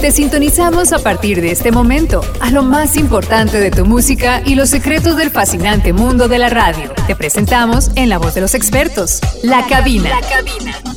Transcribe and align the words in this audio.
Te 0.00 0.10
sintonizamos 0.12 0.92
a 0.92 0.98
partir 1.00 1.40
de 1.40 1.50
este 1.50 1.72
momento 1.72 2.20
a 2.40 2.50
lo 2.50 2.62
más 2.62 2.96
importante 2.96 3.58
de 3.58 3.70
tu 3.70 3.84
música 3.84 4.42
y 4.44 4.54
los 4.54 4.68
secretos 4.70 5.16
del 5.16 5.30
fascinante 5.30 5.92
mundo 5.92 6.28
de 6.28 6.38
la 6.38 6.48
radio. 6.48 6.92
Te 7.06 7.16
presentamos 7.16 7.90
en 7.96 8.08
la 8.08 8.18
voz 8.18 8.34
de 8.34 8.42
los 8.42 8.54
expertos, 8.54 9.20
La 9.42 9.66
Cabina. 9.66 10.10
La 10.10 10.20
Cabina. 10.20 10.96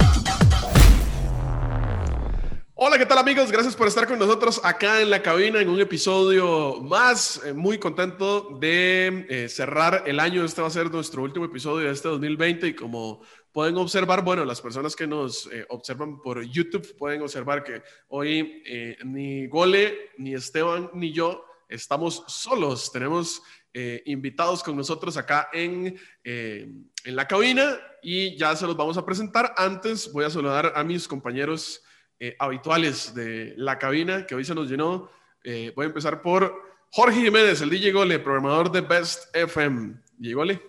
Hola, 2.81 2.97
¿qué 2.97 3.05
tal 3.05 3.17
amigos? 3.17 3.51
Gracias 3.51 3.75
por 3.75 3.89
estar 3.89 4.07
con 4.07 4.17
nosotros 4.17 4.61
acá 4.63 5.01
en 5.01 5.09
la 5.09 5.21
cabina 5.21 5.59
en 5.59 5.67
un 5.67 5.81
episodio 5.81 6.79
más. 6.81 7.41
Eh, 7.45 7.51
muy 7.51 7.77
contento 7.77 8.57
de 8.57 9.25
eh, 9.27 9.49
cerrar 9.49 10.03
el 10.05 10.17
año. 10.17 10.45
Este 10.45 10.61
va 10.61 10.69
a 10.69 10.71
ser 10.71 10.89
nuestro 10.89 11.23
último 11.23 11.43
episodio 11.43 11.87
de 11.87 11.93
este 11.93 12.07
2020 12.07 12.67
y 12.67 12.73
como 12.75 13.19
pueden 13.51 13.77
observar, 13.77 14.23
bueno, 14.23 14.45
las 14.45 14.61
personas 14.61 14.95
que 14.95 15.07
nos 15.07 15.47
eh, 15.51 15.65
observan 15.69 16.21
por 16.21 16.41
YouTube 16.43 16.95
pueden 16.97 17.21
observar 17.21 17.63
que 17.63 17.81
hoy 18.07 18.63
ni 19.05 19.47
Gole, 19.47 20.11
ni 20.17 20.33
Esteban, 20.33 20.89
ni 20.93 21.11
yo 21.11 21.45
estamos 21.67 22.23
solos. 22.27 22.91
Tenemos 22.91 23.41
invitados 24.05 24.63
con 24.63 24.75
nosotros 24.75 25.15
acá 25.15 25.49
en, 25.53 25.97
en 26.23 27.15
la 27.15 27.27
cabina 27.27 27.79
y 28.01 28.35
ya 28.35 28.55
se 28.55 28.65
los 28.65 28.75
vamos 28.75 28.97
a 28.97 29.05
presentar. 29.05 29.53
Antes 29.57 30.11
voy 30.11 30.25
a 30.25 30.29
saludar 30.29 30.73
a 30.75 30.83
mis 30.83 31.07
compañeros 31.07 31.83
eh, 32.21 32.35
habituales 32.37 33.13
de 33.13 33.53
la 33.55 33.79
cabina 33.79 34.25
que 34.27 34.35
hoy 34.35 34.43
se 34.43 34.53
nos 34.53 34.69
llenó. 34.69 35.09
Eh, 35.41 35.71
voy 35.73 35.85
a 35.85 35.87
empezar 35.87 36.21
por 36.21 36.53
Jorge 36.91 37.21
Jiménez, 37.21 37.61
el 37.61 37.69
DJ 37.69 37.93
Gole, 37.93 38.19
programador 38.19 38.69
de 38.71 38.81
Best 38.81 39.33
FM. 39.33 39.95
DJ 40.17 40.33
Gole. 40.33 40.61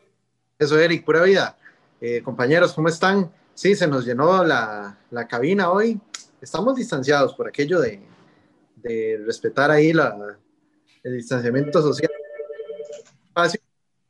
Eso, 0.57 0.79
Eric, 0.79 1.05
pura 1.05 1.23
vida. 1.23 1.59
Eh, 2.00 2.22
compañeros, 2.22 2.72
¿cómo 2.72 2.88
están? 2.88 3.30
Sí, 3.52 3.74
se 3.74 3.86
nos 3.86 4.06
llenó 4.06 4.42
la, 4.42 4.98
la, 5.10 5.28
cabina 5.28 5.70
hoy. 5.70 6.00
Estamos 6.40 6.76
distanciados 6.76 7.34
por 7.34 7.46
aquello 7.46 7.78
de, 7.78 8.00
de 8.76 9.23
respetar 9.26 9.70
ahí 9.70 9.92
la, 9.92 10.38
el 11.02 11.16
distanciamiento 11.16 11.82
social. 11.82 12.10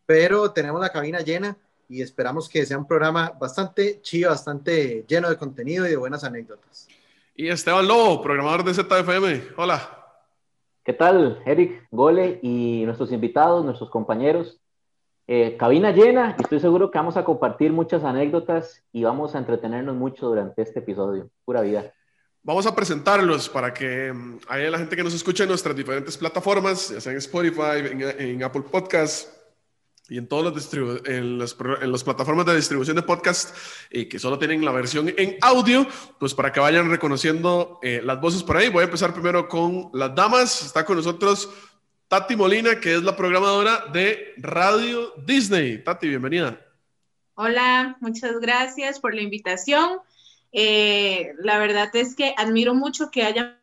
Pero 0.07 0.53
tenemos 0.53 0.81
la 0.81 0.91
cabina 0.91 1.19
llena 1.21 1.57
y 1.89 2.01
esperamos 2.01 2.49
que 2.49 2.65
sea 2.65 2.79
un 2.79 2.87
programa 2.87 3.33
bastante 3.41 4.01
chido, 4.03 4.31
bastante 4.31 5.05
lleno 5.09 5.29
de 5.29 5.37
contenido 5.37 5.85
y 5.85 5.91
de 5.91 5.97
buenas 5.97 6.23
anécdotas. 6.23 6.87
Y 7.35 7.49
Esteban 7.49 7.89
Lobo, 7.89 8.23
programador 8.23 8.63
de 8.63 8.75
ZFM. 8.75 9.43
Hola. 9.57 9.97
¿Qué 10.85 10.93
tal, 10.93 11.43
Eric, 11.45 11.89
Gole 11.91 12.39
y 12.43 12.85
nuestros 12.85 13.11
invitados, 13.11 13.65
nuestros 13.65 13.91
compañeros? 13.91 14.60
Eh, 15.33 15.57
cabina 15.57 15.93
llena 15.93 16.35
y 16.37 16.43
estoy 16.43 16.59
seguro 16.59 16.91
que 16.91 16.99
vamos 16.99 17.17
a 17.17 17.23
compartir 17.23 17.73
muchas 17.73 18.03
anécdotas 18.03 18.83
y 18.93 19.05
vamos 19.05 19.37
a 19.37 19.39
entretenernos 19.39 19.95
mucho 19.95 20.27
durante 20.27 20.61
este 20.61 20.81
episodio. 20.81 21.31
Pura 21.45 21.61
vida. 21.61 21.95
Vamos 22.43 22.67
a 22.67 22.75
presentarlos 22.75 23.49
para 23.49 23.73
que 23.73 24.13
mm, 24.13 24.39
haya 24.49 24.71
la 24.71 24.79
gente 24.79 24.97
que 24.97 25.05
nos 25.05 25.15
escuche 25.15 25.45
en 25.45 25.51
nuestras 25.51 25.77
diferentes 25.77 26.17
plataformas, 26.17 26.89
ya 26.89 27.01
sea 27.01 27.13
en 27.13 27.19
Spotify, 27.19 27.79
en, 28.19 28.43
Apple 28.43 28.63
Podcasts, 28.63 29.41
y 30.09 30.19
en 30.19 30.27
todas 30.27 30.53
las, 30.53 30.75
en 30.75 31.41
en 31.41 31.93
las 31.93 32.03
plataformas 32.03 32.45
de 32.45 32.57
distribución 32.57 32.97
de 32.97 33.03
podcast 33.03 33.57
eh, 33.91 34.09
que 34.09 34.19
solo 34.19 34.37
tienen 34.37 34.65
la 34.65 34.73
versión 34.73 35.15
en 35.17 35.37
audio, 35.43 35.87
pues 36.19 36.35
para 36.35 36.53
que 36.53 36.59
vayan 36.59 36.91
reconociendo 36.91 37.79
eh, 37.83 38.01
las 38.03 38.21
voces 38.21 38.43
por 38.43 38.57
ahí. 38.57 38.69
Voy 38.69 38.81
a 38.81 38.87
empezar 38.87 39.13
primero 39.13 39.49
con 39.49 39.91
las 39.93 40.13
damas. 40.13 40.67
Está 40.67 40.85
con 40.85 40.97
nosotros 40.97 41.49
Tati 42.11 42.35
Molina, 42.35 42.81
que 42.81 42.95
es 42.95 43.05
la 43.05 43.15
programadora 43.15 43.87
de 43.93 44.35
Radio 44.39 45.15
Disney. 45.25 45.79
Tati, 45.85 46.09
bienvenida. 46.09 46.61
Hola, 47.35 47.97
muchas 48.01 48.41
gracias 48.41 48.99
por 48.99 49.15
la 49.15 49.23
invitación. 49.23 50.01
Eh, 50.51 51.35
la 51.39 51.61
verdad 51.61 51.89
es 51.95 52.17
que 52.17 52.35
admiro 52.37 52.75
mucho 52.75 53.13
que 53.13 53.23
haya 53.23 53.63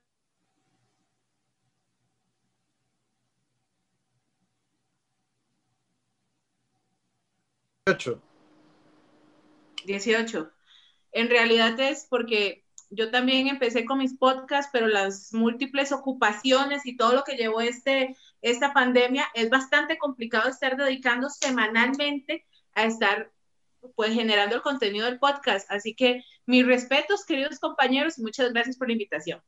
18. 7.85 8.21
18. 9.85 10.51
En 11.11 11.29
realidad 11.29 11.77
es 11.81 12.07
porque 12.09 12.63
yo 12.89 13.11
también 13.11 13.47
empecé 13.47 13.83
con 13.83 13.97
mis 13.97 14.13
podcasts, 14.13 14.69
pero 14.71 14.87
las 14.87 15.33
múltiples 15.33 15.91
ocupaciones 15.91 16.85
y 16.85 16.95
todo 16.95 17.13
lo 17.13 17.23
que 17.23 17.35
llevó 17.35 17.59
este, 17.59 18.15
esta 18.41 18.73
pandemia, 18.73 19.27
es 19.33 19.49
bastante 19.49 19.97
complicado 19.97 20.49
estar 20.49 20.77
dedicando 20.77 21.29
semanalmente 21.29 22.45
a 22.73 22.85
estar 22.85 23.31
pues 23.95 24.13
generando 24.13 24.55
el 24.55 24.61
contenido 24.61 25.05
del 25.05 25.19
podcast. 25.19 25.69
Así 25.71 25.95
que 25.95 26.23
mis 26.45 26.65
respetos, 26.65 27.25
queridos 27.25 27.59
compañeros, 27.59 28.17
y 28.17 28.21
muchas 28.21 28.51
gracias 28.51 28.77
por 28.77 28.87
la 28.87 28.93
invitación. 28.93 29.41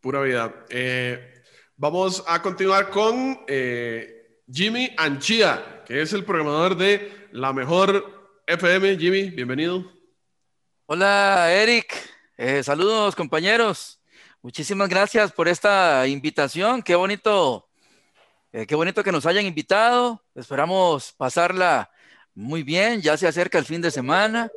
Pura 0.00 0.22
vida. 0.22 0.64
Eh, 0.70 1.42
vamos 1.76 2.24
a 2.26 2.40
continuar 2.42 2.90
con 2.90 3.40
eh, 3.46 4.42
Jimmy 4.50 4.90
Anchia, 4.96 5.82
que 5.86 6.02
es 6.02 6.12
el 6.12 6.24
programador 6.24 6.76
de 6.76 7.28
la 7.32 7.52
mejor 7.52 8.42
FM. 8.46 8.96
Jimmy, 8.98 9.30
bienvenido. 9.30 9.84
Hola, 10.86 11.52
Eric. 11.52 11.94
Eh, 12.36 12.62
saludos, 12.62 13.14
compañeros. 13.14 14.00
Muchísimas 14.42 14.88
gracias 14.88 15.32
por 15.32 15.48
esta 15.48 16.06
invitación. 16.06 16.82
Qué 16.82 16.94
bonito, 16.94 17.69
eh, 18.52 18.66
qué 18.66 18.74
bonito 18.74 19.02
que 19.04 19.12
nos 19.12 19.26
hayan 19.26 19.46
invitado. 19.46 20.24
Esperamos 20.34 21.12
pasarla 21.12 21.90
muy 22.34 22.62
bien. 22.62 23.00
Ya 23.00 23.16
se 23.16 23.28
acerca 23.28 23.58
el 23.58 23.64
fin 23.64 23.80
de 23.80 23.90
semana 23.90 24.50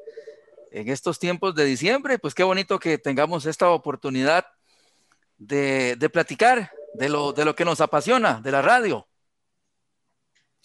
en 0.72 0.90
estos 0.90 1.20
tiempos 1.20 1.56
de 1.56 1.66
diciembre. 1.66 2.20
Pues 2.20 2.34
qué 2.34 2.44
bonito 2.44 2.80
que 2.80 2.98
tengamos 2.98 3.46
esta 3.46 3.70
oportunidad 3.70 4.46
de, 5.38 5.98
platicar 6.12 6.72
de 6.96 7.10
lo 7.10 7.56
que 7.56 7.66
nos 7.66 7.82
apasiona, 7.82 8.42
de 8.42 8.52
la 8.52 8.62
radio. 8.62 9.08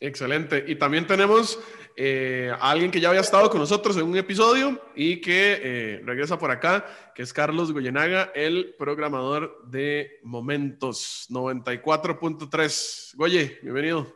Excelente. 0.00 0.64
Y 0.66 0.76
también 0.76 1.06
tenemos 1.06 1.58
eh, 2.00 2.52
alguien 2.60 2.92
que 2.92 3.00
ya 3.00 3.08
había 3.08 3.22
estado 3.22 3.50
con 3.50 3.58
nosotros 3.58 3.96
en 3.96 4.04
un 4.04 4.16
episodio 4.16 4.80
y 4.94 5.20
que 5.20 5.60
eh, 5.60 6.02
regresa 6.04 6.38
por 6.38 6.52
acá, 6.52 6.86
que 7.12 7.22
es 7.24 7.32
Carlos 7.32 7.72
Goyenaga, 7.72 8.30
el 8.36 8.76
programador 8.78 9.64
de 9.66 10.20
Momentos 10.22 11.26
94.3. 11.28 13.16
Goye, 13.16 13.58
bienvenido. 13.62 14.14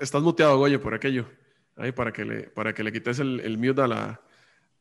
Estás, 0.00 0.22
muteado, 0.22 0.56
Goye, 0.56 0.78
por 0.78 0.94
aquello. 0.94 1.26
Ahí 1.76 1.92
para 1.92 2.14
que 2.14 2.24
le, 2.24 2.42
para 2.44 2.72
que 2.72 2.82
le 2.82 2.92
quites 2.92 3.18
el, 3.18 3.40
el 3.40 3.58
mute 3.58 3.82
a 3.82 3.86
la, 3.88 4.22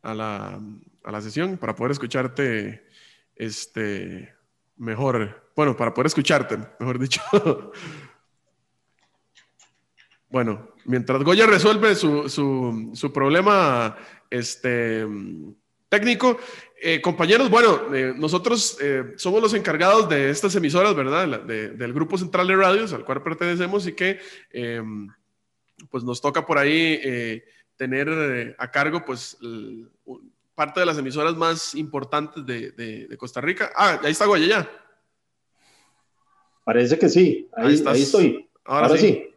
a 0.04 0.14
la, 0.14 0.62
a 1.04 1.12
la 1.12 1.22
sesión, 1.22 1.58
para 1.58 1.76
poder 1.76 1.92
escucharte 1.92 2.88
este, 3.36 4.34
mejor. 4.78 5.52
Bueno, 5.54 5.76
para 5.76 5.94
poder 5.94 6.06
escucharte, 6.06 6.58
mejor 6.80 6.98
dicho. 6.98 7.22
Bueno, 10.32 10.70
mientras 10.86 11.24
Goya 11.24 11.46
resuelve 11.46 11.94
su, 11.94 12.30
su, 12.30 13.14
problema 13.14 13.98
este, 14.30 15.06
técnico, 15.90 16.40
eh, 16.82 17.02
compañeros, 17.02 17.50
bueno, 17.50 17.94
eh, 17.94 18.14
nosotros 18.16 18.78
eh, 18.82 19.14
somos 19.18 19.42
los 19.42 19.54
encargados 19.54 20.08
de 20.08 20.30
estas 20.30 20.56
emisoras, 20.56 20.96
¿verdad? 20.96 21.42
del 21.42 21.94
Grupo 21.94 22.18
Central 22.18 22.48
de 22.48 22.56
Radios, 22.56 22.94
al 22.94 23.04
cual 23.04 23.22
pertenecemos 23.22 23.86
y 23.88 23.94
que 23.94 24.20
pues 25.90 26.04
nos 26.04 26.22
toca 26.22 26.46
por 26.46 26.58
ahí 26.58 27.42
tener 27.76 28.56
a 28.58 28.72
cargo 28.72 29.04
pues 29.04 29.38
parte 30.56 30.80
de 30.80 30.86
las 30.86 30.98
emisoras 30.98 31.36
más 31.36 31.76
importantes 31.76 32.46
de, 32.46 32.72
de, 32.72 33.18
Costa 33.18 33.42
Rica. 33.42 33.72
Ah, 33.76 34.00
ahí 34.02 34.12
está 34.12 34.26
Goya 34.26 34.48
ya. 34.48 34.72
Parece 36.64 36.98
que 36.98 37.10
sí, 37.10 37.50
ahí, 37.58 37.74
estoy. 37.74 38.48
Ahora, 38.64 38.96
sí. 38.96 39.31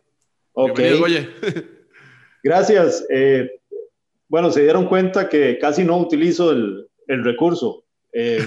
Ok. 0.55 0.81
Gracias. 2.43 3.05
Eh, 3.11 3.51
bueno, 4.29 4.51
se 4.51 4.63
dieron 4.63 4.87
cuenta 4.87 5.29
que 5.29 5.59
casi 5.59 5.85
no 5.85 5.99
utilizo 5.99 6.53
el, 6.53 6.89
el 7.09 7.25
recurso. 7.25 7.85
Eh, 8.13 8.39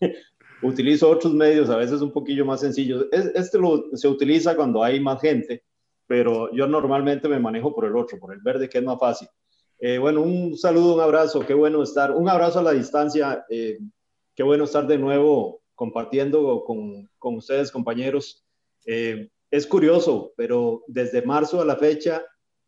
utilizo 0.62 1.10
otros 1.10 1.34
medios, 1.34 1.68
a 1.68 1.76
veces 1.76 2.00
un 2.00 2.12
poquillo 2.12 2.44
más 2.44 2.60
sencillos. 2.60 3.06
Este 3.10 3.58
lo, 3.58 3.84
se 3.94 4.08
utiliza 4.08 4.54
cuando 4.54 4.82
hay 4.82 5.00
más 5.00 5.20
gente, 5.20 5.64
pero 6.06 6.52
yo 6.54 6.66
normalmente 6.66 7.28
me 7.28 7.40
manejo 7.40 7.74
por 7.74 7.86
el 7.86 7.96
otro, 7.96 8.18
por 8.18 8.32
el 8.32 8.40
verde, 8.40 8.68
que 8.68 8.78
es 8.78 8.84
más 8.84 8.98
fácil. 8.98 9.28
Eh, 9.78 9.98
bueno, 9.98 10.22
un 10.22 10.56
saludo, 10.56 10.94
un 10.94 11.00
abrazo, 11.00 11.44
qué 11.44 11.54
bueno 11.54 11.82
estar, 11.82 12.12
un 12.12 12.28
abrazo 12.28 12.60
a 12.60 12.62
la 12.62 12.72
distancia, 12.72 13.44
qué 13.48 14.42
bueno 14.42 14.64
estar 14.64 14.86
de 14.86 14.96
nuevo 14.96 15.60
compartiendo 15.74 16.64
con, 16.64 17.10
con 17.18 17.34
ustedes, 17.34 17.70
compañeros 17.70 18.42
es 19.56 19.66
curioso, 19.66 20.34
pero 20.36 20.84
desde 20.86 21.22
marzo 21.22 21.60
a 21.60 21.64
la 21.64 21.76
fecha 21.76 22.22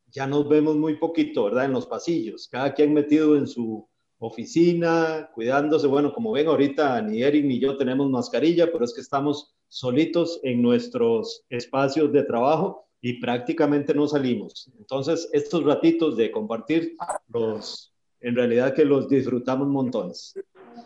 ya 0.06 0.26
nos 0.26 0.48
vemos 0.48 0.76
muy 0.76 0.96
poquito, 0.96 1.44
¿verdad? 1.44 1.66
En 1.66 1.72
los 1.72 1.86
pasillos, 1.86 2.48
cada 2.50 2.72
quien 2.72 2.94
metido 2.94 3.36
en 3.36 3.46
su 3.46 3.86
oficina, 4.18 5.28
cuidándose. 5.34 5.86
Bueno, 5.86 6.14
como 6.14 6.32
ven 6.32 6.46
ahorita, 6.46 7.02
ni 7.02 7.22
Eric 7.22 7.44
ni 7.44 7.60
yo 7.60 7.76
tenemos 7.76 8.08
mascarilla, 8.08 8.72
pero 8.72 8.86
es 8.86 8.94
que 8.94 9.02
estamos 9.02 9.54
solitos 9.68 10.40
en 10.44 10.62
nuestros 10.62 11.44
espacios 11.50 12.10
de 12.10 12.22
trabajo 12.22 12.86
y 13.02 13.20
prácticamente 13.20 13.94
no 13.94 14.08
salimos. 14.08 14.70
Entonces, 14.78 15.28
estos 15.32 15.64
ratitos 15.64 16.16
de 16.16 16.30
compartir 16.30 16.96
los, 17.28 17.92
en 18.20 18.34
realidad 18.34 18.74
que 18.74 18.86
los 18.86 19.10
disfrutamos 19.10 19.68
montones. 19.68 20.34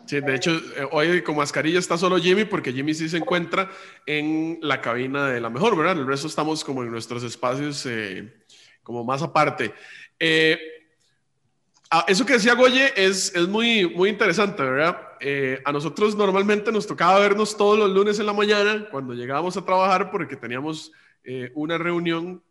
Sí, 0.05 0.19
de 0.19 0.35
hecho, 0.35 0.51
eh, 0.51 0.87
hoy 0.91 1.21
con 1.21 1.35
mascarilla 1.35 1.79
está 1.79 1.97
solo 1.97 2.17
Jimmy 2.17 2.45
porque 2.45 2.73
Jimmy 2.73 2.93
sí 2.93 3.09
se 3.09 3.17
encuentra 3.17 3.69
en 4.05 4.59
la 4.61 4.81
cabina 4.81 5.27
de 5.27 5.39
la 5.39 5.49
mejor, 5.49 5.77
¿verdad? 5.77 5.97
El 5.97 6.07
resto 6.07 6.27
estamos 6.27 6.63
como 6.63 6.83
en 6.83 6.91
nuestros 6.91 7.23
espacios 7.23 7.85
eh, 7.85 8.33
como 8.83 9.03
más 9.03 9.21
aparte. 9.21 9.73
Eh, 10.19 10.59
ah, 11.89 12.05
eso 12.07 12.25
que 12.25 12.33
decía 12.33 12.53
Goye 12.53 12.93
es, 12.95 13.33
es 13.35 13.47
muy, 13.47 13.87
muy 13.89 14.09
interesante, 14.09 14.63
¿verdad? 14.63 15.09
a 15.63 15.71
nosotros 15.71 16.17
normalmente 16.17 16.69
nos 16.69 16.85
tocaba 16.85 17.17
vernos 17.17 17.55
todos 17.55 17.79
los 17.79 17.89
lunes 17.89 18.19
en 18.19 18.25
la 18.25 18.33
mañana 18.33 18.89
cuando 18.91 19.13
llegábamos 19.13 19.55
a 19.55 19.63
trabajar 19.63 20.11
porque 20.11 20.35
teníamos 20.35 20.91
una 21.53 21.77
reunión 21.77 22.43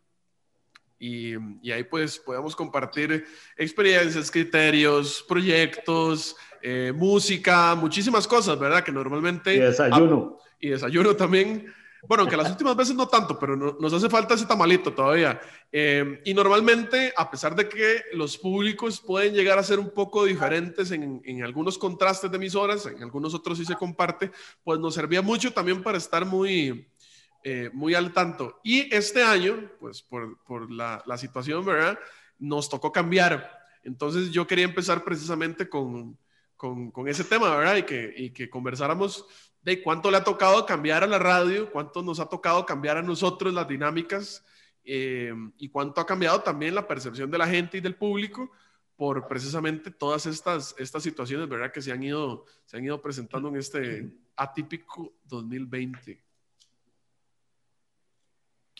y, 1.03 1.35
y, 1.61 1.71
ahí 1.71 1.83
pues 1.83 2.17
podemos 2.17 2.55
compartir 2.55 3.25
experiencias, 3.57 4.31
criterios, 4.31 5.25
proyectos, 5.27 6.37
eh, 6.61 6.93
música, 6.95 7.75
muchísimas 7.75 8.25
cosas, 8.25 8.57
¿verdad? 8.57 8.85
Que 8.85 8.93
normalmente... 8.93 9.53
Y 9.53 9.59
desayuno. 9.59 10.37
y 10.61 10.69
desayuno 10.69 11.13
también. 11.13 11.73
Bueno, 12.07 12.21
aunque 12.21 12.37
las 12.37 12.49
últimas 12.49 12.77
veces 12.77 12.95
no 12.95 13.09
tanto, 13.09 13.37
pero 13.37 13.57
nos 13.57 13.91
hace 13.91 14.09
falta 14.09 14.35
ese 14.35 14.45
tamalito 14.45 14.93
todavía. 14.93 15.41
Eh, 15.73 16.21
y 16.23 16.33
normalmente, 16.33 17.13
a 17.17 17.29
pesar 17.29 17.53
de 17.53 17.67
que 17.67 18.03
los 18.13 18.37
públicos 18.37 19.01
pueden 19.01 19.33
llegar 19.33 19.59
a 19.59 19.63
ser 19.63 19.79
un 19.79 19.89
poco 19.89 20.23
diferentes 20.23 20.91
en, 20.91 21.21
en, 21.25 21.43
algunos 21.43 21.77
contrastes 21.77 22.31
de 22.31 22.37
emisoras, 22.37 22.85
en 22.85 23.03
algunos 23.03 23.33
otros 23.33 23.57
sí 23.57 23.65
se 23.65 23.75
comparte, 23.75 24.31
pues 24.63 24.79
nos 24.79 24.93
servía 24.93 25.21
mucho 25.21 25.51
también 25.51 25.83
para 25.83 25.97
estar 25.97 26.25
muy, 26.25 26.87
eh, 27.43 27.69
muy 27.73 27.93
al 27.93 28.13
tanto. 28.13 28.59
Y 28.63 28.93
este 28.93 29.23
año, 29.23 29.69
pues 29.79 30.01
por, 30.01 30.41
por 30.43 30.71
la, 30.71 31.03
la, 31.05 31.17
situación, 31.17 31.65
¿verdad? 31.65 31.99
Nos 32.39 32.69
tocó 32.69 32.91
cambiar. 32.91 33.51
Entonces 33.83 34.31
yo 34.31 34.47
quería 34.47 34.65
empezar 34.65 35.03
precisamente 35.03 35.67
con, 35.67 36.17
con, 36.55 37.07
ese 37.07 37.25
tema, 37.25 37.55
¿verdad? 37.55 37.75
Y 37.77 37.83
que, 37.83 38.13
y 38.15 38.29
que 38.29 38.49
conversáramos 38.49 39.25
de 39.61 39.81
cuánto 39.81 40.09
le 40.09 40.17
ha 40.17 40.23
tocado 40.23 40.65
cambiar 40.65 41.03
a 41.03 41.07
la 41.07 41.19
radio, 41.19 41.69
cuánto 41.71 42.01
nos 42.01 42.19
ha 42.19 42.29
tocado 42.29 42.65
cambiar 42.65 42.97
a 42.97 43.01
nosotros 43.01 43.53
las 43.53 43.67
dinámicas 43.67 44.45
eh, 44.85 45.33
y 45.57 45.69
cuánto 45.69 45.99
ha 45.99 46.05
cambiado 46.05 46.41
también 46.41 46.75
la 46.75 46.87
percepción 46.87 47.29
de 47.29 47.37
la 47.37 47.47
gente 47.47 47.77
y 47.77 47.81
del 47.81 47.95
público 47.95 48.51
por 48.95 49.27
precisamente 49.27 49.91
todas 49.91 50.25
estas, 50.25 50.75
estas 50.77 51.03
situaciones, 51.03 51.49
¿verdad? 51.49 51.71
Que 51.71 51.81
se 51.81 51.91
han, 51.91 52.03
ido, 52.03 52.45
se 52.65 52.77
han 52.77 52.85
ido 52.85 53.01
presentando 53.01 53.49
en 53.49 53.57
este 53.57 54.09
atípico 54.35 55.15
2020. 55.25 56.23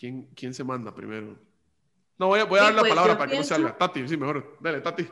¿Quién, 0.04 0.28
quién 0.34 0.52
se 0.52 0.64
manda 0.64 0.94
primero? 0.94 1.38
No, 2.18 2.26
voy 2.26 2.40
a, 2.40 2.44
voy 2.44 2.60
a 2.60 2.64
dar 2.64 2.74
la 2.74 2.80
pues, 2.80 2.90
palabra 2.90 3.16
para 3.16 3.30
que 3.30 3.38
no 3.38 3.42
salga. 3.42 3.78
Tati, 3.78 4.06
sí, 4.06 4.18
mejor. 4.18 4.58
Dale, 4.60 4.82
Tati. 4.82 5.08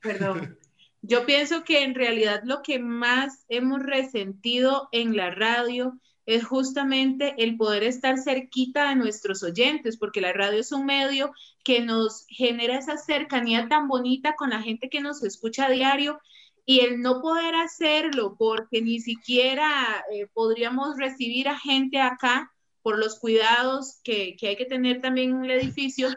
Perdón. 0.00 0.56
Yo 1.02 1.26
pienso 1.26 1.64
que 1.64 1.82
en 1.82 1.96
realidad 1.96 2.42
lo 2.44 2.62
que 2.62 2.78
más 2.78 3.44
hemos 3.48 3.82
resentido 3.82 4.88
en 4.92 5.16
la 5.16 5.32
radio 5.32 5.98
es 6.24 6.44
justamente 6.44 7.34
el 7.38 7.56
poder 7.56 7.82
estar 7.82 8.16
cerquita 8.16 8.90
de 8.90 8.94
nuestros 8.94 9.42
oyentes, 9.42 9.96
porque 9.96 10.20
la 10.20 10.32
radio 10.32 10.60
es 10.60 10.70
un 10.70 10.86
medio 10.86 11.32
que 11.64 11.80
nos 11.80 12.24
genera 12.28 12.78
esa 12.78 12.96
cercanía 12.96 13.66
tan 13.66 13.88
bonita 13.88 14.36
con 14.36 14.50
la 14.50 14.62
gente 14.62 14.88
que 14.88 15.00
nos 15.00 15.24
escucha 15.24 15.66
a 15.66 15.70
diario 15.70 16.20
y 16.64 16.82
el 16.82 17.00
no 17.00 17.20
poder 17.20 17.56
hacerlo 17.56 18.36
porque 18.38 18.82
ni 18.82 19.00
siquiera 19.00 20.04
eh, 20.12 20.28
podríamos 20.32 20.96
recibir 20.96 21.48
a 21.48 21.58
gente 21.58 22.00
acá 22.00 22.52
por 22.82 22.98
los 22.98 23.18
cuidados 23.18 24.00
que, 24.04 24.36
que 24.38 24.48
hay 24.48 24.56
que 24.56 24.64
tener 24.64 25.00
también 25.00 25.30
en 25.30 25.44
el 25.44 25.50
edificio, 25.62 26.08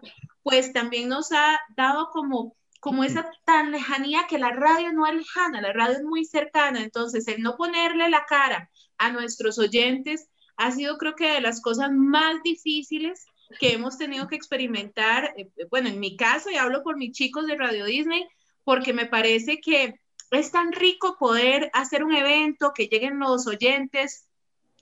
pues 0.43 0.73
también 0.73 1.09
nos 1.09 1.31
ha 1.31 1.59
dado 1.75 2.09
como 2.11 2.55
como 2.81 3.03
esa 3.03 3.31
tan 3.45 3.71
lejanía 3.71 4.25
que 4.27 4.39
la 4.39 4.49
radio 4.49 4.91
no 4.91 5.05
es 5.05 5.13
lejana, 5.13 5.61
la 5.61 5.71
radio 5.71 5.97
es 5.97 6.03
muy 6.03 6.25
cercana, 6.25 6.81
entonces 6.81 7.27
el 7.27 7.43
no 7.43 7.55
ponerle 7.55 8.09
la 8.09 8.25
cara 8.25 8.71
a 8.97 9.11
nuestros 9.11 9.59
oyentes 9.59 10.27
ha 10.57 10.71
sido 10.71 10.97
creo 10.97 11.15
que 11.15 11.31
de 11.31 11.41
las 11.41 11.61
cosas 11.61 11.91
más 11.91 12.41
difíciles 12.43 13.23
que 13.59 13.73
hemos 13.73 13.99
tenido 13.99 14.27
que 14.27 14.35
experimentar, 14.35 15.33
eh, 15.37 15.49
bueno, 15.69 15.89
en 15.89 15.99
mi 15.99 16.17
caso, 16.17 16.49
y 16.49 16.55
hablo 16.55 16.81
por 16.81 16.97
mis 16.97 17.11
chicos 17.11 17.45
de 17.45 17.55
Radio 17.55 17.85
Disney, 17.85 18.27
porque 18.63 18.93
me 18.93 19.05
parece 19.05 19.59
que 19.59 19.99
es 20.31 20.51
tan 20.51 20.71
rico 20.71 21.17
poder 21.19 21.69
hacer 21.73 22.03
un 22.03 22.15
evento, 22.15 22.71
que 22.73 22.87
lleguen 22.87 23.19
los 23.19 23.45
oyentes, 23.45 24.27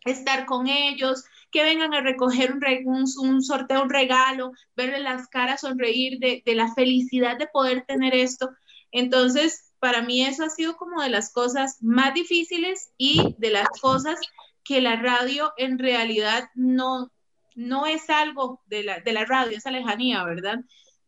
estar 0.05 0.45
con 0.45 0.67
ellos, 0.67 1.25
que 1.51 1.63
vengan 1.63 1.93
a 1.93 2.01
recoger 2.01 2.53
un, 2.85 3.41
sorteo, 3.41 3.83
un 3.83 3.89
regalo, 3.89 4.51
verle 4.75 4.99
las 4.99 5.27
caras 5.27 5.61
sonreír 5.61 6.19
de, 6.19 6.43
de 6.45 6.55
la 6.55 6.73
felicidad 6.73 7.37
de 7.37 7.47
poder 7.47 7.85
tener 7.87 8.13
esto. 8.13 8.49
Entonces, 8.91 9.71
para 9.79 10.01
mí 10.01 10.23
eso 10.23 10.43
ha 10.43 10.49
sido 10.49 10.77
como 10.77 11.01
de 11.01 11.09
las 11.09 11.31
cosas 11.31 11.77
más 11.81 12.13
difíciles 12.13 12.91
y 12.97 13.35
de 13.37 13.49
las 13.49 13.67
cosas 13.81 14.19
que 14.63 14.81
la 14.81 14.97
radio 14.97 15.51
en 15.57 15.79
realidad 15.79 16.49
no, 16.53 17.11
no 17.55 17.85
es 17.85 18.09
algo 18.09 18.61
de 18.67 18.83
la, 18.83 18.99
de 18.99 19.13
la 19.13 19.25
radio, 19.25 19.57
esa 19.57 19.71
lejanía, 19.71 20.23
¿verdad? 20.23 20.59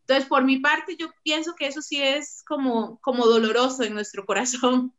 Entonces, 0.01 0.27
por 0.27 0.43
mi 0.43 0.59
parte, 0.59 0.97
yo 0.97 1.09
pienso 1.23 1.53
que 1.55 1.67
eso 1.67 1.81
sí 1.81 2.01
es 2.01 2.43
como, 2.47 2.99
como 3.01 3.25
doloroso 3.25 3.83
en 3.83 3.93
nuestro 3.93 4.25
corazón. 4.25 4.93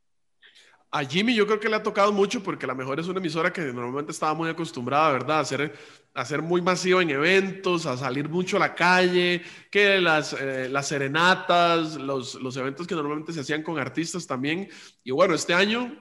A 0.94 1.06
Jimmy 1.06 1.34
yo 1.34 1.46
creo 1.46 1.58
que 1.58 1.70
le 1.70 1.76
ha 1.76 1.82
tocado 1.82 2.12
mucho 2.12 2.42
porque 2.42 2.66
la 2.66 2.74
mejor 2.74 3.00
es 3.00 3.08
una 3.08 3.18
emisora 3.18 3.50
que 3.50 3.62
normalmente 3.62 4.12
estaba 4.12 4.34
muy 4.34 4.50
acostumbrada, 4.50 5.10
¿verdad? 5.10 5.40
A 5.40 5.44
ser, 5.46 5.74
a 6.12 6.22
ser 6.22 6.42
muy 6.42 6.60
masiva 6.60 7.00
en 7.00 7.08
eventos, 7.08 7.86
a 7.86 7.96
salir 7.96 8.28
mucho 8.28 8.58
a 8.58 8.60
la 8.60 8.74
calle, 8.74 9.42
que 9.70 9.98
las, 9.98 10.34
eh, 10.34 10.68
las 10.68 10.88
serenatas, 10.88 11.94
los, 11.96 12.34
los 12.34 12.54
eventos 12.58 12.86
que 12.86 12.94
normalmente 12.94 13.32
se 13.32 13.40
hacían 13.40 13.62
con 13.62 13.78
artistas 13.78 14.26
también. 14.26 14.68
Y 15.02 15.12
bueno, 15.12 15.32
este 15.32 15.54
año, 15.54 15.96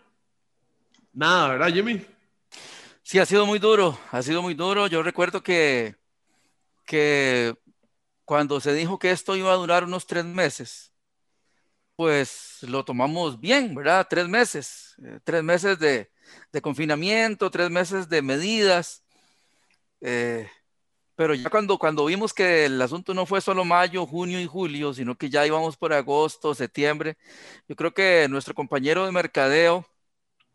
nada, 1.14 1.48
¿verdad, 1.48 1.74
Jimmy? 1.74 2.06
Sí, 3.02 3.18
ha 3.18 3.26
sido 3.26 3.46
muy 3.46 3.60
duro, 3.60 3.98
ha 4.12 4.22
sido 4.22 4.42
muy 4.42 4.56
duro. 4.56 4.88
Yo 4.88 5.02
recuerdo 5.04 5.42
que, 5.42 5.96
que 6.86 7.56
cuando 8.26 8.60
se 8.60 8.74
dijo 8.74 9.00
que 9.00 9.12
esto 9.12 9.38
iba 9.38 9.54
a 9.54 9.56
durar 9.56 9.86
unos 9.86 10.06
tres 10.06 10.26
meses, 10.26 10.91
pues 12.02 12.58
lo 12.64 12.84
tomamos 12.84 13.40
bien, 13.40 13.76
¿verdad? 13.76 14.08
Tres 14.10 14.28
meses, 14.28 14.96
eh, 15.06 15.20
tres 15.24 15.44
meses 15.44 15.78
de, 15.78 16.10
confinamiento, 16.60 17.52
tres 17.52 17.70
meses 17.70 18.10
de 18.10 18.24
medidas. 18.24 19.04
Eh, 20.02 20.50
pero 21.16 21.36
ya 21.36 21.52
cuando, 21.52 21.78
cuando 21.78 22.06
vimos 22.06 22.34
que 22.34 22.66
el 22.66 22.82
asunto 22.82 23.14
no 23.14 23.28
fue 23.28 23.40
solo 23.40 23.66
mayo, 23.66 24.08
junio 24.08 24.42
y 24.42 24.48
julio, 24.48 24.96
sino 24.96 25.16
que 25.16 25.30
ya 25.30 25.46
íbamos 25.46 25.78
por 25.78 25.94
agosto, 25.94 26.56
septiembre, 26.56 27.20
yo 27.68 27.76
creo 27.76 27.94
que 27.94 28.26
nuestro 28.32 28.56
compañero 28.56 29.06
de 29.06 29.12
mercadeo, 29.12 29.86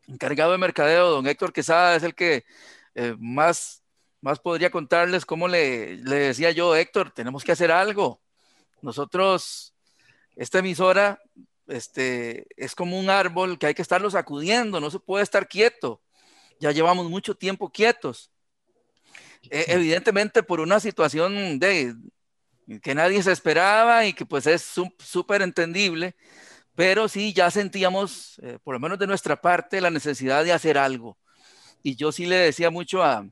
encargado 0.08 0.50
de 0.50 0.58
mercadeo, 0.58 1.10
don 1.10 1.28
Héctor 1.28 1.52
Quesada, 1.52 1.94
es 1.94 2.02
el 2.02 2.16
que 2.16 2.44
eh, 2.96 3.14
más, 3.20 3.84
más 4.20 4.40
podría 4.40 4.70
contarles 4.72 5.24
cómo 5.24 5.46
le, 5.46 5.98
le 5.98 6.16
decía 6.16 6.50
yo, 6.50 6.74
Héctor, 6.74 7.12
tenemos 7.12 7.44
que 7.44 7.52
hacer 7.52 7.70
algo. 7.70 8.20
Nosotros 8.82 9.75
esta 10.36 10.58
emisora 10.58 11.20
este, 11.66 12.46
es 12.56 12.74
como 12.74 12.98
un 12.98 13.10
árbol 13.10 13.58
que 13.58 13.66
hay 13.66 13.74
que 13.74 13.82
estarlo 13.82 14.10
sacudiendo, 14.10 14.80
no 14.80 14.90
se 14.90 15.00
puede 15.00 15.24
estar 15.24 15.48
quieto. 15.48 16.02
Ya 16.60 16.70
llevamos 16.72 17.10
mucho 17.10 17.34
tiempo 17.34 17.70
quietos. 17.70 18.30
E, 19.50 19.64
evidentemente 19.68 20.42
por 20.42 20.60
una 20.60 20.80
situación 20.80 21.58
de, 21.58 21.94
que 22.82 22.94
nadie 22.94 23.22
se 23.22 23.32
esperaba 23.32 24.06
y 24.06 24.12
que 24.12 24.26
pues 24.26 24.46
es 24.46 24.62
súper 24.98 25.42
entendible, 25.42 26.16
pero 26.74 27.08
sí 27.08 27.32
ya 27.32 27.50
sentíamos, 27.50 28.38
eh, 28.42 28.58
por 28.62 28.74
lo 28.74 28.80
menos 28.80 28.98
de 28.98 29.06
nuestra 29.06 29.40
parte, 29.40 29.80
la 29.80 29.90
necesidad 29.90 30.44
de 30.44 30.52
hacer 30.52 30.78
algo. 30.78 31.18
Y 31.82 31.96
yo 31.96 32.12
sí 32.12 32.26
le 32.26 32.36
decía 32.36 32.70
mucho 32.70 33.02
a, 33.02 33.26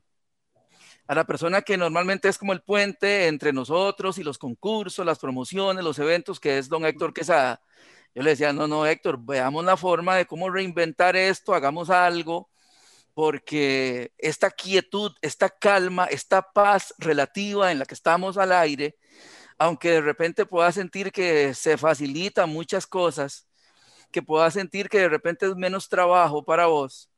a 1.07 1.15
la 1.15 1.25
persona 1.25 1.61
que 1.61 1.77
normalmente 1.77 2.27
es 2.27 2.37
como 2.37 2.53
el 2.53 2.61
puente 2.61 3.27
entre 3.27 3.53
nosotros 3.53 4.17
y 4.17 4.23
los 4.23 4.37
concursos, 4.37 5.05
las 5.05 5.19
promociones, 5.19 5.83
los 5.83 5.99
eventos, 5.99 6.39
que 6.39 6.57
es 6.57 6.69
don 6.69 6.85
Héctor 6.85 7.13
Quesada. 7.13 7.61
Yo 8.15 8.23
le 8.23 8.31
decía, 8.31 8.53
no, 8.53 8.67
no, 8.67 8.85
Héctor, 8.85 9.19
veamos 9.19 9.65
la 9.65 9.77
forma 9.77 10.15
de 10.15 10.25
cómo 10.25 10.49
reinventar 10.49 11.15
esto, 11.15 11.53
hagamos 11.53 11.89
algo, 11.89 12.49
porque 13.13 14.13
esta 14.17 14.49
quietud, 14.51 15.13
esta 15.21 15.49
calma, 15.49 16.05
esta 16.05 16.41
paz 16.41 16.93
relativa 16.97 17.71
en 17.71 17.79
la 17.79 17.85
que 17.85 17.93
estamos 17.93 18.37
al 18.37 18.51
aire, 18.51 18.97
aunque 19.57 19.91
de 19.91 20.01
repente 20.01 20.45
pueda 20.45 20.71
sentir 20.71 21.11
que 21.11 21.53
se 21.53 21.77
facilitan 21.77 22.49
muchas 22.49 22.87
cosas, 22.87 23.47
que 24.11 24.21
pueda 24.23 24.49
sentir 24.51 24.89
que 24.89 24.99
de 24.99 25.09
repente 25.09 25.45
es 25.45 25.55
menos 25.55 25.89
trabajo 25.89 26.43
para 26.43 26.67
vos, 26.67 27.09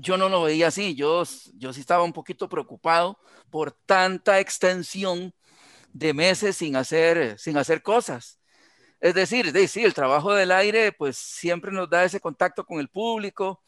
yo 0.00 0.16
no 0.16 0.28
lo 0.28 0.42
veía 0.42 0.68
así, 0.68 0.94
yo, 0.94 1.24
yo 1.54 1.72
sí 1.72 1.80
estaba 1.80 2.02
un 2.02 2.12
poquito 2.12 2.48
preocupado 2.48 3.18
por 3.50 3.72
tanta 3.72 4.40
extensión 4.40 5.34
de 5.92 6.14
meses 6.14 6.56
sin 6.56 6.76
hacer, 6.76 7.38
sin 7.38 7.56
hacer 7.56 7.82
cosas. 7.82 8.40
Es 9.00 9.14
decir, 9.14 9.52
de, 9.52 9.68
sí, 9.68 9.84
el 9.84 9.94
trabajo 9.94 10.34
del 10.34 10.52
aire 10.52 10.92
pues 10.92 11.16
siempre 11.16 11.72
nos 11.72 11.88
da 11.90 12.04
ese 12.04 12.20
contacto 12.20 12.64
con 12.64 12.80
el 12.80 12.88
público, 12.88 13.62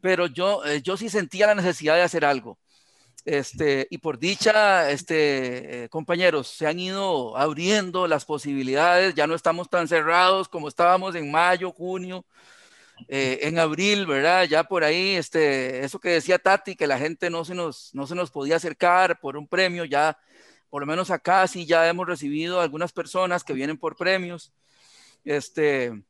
pero 0.00 0.26
yo, 0.26 0.64
eh, 0.64 0.82
yo 0.82 0.96
sí 0.96 1.08
sentía 1.08 1.46
la 1.48 1.54
necesidad 1.54 1.96
de 1.96 2.02
hacer 2.02 2.24
algo. 2.24 2.58
Este, 3.24 3.88
y 3.90 3.98
por 3.98 4.18
dicha, 4.18 4.90
este, 4.90 5.84
eh, 5.84 5.88
compañeros, 5.88 6.48
se 6.48 6.66
han 6.66 6.78
ido 6.78 7.36
abriendo 7.36 8.06
las 8.06 8.24
posibilidades, 8.24 9.14
ya 9.14 9.26
no 9.26 9.34
estamos 9.34 9.68
tan 9.68 9.88
cerrados 9.88 10.48
como 10.48 10.68
estábamos 10.68 11.14
en 11.16 11.30
mayo, 11.30 11.72
junio, 11.72 12.24
eh, 13.08 13.40
en 13.42 13.58
abril, 13.58 14.06
¿verdad? 14.06 14.44
Ya 14.44 14.64
por 14.64 14.84
ahí, 14.84 15.14
este, 15.16 15.84
eso 15.84 15.98
que 15.98 16.10
decía 16.10 16.38
Tati, 16.38 16.76
que 16.76 16.86
la 16.86 16.98
gente 16.98 17.30
no 17.30 17.44
se, 17.44 17.54
nos, 17.54 17.94
no 17.94 18.06
se 18.06 18.14
nos 18.14 18.30
podía 18.30 18.56
acercar 18.56 19.20
por 19.20 19.36
un 19.36 19.46
premio, 19.46 19.84
ya 19.84 20.18
por 20.70 20.82
lo 20.82 20.86
menos 20.86 21.10
acá 21.10 21.46
sí 21.46 21.66
ya 21.66 21.88
hemos 21.88 22.06
recibido 22.06 22.60
algunas 22.60 22.92
personas 22.92 23.44
que 23.44 23.54
vienen 23.54 23.78
por 23.78 23.96
premios. 23.96 24.52
Este, 25.24 26.02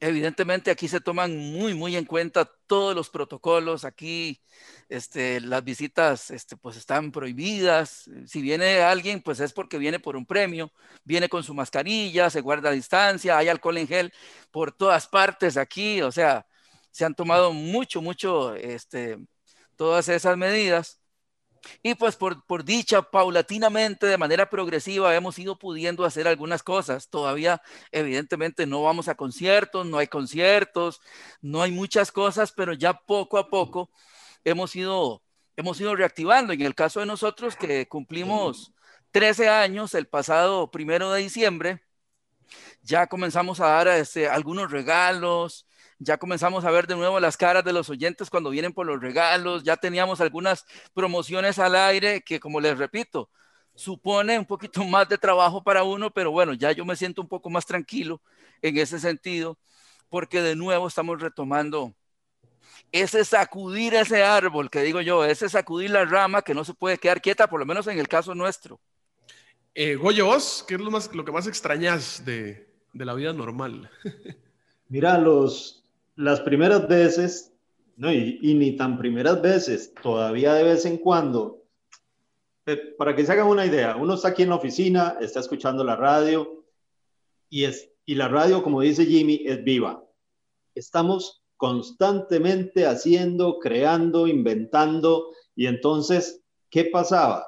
evidentemente 0.00 0.70
aquí 0.70 0.88
se 0.88 1.00
toman 1.00 1.36
muy, 1.36 1.74
muy 1.74 1.96
en 1.96 2.04
cuenta 2.04 2.44
todos 2.66 2.94
los 2.94 3.10
protocolos. 3.10 3.84
Aquí 3.84 4.40
este, 4.88 5.40
las 5.40 5.64
visitas 5.64 6.30
este, 6.30 6.56
pues 6.56 6.76
están 6.76 7.12
prohibidas. 7.12 8.10
Si 8.26 8.42
viene 8.42 8.80
alguien, 8.82 9.22
pues 9.22 9.40
es 9.40 9.52
porque 9.52 9.78
viene 9.78 10.00
por 10.00 10.16
un 10.16 10.26
premio, 10.26 10.72
viene 11.04 11.28
con 11.28 11.42
su 11.42 11.54
mascarilla, 11.54 12.30
se 12.30 12.40
guarda 12.40 12.70
a 12.70 12.72
distancia, 12.72 13.38
hay 13.38 13.48
alcohol 13.48 13.78
en 13.78 13.88
gel 13.88 14.12
por 14.50 14.72
todas 14.72 15.06
partes 15.08 15.56
aquí. 15.56 16.02
O 16.02 16.12
sea, 16.12 16.46
se 16.90 17.04
han 17.04 17.14
tomado 17.14 17.52
mucho, 17.52 18.02
mucho 18.02 18.54
este, 18.54 19.18
todas 19.76 20.08
esas 20.08 20.36
medidas. 20.36 21.00
Y 21.82 21.94
pues 21.94 22.16
por, 22.16 22.44
por 22.46 22.64
dicha, 22.64 23.02
paulatinamente, 23.02 24.06
de 24.06 24.18
manera 24.18 24.50
progresiva, 24.50 25.14
hemos 25.14 25.38
ido 25.38 25.58
pudiendo 25.58 26.04
hacer 26.04 26.28
algunas 26.28 26.62
cosas. 26.62 27.08
Todavía, 27.08 27.62
evidentemente, 27.92 28.66
no 28.66 28.82
vamos 28.82 29.08
a 29.08 29.14
conciertos, 29.14 29.86
no 29.86 29.98
hay 29.98 30.06
conciertos, 30.08 31.00
no 31.40 31.62
hay 31.62 31.72
muchas 31.72 32.12
cosas, 32.12 32.52
pero 32.52 32.72
ya 32.72 32.94
poco 32.94 33.38
a 33.38 33.48
poco 33.48 33.90
hemos 34.44 34.74
ido, 34.76 35.22
hemos 35.56 35.80
ido 35.80 35.94
reactivando. 35.96 36.52
En 36.52 36.62
el 36.62 36.74
caso 36.74 37.00
de 37.00 37.06
nosotros, 37.06 37.56
que 37.56 37.88
cumplimos 37.88 38.72
13 39.12 39.48
años 39.48 39.94
el 39.94 40.06
pasado 40.06 40.70
primero 40.70 41.12
de 41.12 41.22
diciembre, 41.22 41.82
ya 42.82 43.06
comenzamos 43.06 43.60
a 43.60 43.66
dar 43.66 43.88
este, 43.88 44.28
algunos 44.28 44.70
regalos, 44.70 45.66
ya 45.98 46.18
comenzamos 46.18 46.64
a 46.64 46.70
ver 46.70 46.86
de 46.86 46.96
nuevo 46.96 47.20
las 47.20 47.36
caras 47.36 47.64
de 47.64 47.72
los 47.72 47.88
oyentes 47.88 48.30
cuando 48.30 48.50
vienen 48.50 48.72
por 48.72 48.86
los 48.86 49.00
regalos, 49.00 49.62
ya 49.62 49.76
teníamos 49.76 50.20
algunas 50.20 50.66
promociones 50.94 51.58
al 51.58 51.74
aire 51.74 52.22
que, 52.22 52.40
como 52.40 52.60
les 52.60 52.76
repito, 52.76 53.30
supone 53.74 54.38
un 54.38 54.46
poquito 54.46 54.84
más 54.84 55.08
de 55.08 55.18
trabajo 55.18 55.62
para 55.62 55.82
uno, 55.84 56.12
pero 56.12 56.30
bueno, 56.30 56.54
ya 56.54 56.72
yo 56.72 56.84
me 56.84 56.96
siento 56.96 57.22
un 57.22 57.28
poco 57.28 57.50
más 57.50 57.66
tranquilo 57.66 58.20
en 58.62 58.76
ese 58.78 58.98
sentido, 58.98 59.58
porque 60.08 60.42
de 60.42 60.56
nuevo 60.56 60.88
estamos 60.88 61.20
retomando 61.20 61.94
ese 62.92 63.24
sacudir 63.24 63.94
ese 63.94 64.22
árbol, 64.22 64.70
que 64.70 64.82
digo 64.82 65.00
yo, 65.00 65.24
ese 65.24 65.48
sacudir 65.48 65.90
la 65.90 66.04
rama 66.04 66.42
que 66.42 66.54
no 66.54 66.64
se 66.64 66.74
puede 66.74 66.98
quedar 66.98 67.20
quieta, 67.20 67.48
por 67.48 67.60
lo 67.60 67.66
menos 67.66 67.86
en 67.86 67.98
el 67.98 68.08
caso 68.08 68.34
nuestro. 68.34 68.80
Eh, 69.74 69.94
Goyo, 69.96 70.26
vos, 70.26 70.64
¿qué 70.66 70.74
es 70.74 70.80
lo, 70.80 70.90
más, 70.90 71.14
lo 71.14 71.24
que 71.24 71.32
más 71.32 71.46
extrañas 71.46 72.24
de, 72.24 72.66
de 72.92 73.04
la 73.04 73.14
vida 73.14 73.32
normal? 73.32 73.90
Mira, 74.88 75.18
los, 75.18 75.85
las 76.16 76.40
primeras 76.40 76.88
veces, 76.88 77.52
no, 77.96 78.12
y, 78.12 78.54
ni 78.54 78.76
tan 78.76 78.98
primeras 78.98 79.40
veces, 79.40 79.94
todavía 80.02 80.54
de 80.54 80.64
vez 80.64 80.84
en 80.84 80.96
cuando, 80.98 81.62
para 82.98 83.14
que 83.14 83.24
se 83.24 83.32
hagan 83.32 83.46
una 83.46 83.64
idea, 83.64 83.96
uno 83.96 84.14
está 84.14 84.28
aquí 84.28 84.42
en 84.42 84.48
la 84.48 84.56
oficina, 84.56 85.16
está 85.20 85.40
escuchando 85.40 85.84
la 85.84 85.94
radio 85.94 86.64
y, 87.48 87.64
es, 87.64 87.90
y 88.04 88.16
la 88.16 88.28
radio, 88.28 88.62
como 88.62 88.80
dice 88.80 89.06
Jimmy, 89.06 89.42
es 89.44 89.62
viva. 89.62 90.02
Estamos 90.74 91.42
constantemente 91.56 92.86
haciendo, 92.86 93.58
creando, 93.58 94.26
inventando 94.26 95.30
y 95.54 95.66
entonces, 95.66 96.42
¿qué 96.70 96.86
pasaba? 96.86 97.46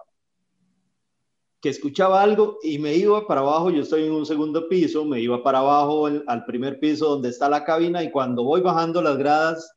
Que 1.61 1.71
escuchaba 1.71 2.23
algo 2.23 2.59
y 2.63 2.79
me 2.79 2.95
iba 2.95 3.27
para 3.27 3.41
abajo, 3.41 3.71
yo 3.71 3.83
estoy 3.83 4.05
en 4.05 4.13
un 4.13 4.27
segundo 4.27 4.69
piso, 4.69 5.05
me 5.05 5.21
iba 5.21 5.43
para 5.43 5.59
abajo 5.59 6.07
al 6.07 6.45
primer 6.45 6.79
piso 6.79 7.09
donde 7.09 7.31
está 7.31 7.49
la 7.49 7.65
cabina 7.65 8.03
y 8.03 8.11
cuando 8.11 8.45
voy 8.45 8.61
bajando 8.61 9.03
las 9.03 9.19
gradas, 9.19 9.73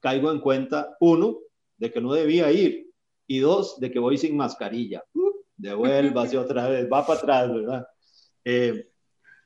caigo 0.00 0.32
en 0.32 0.40
cuenta, 0.40 0.96
uno, 1.00 1.38
de 1.76 1.92
que 1.92 2.00
no 2.00 2.12
debía 2.12 2.50
ir 2.50 2.90
y 3.26 3.38
dos, 3.38 3.78
de 3.78 3.90
que 3.90 3.98
voy 3.98 4.18
sin 4.18 4.36
mascarilla. 4.36 5.04
Hacia 6.16 6.40
otra 6.40 6.68
vez, 6.68 6.88
va 6.92 7.06
para 7.06 7.18
atrás, 7.18 7.52
¿verdad? 7.52 7.86
Eh, 8.44 8.88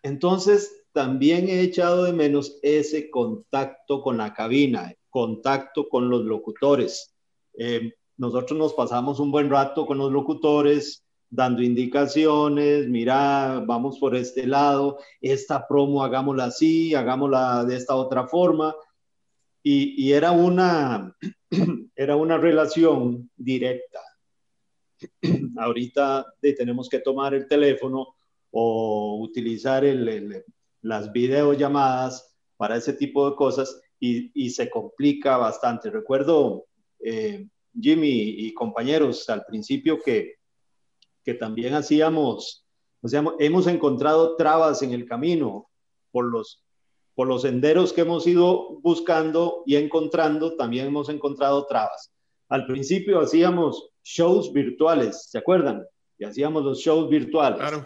entonces, 0.02 0.84
también 0.92 1.48
he 1.48 1.60
echado 1.60 2.04
de 2.04 2.12
menos 2.12 2.58
ese 2.62 3.10
contacto 3.10 4.02
con 4.02 4.18
la 4.18 4.32
cabina, 4.34 4.92
contacto 5.10 5.88
con 5.88 6.08
los 6.08 6.24
locutores. 6.24 7.14
Eh, 7.54 7.94
nosotros 8.16 8.58
nos 8.58 8.74
pasamos 8.74 9.20
un 9.20 9.30
buen 9.30 9.50
rato 9.50 9.86
con 9.86 9.98
los 9.98 10.12
locutores, 10.12 11.01
dando 11.32 11.62
indicaciones, 11.62 12.88
mira, 12.88 13.64
vamos 13.66 13.98
por 13.98 14.14
este 14.14 14.46
lado, 14.46 14.98
esta 15.18 15.66
promo 15.66 16.04
hagámosla 16.04 16.44
así, 16.44 16.94
hagámosla 16.94 17.64
de 17.64 17.76
esta 17.76 17.96
otra 17.96 18.26
forma. 18.28 18.76
Y, 19.64 20.12
era, 20.12 20.32
una, 20.32 21.16
era 21.96 22.16
una 22.16 22.36
relación 22.36 23.30
directa. 23.34 24.00
Ahorita 25.56 26.26
tenemos 26.40 26.88
que 26.90 26.98
tomar 26.98 27.32
el 27.32 27.46
teléfono 27.46 28.08
o 28.50 29.18
utilizar 29.22 29.84
las 30.82 31.12
videollamadas 31.12 32.36
para 32.58 32.76
ese 32.76 32.92
tipo 32.92 33.30
de 33.30 33.36
cosas 33.36 33.80
y, 33.98 34.50
se 34.50 34.68
complica 34.68 35.38
bastante. 35.38 35.88
Recuerdo, 35.88 36.66
eh, 37.00 37.46
Jimmy 37.80 38.34
y 38.36 38.52
compañeros, 38.52 39.26
al 39.30 39.46
principio 39.46 39.98
que 39.98 40.41
que 41.24 41.34
también 41.34 41.74
hacíamos, 41.74 42.64
o 43.00 43.08
sea, 43.08 43.24
hemos 43.38 43.66
encontrado 43.66 44.36
trabas 44.36 44.82
en 44.82 44.92
el 44.92 45.06
camino 45.06 45.68
por 46.10 46.24
los, 46.24 46.62
por 47.14 47.28
los 47.28 47.42
senderos 47.42 47.92
que 47.92 48.02
hemos 48.02 48.26
ido 48.26 48.80
buscando 48.80 49.62
y 49.66 49.76
encontrando, 49.76 50.56
también 50.56 50.86
hemos 50.86 51.08
encontrado 51.08 51.66
trabas. 51.66 52.12
Al 52.48 52.66
principio 52.66 53.20
hacíamos 53.20 53.90
shows 54.02 54.52
virtuales, 54.52 55.30
¿se 55.30 55.38
acuerdan? 55.38 55.84
Y 56.18 56.24
hacíamos 56.24 56.64
los 56.64 56.78
shows 56.78 57.08
virtuales. 57.08 57.58
Claro. 57.58 57.84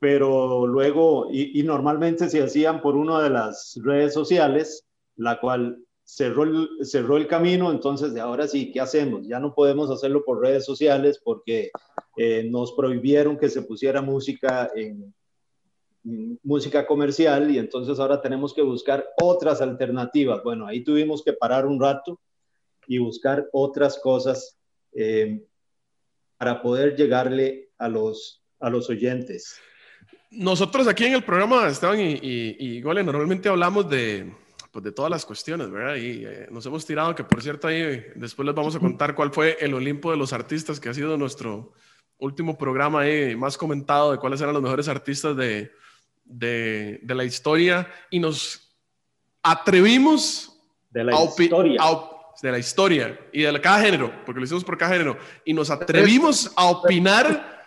Pero 0.00 0.66
luego, 0.66 1.28
y, 1.30 1.58
y 1.58 1.62
normalmente 1.62 2.28
se 2.28 2.42
hacían 2.42 2.80
por 2.80 2.96
una 2.96 3.22
de 3.22 3.30
las 3.30 3.78
redes 3.82 4.14
sociales, 4.14 4.86
la 5.16 5.40
cual 5.40 5.78
cerró 6.08 6.44
el, 6.44 6.86
cerró 6.86 7.18
el 7.18 7.26
camino, 7.26 7.70
entonces 7.70 8.14
de 8.14 8.20
ahora 8.20 8.48
sí, 8.48 8.72
¿qué 8.72 8.80
hacemos? 8.80 9.28
Ya 9.28 9.38
no 9.38 9.54
podemos 9.54 9.90
hacerlo 9.90 10.24
por 10.24 10.40
redes 10.40 10.64
sociales 10.64 11.20
porque 11.22 11.70
eh, 12.16 12.44
nos 12.50 12.72
prohibieron 12.72 13.36
que 13.36 13.50
se 13.50 13.60
pusiera 13.60 14.00
música 14.00 14.70
en, 14.74 15.14
música 16.42 16.86
comercial 16.86 17.50
y 17.50 17.58
entonces 17.58 18.00
ahora 18.00 18.22
tenemos 18.22 18.54
que 18.54 18.62
buscar 18.62 19.04
otras 19.20 19.60
alternativas. 19.60 20.42
Bueno, 20.42 20.66
ahí 20.66 20.82
tuvimos 20.82 21.22
que 21.22 21.34
parar 21.34 21.66
un 21.66 21.78
rato 21.78 22.18
y 22.86 22.96
buscar 22.96 23.46
otras 23.52 23.98
cosas 23.98 24.56
eh, 24.94 25.44
para 26.38 26.62
poder 26.62 26.96
llegarle 26.96 27.68
a 27.76 27.86
los, 27.86 28.42
a 28.60 28.70
los 28.70 28.88
oyentes. 28.88 29.60
Nosotros 30.30 30.88
aquí 30.88 31.04
en 31.04 31.12
el 31.12 31.24
programa, 31.24 31.68
Esteban 31.68 32.00
y, 32.00 32.12
y, 32.14 32.56
y 32.58 32.80
Gole, 32.80 33.04
normalmente 33.04 33.50
hablamos 33.50 33.90
de, 33.90 34.32
pues, 34.70 34.84
de 34.84 34.92
todas 34.92 35.10
las 35.10 35.24
cuestiones, 35.24 35.70
¿verdad? 35.70 35.96
Y 35.96 36.24
eh, 36.24 36.48
nos 36.50 36.64
hemos 36.66 36.84
tirado, 36.84 37.14
que 37.14 37.24
por 37.24 37.42
cierto 37.42 37.68
ahí 37.68 38.04
después 38.14 38.46
les 38.46 38.54
vamos 38.54 38.76
a 38.76 38.78
contar 38.78 39.14
cuál 39.14 39.32
fue 39.32 39.56
el 39.60 39.74
Olimpo 39.74 40.10
de 40.10 40.16
los 40.16 40.32
artistas, 40.32 40.78
que 40.80 40.88
ha 40.88 40.94
sido 40.94 41.16
nuestro 41.16 41.72
último 42.18 42.58
programa 42.58 43.00
ahí 43.00 43.36
más 43.36 43.56
comentado 43.56 44.12
de 44.12 44.18
cuáles 44.18 44.40
eran 44.40 44.54
los 44.54 44.62
mejores 44.62 44.88
artistas 44.88 45.36
de, 45.36 45.70
de, 46.24 47.00
de 47.02 47.14
la 47.14 47.24
historia 47.24 47.88
y 48.10 48.18
nos 48.18 48.76
atrevimos 49.42 50.60
de 50.90 51.04
la 51.04 51.22
historia. 51.22 51.80
de 52.42 52.52
la 52.52 52.58
historia 52.58 53.20
y 53.32 53.42
de 53.42 53.60
cada 53.60 53.80
género, 53.80 54.12
porque 54.24 54.38
lo 54.40 54.44
hicimos 54.44 54.64
por 54.64 54.78
cada 54.78 54.92
género, 54.92 55.18
y 55.44 55.52
nos 55.52 55.70
atrevimos 55.70 56.52
a 56.56 56.66
opinar 56.66 57.57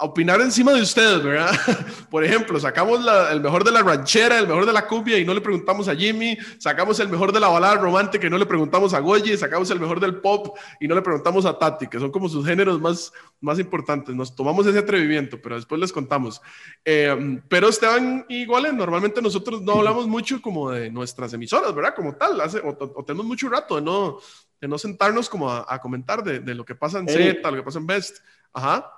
a 0.00 0.04
opinar 0.04 0.40
encima 0.40 0.72
de 0.72 0.82
ustedes, 0.82 1.24
¿verdad? 1.24 1.50
Por 2.10 2.24
ejemplo, 2.24 2.60
sacamos 2.60 3.00
el 3.32 3.40
mejor 3.40 3.64
de 3.64 3.72
la 3.72 3.82
ranchera, 3.82 4.38
el 4.38 4.46
mejor 4.46 4.64
de 4.64 4.72
la 4.72 4.86
cumbia 4.86 5.18
y 5.18 5.24
no 5.24 5.34
le 5.34 5.40
preguntamos 5.40 5.88
a 5.88 5.96
Jimmy, 5.96 6.38
sacamos 6.58 7.00
el 7.00 7.08
mejor 7.08 7.32
de 7.32 7.40
la 7.40 7.48
balada 7.48 7.74
romántica 7.74 8.28
y 8.28 8.30
no 8.30 8.38
le 8.38 8.46
preguntamos 8.46 8.94
a 8.94 9.00
Goyi, 9.00 9.36
sacamos 9.36 9.68
el 9.72 9.80
mejor 9.80 9.98
del 9.98 10.20
pop 10.20 10.56
y 10.78 10.86
no 10.86 10.94
le 10.94 11.02
preguntamos 11.02 11.44
a 11.46 11.58
Tati, 11.58 11.88
que 11.88 11.98
son 11.98 12.12
como 12.12 12.28
sus 12.28 12.46
géneros 12.46 12.80
más, 12.80 13.12
más 13.40 13.58
importantes. 13.58 14.14
Nos 14.14 14.36
tomamos 14.36 14.64
ese 14.68 14.78
atrevimiento, 14.78 15.42
pero 15.42 15.56
después 15.56 15.80
les 15.80 15.92
contamos. 15.92 16.40
Eh, 16.84 17.40
pero 17.48 17.68
Esteban 17.68 18.24
igual, 18.28 18.76
normalmente 18.76 19.20
nosotros 19.20 19.62
no 19.62 19.72
hablamos 19.72 20.06
mucho 20.06 20.40
como 20.40 20.70
de 20.70 20.92
nuestras 20.92 21.32
emisoras, 21.32 21.74
¿verdad? 21.74 21.96
Como 21.96 22.14
tal, 22.14 22.40
hace, 22.40 22.60
o, 22.60 23.04
tenemos 23.04 23.26
mucho 23.26 23.48
rato 23.48 23.74
de 23.74 23.82
no, 23.82 24.20
de 24.60 24.68
no 24.68 24.78
sentarnos 24.78 25.28
como 25.28 25.50
a, 25.50 25.78
comentar 25.80 26.22
de, 26.22 26.38
de, 26.38 26.54
lo 26.54 26.64
que 26.64 26.76
pasa 26.76 27.00
en 27.00 27.08
Z, 27.08 27.50
lo 27.50 27.56
que 27.56 27.62
pasa 27.64 27.80
en 27.80 27.86
Best. 27.88 28.18
Ajá. 28.52 28.94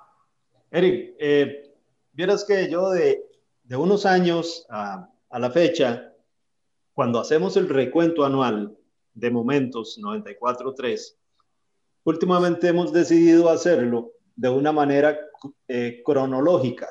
Eric, 0.73 1.15
eh, 1.19 1.73
vieras 2.13 2.45
que 2.45 2.69
yo 2.71 2.91
de, 2.91 3.25
de 3.63 3.75
unos 3.75 4.05
años 4.05 4.65
a, 4.69 5.09
a, 5.29 5.39
la 5.39 5.51
fecha, 5.51 6.13
cuando 6.93 7.19
hacemos 7.19 7.57
el 7.57 7.67
recuento 7.67 8.23
anual 8.23 8.77
de 9.13 9.31
momentos 9.31 9.99
94.3, 10.01 11.17
últimamente 12.05 12.69
hemos 12.69 12.93
decidido 12.93 13.49
hacerlo 13.49 14.13
de 14.33 14.47
una 14.47 14.71
manera 14.71 15.19
eh, 15.67 16.01
cronológica. 16.05 16.87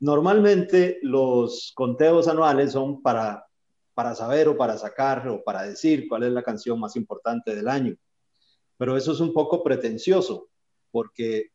Normalmente 0.00 0.98
los 1.02 1.70
conteos 1.76 2.26
anuales 2.26 2.72
son 2.72 3.00
para, 3.00 3.46
para 3.94 4.16
saber 4.16 4.48
o 4.48 4.56
para 4.56 4.76
sacar 4.76 5.28
o 5.28 5.44
para 5.44 5.62
decir 5.62 6.08
cuál 6.08 6.24
es 6.24 6.32
la 6.32 6.42
canción 6.42 6.80
más 6.80 6.96
importante 6.96 7.54
del 7.54 7.68
año. 7.68 7.94
Pero 8.76 8.96
eso 8.96 9.12
es 9.12 9.20
un 9.20 9.32
poco 9.32 9.62
pretencioso, 9.62 10.48
porque 10.90 11.52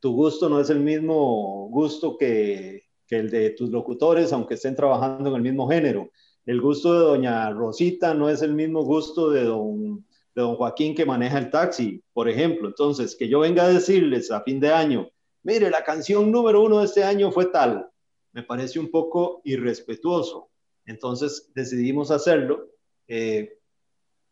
tu 0.00 0.12
gusto 0.14 0.48
no 0.48 0.60
es 0.60 0.70
el 0.70 0.80
mismo 0.80 1.68
gusto 1.70 2.16
que, 2.16 2.84
el 3.08 3.30
de 3.30 3.50
tus 3.50 3.70
locutores, 3.70 4.32
aunque 4.32 4.54
estén 4.54 4.74
trabajando 4.74 5.30
en 5.30 5.36
el 5.36 5.42
mismo 5.42 5.68
género. 5.68 6.10
El 6.44 6.60
gusto 6.60 6.92
de 6.92 7.00
doña 7.00 7.50
Rosita 7.50 8.14
no 8.14 8.28
es 8.28 8.42
el 8.42 8.54
mismo 8.54 8.82
gusto 8.82 9.30
de 9.30 9.44
don 9.44 10.04
de 10.36 10.42
don 10.42 10.54
Joaquín 10.56 10.94
que 10.94 11.06
maneja 11.06 11.38
el 11.38 11.50
taxi, 11.50 12.04
por 12.12 12.28
ejemplo. 12.28 12.68
Entonces, 12.68 13.16
que 13.16 13.26
yo 13.26 13.40
venga 13.40 13.64
a 13.64 13.68
decirles 13.68 14.30
a 14.30 14.42
fin 14.42 14.60
de 14.60 14.70
año, 14.70 15.08
mire, 15.42 15.70
la 15.70 15.82
canción 15.82 16.30
número 16.30 16.62
uno 16.62 16.78
de 16.78 16.84
este 16.84 17.02
año 17.02 17.32
fue 17.32 17.46
tal, 17.46 17.88
me 18.32 18.42
parece 18.42 18.78
un 18.78 18.90
poco 18.90 19.40
irrespetuoso. 19.44 20.50
Entonces, 20.84 21.50
decidimos 21.54 22.10
hacerlo 22.10 22.68
eh, 23.08 23.58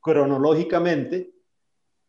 cronológicamente, 0.00 1.33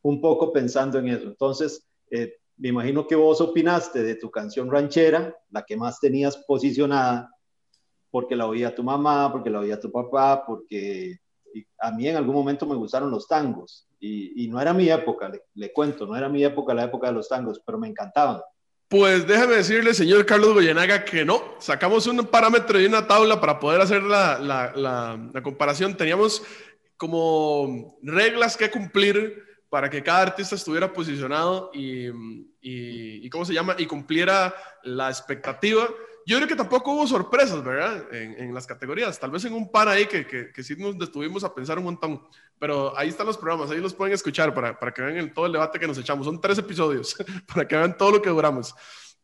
un 0.01 0.19
poco 0.19 0.51
pensando 0.51 0.99
en 0.99 1.07
eso. 1.07 1.27
Entonces, 1.27 1.87
eh, 2.11 2.35
me 2.57 2.69
imagino 2.69 3.07
que 3.07 3.15
vos 3.15 3.41
opinaste 3.41 4.03
de 4.03 4.15
tu 4.15 4.31
canción 4.31 4.71
ranchera, 4.71 5.35
la 5.51 5.63
que 5.63 5.75
más 5.75 5.99
tenías 5.99 6.37
posicionada, 6.37 7.29
porque 8.11 8.35
la 8.35 8.47
oía 8.47 8.73
tu 8.73 8.83
mamá, 8.83 9.31
porque 9.31 9.49
la 9.49 9.59
oía 9.59 9.79
tu 9.79 9.91
papá, 9.91 10.45
porque 10.45 11.19
a 11.79 11.91
mí 11.91 12.07
en 12.07 12.15
algún 12.15 12.35
momento 12.35 12.65
me 12.65 12.75
gustaron 12.75 13.11
los 13.11 13.27
tangos 13.27 13.87
y, 13.99 14.47
no 14.47 14.61
era 14.61 14.73
mi 14.73 14.89
época, 14.89 15.31
le, 15.53 15.73
cuento, 15.73 16.05
no 16.05 16.15
era 16.15 16.29
mi 16.29 16.43
época 16.43 16.73
la 16.73 16.83
época 16.83 17.07
de 17.07 17.13
los 17.13 17.27
tangos, 17.27 17.61
pero 17.65 17.77
me 17.77 17.87
encantaban. 17.87 18.39
Pues 18.87 19.25
déjeme 19.25 19.55
decirle, 19.55 19.95
señor 19.95 20.25
Carlos 20.25 20.53
Goyenaga, 20.53 21.03
que 21.03 21.25
no. 21.25 21.41
Sacamos 21.57 22.05
un 22.05 22.17
parámetro 22.27 22.79
y 22.79 22.85
una 22.85 23.07
tabla 23.07 23.41
para 23.41 23.59
poder 23.59 23.81
hacer 23.81 24.03
la, 24.03 24.37
la, 24.39 25.41
comparación. 25.41 25.97
Teníamos 25.97 26.43
como 26.97 27.97
reglas 28.03 28.55
que 28.55 28.69
cumplir 28.69 29.43
para 29.75 29.89
que 29.89 30.01
cada 30.01 30.21
artista 30.21 30.55
estuviera 30.55 30.93
posicionado 30.93 31.69
y, 31.73 32.07
y, 32.07 33.25
y, 33.25 33.29
¿cómo 33.29 33.43
se 33.43 33.53
llama? 33.53 33.75
Y 33.77 33.85
cumpliera 33.85 34.55
la 34.83 35.09
expectativa. 35.09 35.89
Yo 36.25 36.37
creo 36.37 36.47
que 36.47 36.55
tampoco 36.55 36.93
hubo 36.93 37.05
sorpresas, 37.05 37.61
¿verdad? 37.61 38.05
En, 38.13 38.53
las 38.53 38.65
categorías. 38.65 39.19
Tal 39.19 39.31
vez 39.31 39.43
en 39.43 39.51
un 39.51 39.69
par 39.69 39.89
ahí 39.89 40.05
que, 40.05 40.25
que, 40.25 40.63
sí 40.63 40.77
nos 40.77 40.97
detuvimos 40.97 41.43
a 41.43 41.53
pensar 41.53 41.77
un 41.77 41.83
montón. 41.83 42.21
Pero 42.57 42.97
ahí 42.97 43.09
están 43.09 43.27
los 43.27 43.37
programas, 43.37 43.69
ahí 43.69 43.81
los 43.81 43.93
pueden 43.93 44.13
escuchar 44.13 44.53
para, 44.53 44.79
para 44.79 44.93
que 44.93 45.01
vean 45.01 45.17
el, 45.17 45.33
todo 45.33 45.45
el 45.45 45.51
debate 45.51 45.77
que 45.77 45.87
nos 45.87 45.97
echamos. 45.97 46.25
Son 46.25 46.39
tres 46.39 46.57
episodios 46.57 47.13
para 47.53 47.67
que 47.67 47.75
vean 47.75 47.97
todo 47.97 48.11
lo 48.11 48.21
que 48.21 48.29
duramos. 48.29 48.73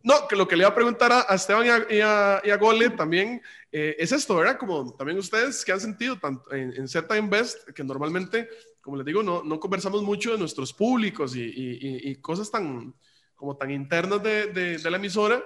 No, 0.03 0.27
que 0.27 0.35
lo 0.35 0.49
que 0.49 0.57
le 0.57 0.63
iba 0.63 0.69
a 0.69 0.75
preguntar 0.75 1.13
a, 1.13 1.33
Esteban 1.33 1.65
y 1.65 1.69
a, 2.01 2.41
y, 2.43 2.49
a, 2.49 2.57
Gole 2.57 2.89
también 2.89 3.41
eh, 3.71 3.95
es 3.97 4.11
esto, 4.11 4.35
¿verdad? 4.35 4.57
Como 4.57 4.97
también 4.97 5.17
ustedes 5.17 5.63
que 5.63 5.71
han 5.71 5.79
sentido 5.79 6.19
tanto 6.19 6.51
en, 6.51 6.73
en 6.75 6.89
Z 6.89 7.17
Invest, 7.17 7.69
que 7.69 7.85
normalmente, 7.85 8.49
como 8.81 8.97
les 8.97 9.05
digo, 9.05 9.23
no, 9.23 9.43
no 9.43 9.59
conversamos 9.59 10.03
mucho 10.03 10.31
de 10.31 10.37
nuestros 10.37 10.73
públicos 10.73 11.35
y, 11.35 11.41
y, 11.41 12.09
y 12.11 12.15
cosas 12.15 12.49
tan, 12.49 12.93
como 13.35 13.55
tan 13.55 13.71
internas 13.71 14.21
de, 14.23 14.47
de, 14.47 14.77
de 14.77 14.91
la 14.91 14.97
emisora 14.97 15.43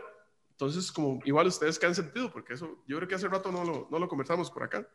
entonces, 0.55 0.89
como 0.89 1.19
igual 1.25 1.47
ustedes 1.47 1.77
que 1.77 1.85
han 1.85 1.93
sentido, 1.93 2.31
porque 2.31 2.53
eso 2.53 2.77
yo 2.87 2.95
creo 2.95 3.09
que 3.09 3.15
hace 3.15 3.27
rato 3.27 3.51
no 3.51 3.65
lo, 3.65 3.87
no 3.91 3.99
lo 3.99 4.07
conversamos 4.07 4.49
por 4.49 4.63
acá. 4.63 4.87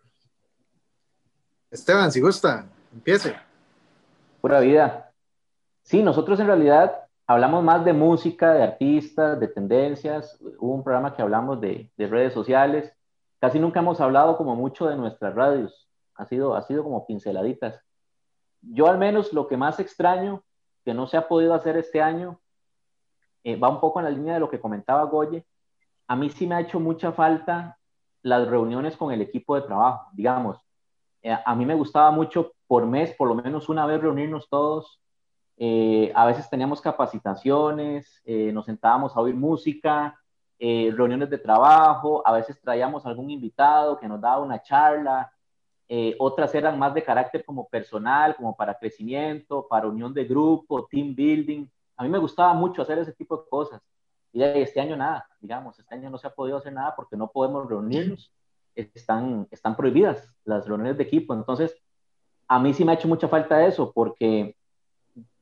Esteban, 1.70 2.10
si 2.10 2.20
gusta, 2.20 2.66
empiece. 2.90 3.36
Pura 4.40 4.58
vida. 4.60 5.12
Sí, 5.82 6.02
nosotros 6.02 6.40
en 6.40 6.46
realidad 6.46 7.04
hablamos 7.26 7.62
más 7.62 7.84
de 7.84 7.92
música, 7.92 8.54
de 8.54 8.62
artistas, 8.62 9.38
de 9.38 9.48
tendencias. 9.48 10.38
Hubo 10.58 10.76
un 10.76 10.82
programa 10.82 11.14
que 11.14 11.20
hablamos 11.20 11.60
de, 11.60 11.90
de 11.94 12.06
redes 12.06 12.32
sociales. 12.32 12.90
Casi 13.38 13.58
nunca 13.58 13.80
hemos 13.80 14.00
hablado 14.00 14.38
como 14.38 14.56
mucho 14.56 14.88
de 14.88 14.96
nuestras 14.96 15.34
radios. 15.34 15.90
Ha 16.14 16.24
sido, 16.24 16.56
ha 16.56 16.62
sido 16.62 16.82
como 16.82 17.06
pinceladitas. 17.06 17.78
Yo 18.62 18.88
al 18.88 18.98
menos 18.98 19.32
lo 19.32 19.48
que 19.48 19.56
más 19.56 19.80
extraño 19.80 20.42
que 20.84 20.94
no 20.94 21.06
se 21.06 21.16
ha 21.16 21.28
podido 21.28 21.54
hacer 21.54 21.76
este 21.76 22.00
año 22.00 22.40
eh, 23.44 23.56
va 23.56 23.68
un 23.68 23.80
poco 23.80 24.00
en 24.00 24.04
la 24.04 24.10
línea 24.10 24.34
de 24.34 24.40
lo 24.40 24.50
que 24.50 24.60
comentaba 24.60 25.04
Goye, 25.04 25.46
a 26.06 26.16
mí 26.16 26.30
sí 26.30 26.46
me 26.46 26.54
ha 26.54 26.60
hecho 26.60 26.80
mucha 26.80 27.12
falta 27.12 27.78
las 28.22 28.46
reuniones 28.48 28.96
con 28.96 29.12
el 29.12 29.22
equipo 29.22 29.54
de 29.54 29.62
trabajo, 29.62 30.08
digamos. 30.12 30.58
Eh, 31.22 31.36
a 31.44 31.54
mí 31.54 31.64
me 31.64 31.74
gustaba 31.74 32.10
mucho 32.10 32.52
por 32.66 32.86
mes, 32.86 33.14
por 33.14 33.28
lo 33.28 33.34
menos 33.34 33.68
una 33.68 33.86
vez 33.86 34.00
reunirnos 34.00 34.48
todos. 34.48 35.00
Eh, 35.56 36.12
a 36.14 36.26
veces 36.26 36.48
teníamos 36.48 36.80
capacitaciones, 36.80 38.22
nos 38.52 38.64
sentábamos 38.64 39.14
a 39.14 39.20
oír 39.20 39.34
música, 39.34 40.18
reuniones 40.58 41.28
de 41.28 41.38
trabajo, 41.38 42.26
a 42.26 42.32
veces 42.32 42.58
traíamos 42.60 43.04
algún 43.04 43.30
invitado 43.30 43.98
que 43.98 44.08
nos 44.08 44.20
daba 44.20 44.42
una 44.42 44.62
charla, 44.62 45.30
otras 46.18 46.54
eran 46.54 46.78
más 46.78 46.94
de 46.94 47.02
carácter 47.02 47.44
como 47.44 47.68
personal, 47.68 48.36
como 48.36 48.56
para 48.56 48.78
crecimiento, 48.78 49.66
para 49.68 49.88
unión 49.88 50.14
de 50.14 50.24
grupo, 50.24 50.86
team 50.86 51.14
building. 51.14 51.66
A 51.96 52.04
mí 52.04 52.08
me 52.08 52.18
gustaba 52.18 52.54
mucho 52.54 52.82
hacer 52.82 52.98
ese 52.98 53.12
tipo 53.12 53.36
de 53.36 53.48
cosas. 53.48 53.82
Y 54.32 54.42
este 54.42 54.80
año 54.80 54.96
nada, 54.96 55.28
digamos, 55.40 55.78
este 55.78 55.94
año 55.94 56.08
no 56.08 56.18
se 56.18 56.28
ha 56.28 56.34
podido 56.34 56.58
hacer 56.58 56.72
nada 56.72 56.94
porque 56.94 57.16
no 57.16 57.28
podemos 57.28 57.68
reunirnos, 57.68 58.32
están, 58.76 59.48
están 59.50 59.76
prohibidas 59.76 60.32
las 60.44 60.66
reuniones 60.68 60.96
de 60.96 61.02
equipo. 61.02 61.34
Entonces, 61.34 61.76
a 62.46 62.60
mí 62.60 62.72
sí 62.72 62.84
me 62.84 62.92
ha 62.92 62.94
hecho 62.94 63.08
mucha 63.08 63.28
falta 63.28 63.66
eso 63.66 63.92
porque 63.92 64.56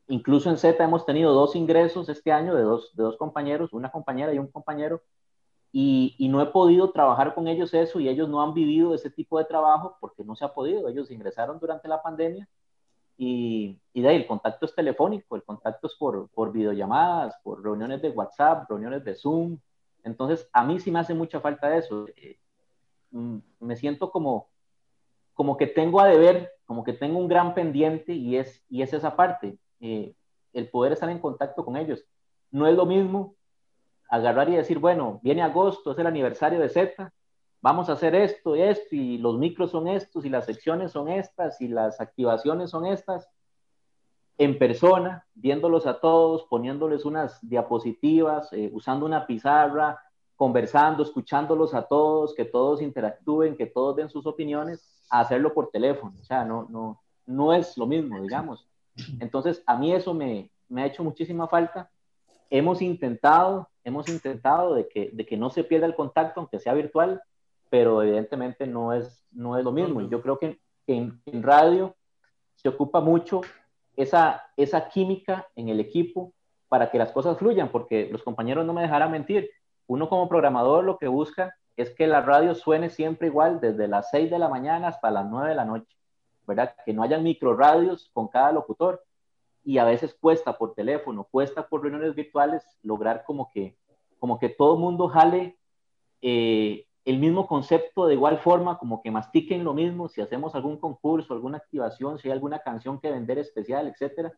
incluso 0.08 0.48
en 0.48 0.56
Z 0.56 0.82
hemos 0.82 1.04
tenido 1.04 1.34
dos 1.34 1.54
ingresos 1.54 2.08
este 2.08 2.32
año 2.32 2.54
de 2.54 2.62
dos, 2.62 2.96
de 2.96 3.02
dos 3.02 3.16
compañeros, 3.16 3.72
una 3.72 3.90
compañera 3.90 4.32
y 4.32 4.38
un 4.38 4.50
compañero, 4.50 5.02
y, 5.72 6.14
y, 6.18 6.28
no 6.28 6.40
he 6.40 6.46
podido 6.46 6.90
trabajar 6.90 7.34
con 7.34 7.46
ellos 7.46 7.74
eso 7.74 8.00
y 8.00 8.08
ellos 8.08 8.28
no 8.28 8.42
han 8.42 8.54
vivido 8.54 8.94
ese 8.94 9.10
tipo 9.10 9.38
de 9.38 9.44
trabajo 9.44 9.96
porque 10.00 10.24
no 10.24 10.34
se 10.34 10.44
ha 10.44 10.54
podido. 10.54 10.88
Ellos 10.88 11.10
ingresaron 11.10 11.58
durante 11.58 11.88
la 11.88 12.02
pandemia 12.02 12.48
y, 13.18 13.78
y, 13.92 14.00
de 14.00 14.08
ahí 14.08 14.16
el 14.16 14.26
contacto 14.26 14.64
es 14.64 14.74
telefónico, 14.74 15.36
el 15.36 15.42
contacto 15.42 15.88
es 15.88 15.94
por, 15.96 16.28
por 16.30 16.52
videollamadas, 16.52 17.36
por 17.42 17.62
reuniones 17.62 18.00
de 18.00 18.10
WhatsApp, 18.10 18.68
reuniones 18.70 19.04
de 19.04 19.14
Zoom. 19.14 19.58
Entonces, 20.04 20.48
a 20.52 20.64
mí 20.64 20.78
sí 20.78 20.90
me 20.90 21.00
hace 21.00 21.14
mucha 21.14 21.40
falta 21.40 21.76
eso. 21.76 22.06
Eh, 22.16 22.38
mm, 23.10 23.38
me 23.60 23.76
siento 23.76 24.10
como, 24.10 24.48
como 25.34 25.56
que 25.56 25.66
tengo 25.66 26.00
a 26.00 26.06
deber, 26.06 26.52
como 26.64 26.84
que 26.84 26.92
tengo 26.92 27.18
un 27.18 27.28
gran 27.28 27.54
pendiente 27.54 28.12
y 28.12 28.36
es, 28.36 28.64
y 28.70 28.82
es 28.82 28.92
esa 28.92 29.16
parte, 29.16 29.58
eh, 29.80 30.14
el 30.52 30.68
poder 30.70 30.92
estar 30.92 31.10
en 31.10 31.18
contacto 31.18 31.64
con 31.64 31.76
ellos. 31.76 32.04
No 32.50 32.66
es 32.66 32.76
lo 32.76 32.86
mismo 32.86 33.34
agarrar 34.08 34.48
y 34.48 34.56
decir, 34.56 34.78
bueno, 34.78 35.20
viene 35.22 35.42
agosto, 35.42 35.92
es 35.92 35.98
el 35.98 36.06
aniversario 36.06 36.60
de 36.60 36.68
Z, 36.68 37.12
vamos 37.60 37.88
a 37.88 37.92
hacer 37.92 38.14
esto 38.14 38.56
y 38.56 38.62
esto, 38.62 38.94
y 38.94 39.18
los 39.18 39.38
micros 39.38 39.70
son 39.70 39.88
estos, 39.88 40.24
y 40.24 40.28
las 40.28 40.46
secciones 40.46 40.92
son 40.92 41.08
estas, 41.08 41.60
y 41.60 41.68
las 41.68 42.00
activaciones 42.00 42.70
son 42.70 42.86
estas, 42.86 43.28
en 44.38 44.58
persona, 44.58 45.26
viéndolos 45.34 45.86
a 45.86 46.00
todos, 46.00 46.44
poniéndoles 46.44 47.04
unas 47.04 47.38
diapositivas, 47.46 48.52
eh, 48.52 48.70
usando 48.72 49.04
una 49.04 49.26
pizarra, 49.26 50.00
conversando, 50.36 51.02
escuchándolos 51.02 51.74
a 51.74 51.82
todos, 51.82 52.34
que 52.34 52.44
todos 52.44 52.80
interactúen, 52.80 53.56
que 53.56 53.66
todos 53.66 53.96
den 53.96 54.08
sus 54.08 54.24
opiniones, 54.26 54.88
hacerlo 55.10 55.52
por 55.52 55.70
teléfono. 55.70 56.14
O 56.20 56.24
sea, 56.24 56.44
no, 56.44 56.68
no, 56.70 57.02
no 57.26 57.52
es 57.52 57.76
lo 57.76 57.86
mismo, 57.86 58.22
digamos. 58.22 58.68
Entonces, 59.18 59.62
a 59.66 59.76
mí 59.76 59.92
eso 59.92 60.14
me, 60.14 60.52
me 60.68 60.82
ha 60.82 60.86
hecho 60.86 61.02
muchísima 61.02 61.48
falta. 61.48 61.90
Hemos 62.50 62.82
intentado, 62.82 63.68
hemos 63.84 64.08
intentado 64.08 64.74
de 64.74 64.88
que, 64.88 65.10
de 65.12 65.26
que 65.26 65.36
no 65.36 65.50
se 65.50 65.64
pierda 65.64 65.86
el 65.86 65.94
contacto, 65.94 66.40
aunque 66.40 66.58
sea 66.58 66.74
virtual, 66.74 67.22
pero 67.70 68.02
evidentemente 68.02 68.66
no 68.66 68.92
es, 68.92 69.26
no 69.30 69.58
es 69.58 69.64
lo 69.64 69.72
mismo. 69.72 70.00
Y 70.00 70.08
yo 70.08 70.22
creo 70.22 70.38
que 70.38 70.58
en, 70.86 71.20
en 71.26 71.42
radio 71.42 71.94
se 72.54 72.68
ocupa 72.68 73.00
mucho 73.00 73.42
esa, 73.96 74.44
esa 74.56 74.88
química 74.88 75.48
en 75.56 75.68
el 75.68 75.80
equipo 75.80 76.32
para 76.68 76.90
que 76.90 76.98
las 76.98 77.12
cosas 77.12 77.38
fluyan, 77.38 77.70
porque 77.70 78.08
los 78.10 78.22
compañeros 78.22 78.64
no 78.64 78.72
me 78.72 78.82
dejarán 78.82 79.10
mentir. 79.10 79.50
Uno 79.86 80.08
como 80.08 80.28
programador 80.28 80.84
lo 80.84 80.98
que 80.98 81.08
busca 81.08 81.54
es 81.76 81.90
que 81.90 82.06
la 82.06 82.20
radio 82.20 82.54
suene 82.54 82.90
siempre 82.90 83.28
igual, 83.28 83.60
desde 83.60 83.88
las 83.88 84.10
6 84.10 84.30
de 84.30 84.38
la 84.38 84.48
mañana 84.48 84.88
hasta 84.88 85.10
las 85.10 85.26
9 85.28 85.50
de 85.50 85.54
la 85.54 85.64
noche, 85.64 85.96
¿verdad? 86.46 86.74
Que 86.84 86.92
no 86.92 87.02
hayan 87.02 87.22
microradios 87.22 88.10
con 88.12 88.28
cada 88.28 88.52
locutor. 88.52 89.02
Y 89.68 89.76
a 89.76 89.84
veces 89.84 90.16
cuesta 90.18 90.56
por 90.56 90.72
teléfono, 90.72 91.28
cuesta 91.30 91.68
por 91.68 91.82
reuniones 91.82 92.14
virtuales 92.14 92.64
lograr 92.82 93.22
como 93.26 93.50
que, 93.52 93.76
como 94.18 94.38
que 94.38 94.48
todo 94.48 94.76
el 94.76 94.80
mundo 94.80 95.08
jale 95.08 95.58
eh, 96.22 96.86
el 97.04 97.18
mismo 97.18 97.46
concepto 97.46 98.06
de 98.06 98.14
igual 98.14 98.38
forma, 98.38 98.78
como 98.78 99.02
que 99.02 99.10
mastiquen 99.10 99.64
lo 99.64 99.74
mismo, 99.74 100.08
si 100.08 100.22
hacemos 100.22 100.54
algún 100.54 100.78
concurso, 100.78 101.34
alguna 101.34 101.58
activación, 101.58 102.18
si 102.18 102.28
hay 102.28 102.32
alguna 102.32 102.60
canción 102.60 102.98
que 102.98 103.10
vender 103.10 103.36
especial, 103.36 103.86
etcétera, 103.88 104.32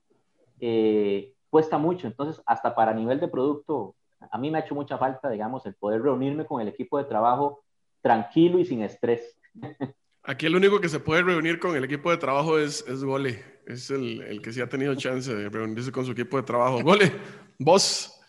eh, 0.58 1.32
cuesta 1.48 1.78
mucho. 1.78 2.08
Entonces, 2.08 2.42
hasta 2.44 2.74
para 2.74 2.92
nivel 2.92 3.20
de 3.20 3.28
producto, 3.28 3.94
a 4.32 4.36
mí 4.36 4.50
me 4.50 4.58
ha 4.58 4.62
hecho 4.62 4.74
mucha 4.74 4.98
falta, 4.98 5.30
digamos, 5.30 5.64
el 5.64 5.76
poder 5.76 6.02
reunirme 6.02 6.44
con 6.44 6.60
el 6.60 6.66
equipo 6.66 6.98
de 6.98 7.04
trabajo 7.04 7.62
tranquilo 8.00 8.58
y 8.58 8.64
sin 8.64 8.82
estrés. 8.82 9.40
Aquí 10.22 10.46
el 10.46 10.54
único 10.54 10.80
que 10.80 10.88
se 10.88 11.00
puede 11.00 11.22
reunir 11.22 11.58
con 11.58 11.74
el 11.76 11.84
equipo 11.84 12.10
de 12.10 12.18
trabajo 12.18 12.58
es, 12.58 12.84
es 12.86 13.02
Gole. 13.02 13.44
Es 13.66 13.90
el, 13.90 14.20
el 14.22 14.42
que 14.42 14.52
sí 14.52 14.60
ha 14.60 14.68
tenido 14.68 14.94
chance 14.94 15.34
de 15.34 15.48
reunirse 15.48 15.92
con 15.92 16.04
su 16.04 16.12
equipo 16.12 16.36
de 16.36 16.42
trabajo. 16.42 16.82
Gole, 16.82 17.12
vos. 17.58 18.20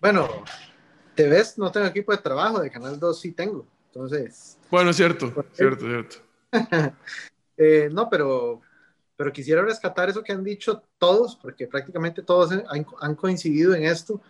Bueno, 0.00 0.44
te 1.14 1.28
ves, 1.28 1.58
no 1.58 1.70
tengo 1.70 1.86
equipo 1.86 2.12
de 2.12 2.18
trabajo, 2.18 2.60
de 2.60 2.70
Canal 2.70 2.98
2 2.98 3.20
sí 3.20 3.32
tengo. 3.32 3.66
Entonces. 3.86 4.58
Bueno, 4.70 4.90
es 4.90 4.96
cierto, 4.96 5.32
cierto, 5.52 5.86
cierto. 5.86 6.16
eh, 7.56 7.90
no, 7.92 8.08
pero, 8.08 8.62
pero 9.16 9.32
quisiera 9.32 9.62
rescatar 9.62 10.08
eso 10.08 10.22
que 10.22 10.32
han 10.32 10.42
dicho 10.42 10.82
todos, 10.98 11.36
porque 11.36 11.66
prácticamente 11.66 12.22
todos 12.22 12.52
han, 12.52 12.86
han 13.00 13.14
coincidido 13.14 13.74
en 13.74 13.84
esto. 13.84 14.20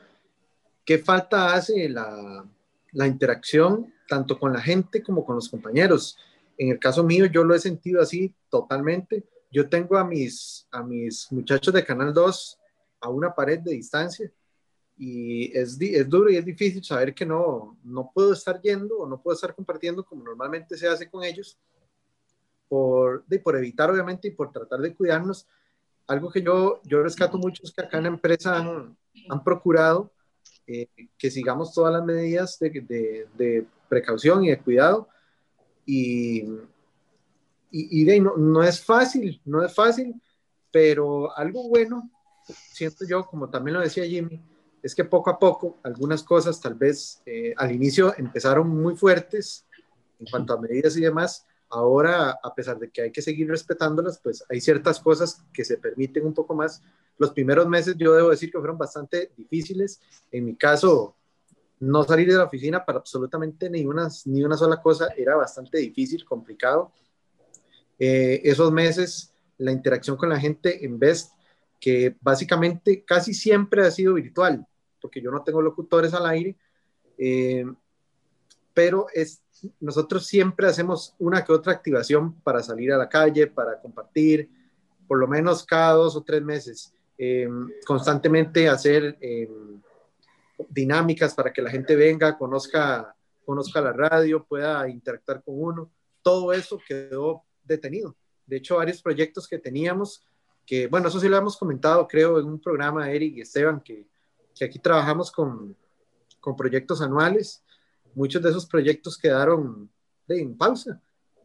¿Qué 0.84 0.98
falta 0.98 1.54
hace 1.54 1.88
la, 1.88 2.44
la 2.92 3.06
interacción 3.06 3.92
tanto 4.08 4.38
con 4.38 4.52
la 4.52 4.60
gente 4.60 5.02
como 5.02 5.24
con 5.24 5.36
los 5.36 5.48
compañeros? 5.48 6.16
En 6.58 6.70
el 6.70 6.78
caso 6.78 7.02
mío, 7.02 7.26
yo 7.26 7.44
lo 7.44 7.54
he 7.54 7.58
sentido 7.58 8.00
así 8.00 8.34
totalmente. 8.48 9.24
Yo 9.50 9.68
tengo 9.68 9.96
a 9.96 10.04
mis, 10.04 10.66
a 10.70 10.82
mis 10.82 11.30
muchachos 11.32 11.74
de 11.74 11.84
Canal 11.84 12.14
2 12.14 12.58
a 13.00 13.08
una 13.08 13.34
pared 13.34 13.58
de 13.58 13.72
distancia 13.72 14.30
y 14.96 15.56
es, 15.56 15.80
es 15.80 16.08
duro 16.08 16.30
y 16.30 16.36
es 16.36 16.44
difícil 16.44 16.84
saber 16.84 17.14
que 17.14 17.26
no, 17.26 17.76
no 17.82 18.10
puedo 18.14 18.32
estar 18.32 18.60
yendo 18.60 18.98
o 18.98 19.06
no 19.06 19.20
puedo 19.20 19.34
estar 19.34 19.54
compartiendo 19.54 20.04
como 20.04 20.22
normalmente 20.22 20.76
se 20.76 20.86
hace 20.86 21.10
con 21.10 21.24
ellos 21.24 21.58
por, 22.68 23.24
de, 23.26 23.38
por 23.38 23.56
evitar 23.56 23.90
obviamente 23.90 24.28
y 24.28 24.30
por 24.30 24.52
tratar 24.52 24.80
de 24.80 24.94
cuidarnos. 24.94 25.46
Algo 26.06 26.30
que 26.30 26.42
yo, 26.42 26.80
yo 26.84 27.02
rescato 27.02 27.36
mucho 27.38 27.62
es 27.64 27.72
que 27.72 27.82
acá 27.82 27.98
en 27.98 28.04
la 28.04 28.10
empresa 28.10 28.56
han, 28.56 28.96
han 29.28 29.44
procurado 29.44 30.12
eh, 30.66 30.88
que 31.18 31.30
sigamos 31.30 31.72
todas 31.72 31.92
las 31.92 32.04
medidas 32.04 32.58
de, 32.58 33.26
de, 33.36 33.66
precaución 33.88 34.44
y 34.44 34.50
de 34.50 34.58
cuidado. 34.58 35.08
Y, 35.84 36.44
y, 37.70 38.20
no, 38.20 38.36
no, 38.36 38.62
es 38.62 38.82
fácil, 38.82 39.40
no 39.44 39.64
es 39.64 39.74
fácil, 39.74 40.14
pero 40.70 41.36
algo 41.36 41.68
bueno, 41.68 42.10
siento 42.72 43.04
yo, 43.06 43.26
como 43.26 43.50
también 43.50 43.76
lo 43.76 43.80
decía 43.80 44.04
Jimmy, 44.04 44.40
es 44.82 44.94
que 44.94 45.04
poco 45.04 45.30
a 45.30 45.38
poco 45.38 45.78
algunas 45.82 46.22
cosas 46.22 46.60
tal 46.60 46.74
vez 46.74 47.22
eh, 47.24 47.54
al 47.56 47.72
inicio 47.72 48.14
empezaron 48.16 48.68
muy 48.68 48.96
fuertes 48.96 49.64
en 50.18 50.26
cuanto 50.26 50.52
a 50.52 50.60
medidas 50.60 50.96
y 50.96 51.00
demás. 51.00 51.46
Ahora, 51.72 52.38
a 52.42 52.54
pesar 52.54 52.78
de 52.78 52.90
que 52.90 53.02
hay 53.02 53.10
que 53.10 53.22
seguir 53.22 53.48
respetándolas, 53.48 54.20
pues 54.22 54.44
hay 54.48 54.60
ciertas 54.60 55.00
cosas 55.00 55.42
que 55.52 55.64
se 55.64 55.78
permiten 55.78 56.26
un 56.26 56.34
poco 56.34 56.54
más. 56.54 56.82
Los 57.18 57.30
primeros 57.30 57.66
meses 57.66 57.96
yo 57.96 58.12
debo 58.14 58.30
decir 58.30 58.52
que 58.52 58.58
fueron 58.58 58.78
bastante 58.78 59.32
difíciles. 59.36 60.00
En 60.30 60.44
mi 60.44 60.54
caso, 60.54 61.16
no 61.80 62.04
salir 62.04 62.28
de 62.28 62.36
la 62.36 62.44
oficina 62.44 62.84
para 62.84 62.98
absolutamente 62.98 63.68
ni 63.70 63.84
una, 63.84 64.08
ni 64.26 64.44
una 64.44 64.56
sola 64.56 64.80
cosa 64.80 65.08
era 65.16 65.34
bastante 65.34 65.78
difícil, 65.78 66.24
complicado. 66.24 66.92
Eh, 67.98 68.42
esos 68.44 68.70
meses, 68.70 69.32
la 69.58 69.72
interacción 69.72 70.16
con 70.16 70.28
la 70.28 70.38
gente 70.38 70.84
en 70.84 70.98
Best, 70.98 71.32
que 71.80 72.16
básicamente 72.20 73.04
casi 73.04 73.34
siempre 73.34 73.84
ha 73.84 73.90
sido 73.90 74.14
virtual 74.14 74.66
porque 75.02 75.20
yo 75.20 75.30
no 75.30 75.42
tengo 75.42 75.60
locutores 75.60 76.14
al 76.14 76.24
aire, 76.26 76.56
eh, 77.18 77.66
pero 78.74 79.06
es, 79.12 79.42
nosotros 79.80 80.26
siempre 80.26 80.66
hacemos 80.66 81.14
una 81.18 81.44
que 81.44 81.52
otra 81.52 81.72
activación 81.72 82.34
para 82.40 82.62
salir 82.62 82.92
a 82.92 82.98
la 82.98 83.08
calle, 83.08 83.46
para 83.46 83.80
compartir, 83.80 84.50
por 85.06 85.18
lo 85.18 85.26
menos 85.28 85.64
cada 85.64 85.92
dos 85.94 86.16
o 86.16 86.22
tres 86.22 86.42
meses, 86.42 86.94
eh, 87.18 87.48
constantemente 87.86 88.68
hacer 88.68 89.16
eh, 89.20 89.48
dinámicas 90.68 91.34
para 91.34 91.52
que 91.52 91.62
la 91.62 91.70
gente 91.70 91.94
venga, 91.96 92.36
conozca, 92.36 93.14
conozca 93.44 93.80
la 93.80 93.92
radio, 93.92 94.44
pueda 94.44 94.88
interactuar 94.88 95.42
con 95.42 95.54
uno. 95.58 95.90
Todo 96.22 96.52
eso 96.52 96.80
quedó 96.86 97.42
detenido. 97.64 98.16
De 98.46 98.56
hecho, 98.56 98.76
varios 98.76 99.02
proyectos 99.02 99.46
que 99.46 99.58
teníamos, 99.58 100.24
que 100.66 100.86
bueno, 100.86 101.08
eso 101.08 101.20
sí 101.20 101.28
lo 101.28 101.36
hemos 101.36 101.56
comentado, 101.56 102.06
creo, 102.06 102.38
en 102.38 102.46
un 102.46 102.60
programa, 102.60 103.10
Eric 103.10 103.36
y 103.36 103.40
Esteban, 103.40 103.80
que 103.80 104.06
que 104.54 104.64
aquí 104.64 104.78
trabajamos 104.78 105.30
con, 105.30 105.76
con 106.40 106.56
proyectos 106.56 107.00
anuales. 107.00 107.62
Muchos 108.14 108.42
de 108.42 108.50
esos 108.50 108.66
proyectos 108.66 109.16
quedaron 109.18 109.90
en 110.28 110.56
pausa 110.56 111.00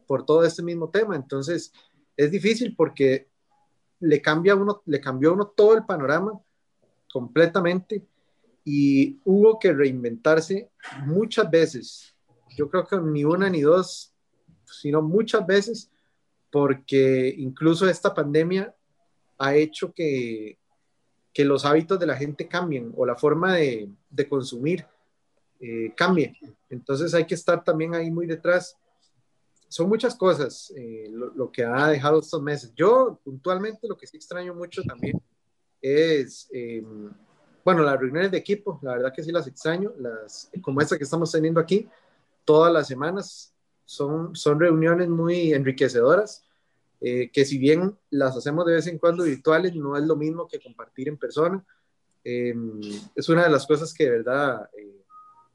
por 0.06 0.24
todo 0.24 0.44
este 0.44 0.62
mismo 0.62 0.88
tema. 0.90 1.16
Entonces, 1.16 1.72
es 2.16 2.30
difícil 2.30 2.74
porque 2.74 3.28
le, 4.00 4.20
cambia 4.20 4.54
uno, 4.54 4.82
le 4.86 5.00
cambió 5.00 5.32
uno 5.32 5.46
todo 5.46 5.74
el 5.74 5.84
panorama 5.84 6.40
completamente 7.12 8.04
y 8.64 9.18
hubo 9.24 9.58
que 9.58 9.72
reinventarse 9.72 10.70
muchas 11.04 11.50
veces. 11.50 12.14
Yo 12.56 12.68
creo 12.68 12.86
que 12.86 12.98
ni 12.98 13.24
una 13.24 13.48
ni 13.48 13.60
dos, 13.60 14.12
sino 14.64 15.00
muchas 15.00 15.46
veces, 15.46 15.90
porque 16.50 17.34
incluso 17.38 17.88
esta 17.88 18.14
pandemia 18.14 18.74
ha 19.38 19.54
hecho 19.54 19.92
que, 19.92 20.58
que 21.32 21.44
los 21.44 21.64
hábitos 21.64 21.98
de 21.98 22.06
la 22.06 22.16
gente 22.16 22.48
cambien 22.48 22.92
o 22.96 23.06
la 23.06 23.16
forma 23.16 23.54
de, 23.54 23.88
de 24.10 24.28
consumir 24.28 24.84
eh, 25.60 25.92
cambie. 25.96 26.34
Entonces 26.68 27.14
hay 27.14 27.26
que 27.26 27.34
estar 27.34 27.62
también 27.62 27.94
ahí 27.94 28.10
muy 28.10 28.26
detrás. 28.26 28.76
Son 29.68 29.88
muchas 29.88 30.14
cosas 30.14 30.72
eh, 30.76 31.08
lo, 31.10 31.32
lo, 31.34 31.52
que 31.52 31.64
ha 31.64 31.88
dejado 31.88 32.20
estos 32.20 32.42
meses. 32.42 32.72
Yo 32.74 33.20
puntualmente 33.22 33.86
lo 33.88 33.96
que 33.96 34.06
sí 34.06 34.16
extraño 34.16 34.54
mucho 34.54 34.82
también 34.82 35.20
es, 35.80 36.48
eh, 36.52 36.82
bueno, 37.64 37.82
las 37.82 38.00
reuniones 38.00 38.30
de 38.30 38.38
equipo, 38.38 38.78
la 38.82 38.92
verdad 38.92 39.12
que 39.14 39.22
sí 39.22 39.30
las 39.30 39.46
extraño, 39.46 39.92
las, 39.98 40.50
como 40.62 40.80
esta 40.80 40.96
que 40.96 41.04
estamos 41.04 41.30
teniendo 41.30 41.60
aquí, 41.60 41.88
todas 42.44 42.72
las 42.72 42.88
semanas 42.88 43.52
son, 43.84 44.34
son 44.34 44.58
reuniones 44.58 45.08
muy 45.08 45.52
enriquecedoras 45.52 46.44
eh, 47.00 47.30
que 47.32 47.44
si 47.44 47.58
bien 47.58 47.96
las 48.10 48.36
hacemos 48.36 48.66
de 48.66 48.74
vez 48.74 48.86
en 48.88 48.98
cuando 48.98 49.24
virtuales, 49.24 49.74
no 49.74 49.96
es 49.96 50.04
lo 50.04 50.16
mismo 50.16 50.48
que 50.48 50.60
compartir 50.60 51.08
en 51.08 51.16
persona. 51.16 51.64
Eh, 52.24 52.54
es 53.14 53.28
una 53.28 53.44
de 53.44 53.50
las 53.50 53.66
cosas 53.66 53.94
que 53.94 54.04
de 54.04 54.10
verdad 54.10 54.68
eh, 54.76 54.97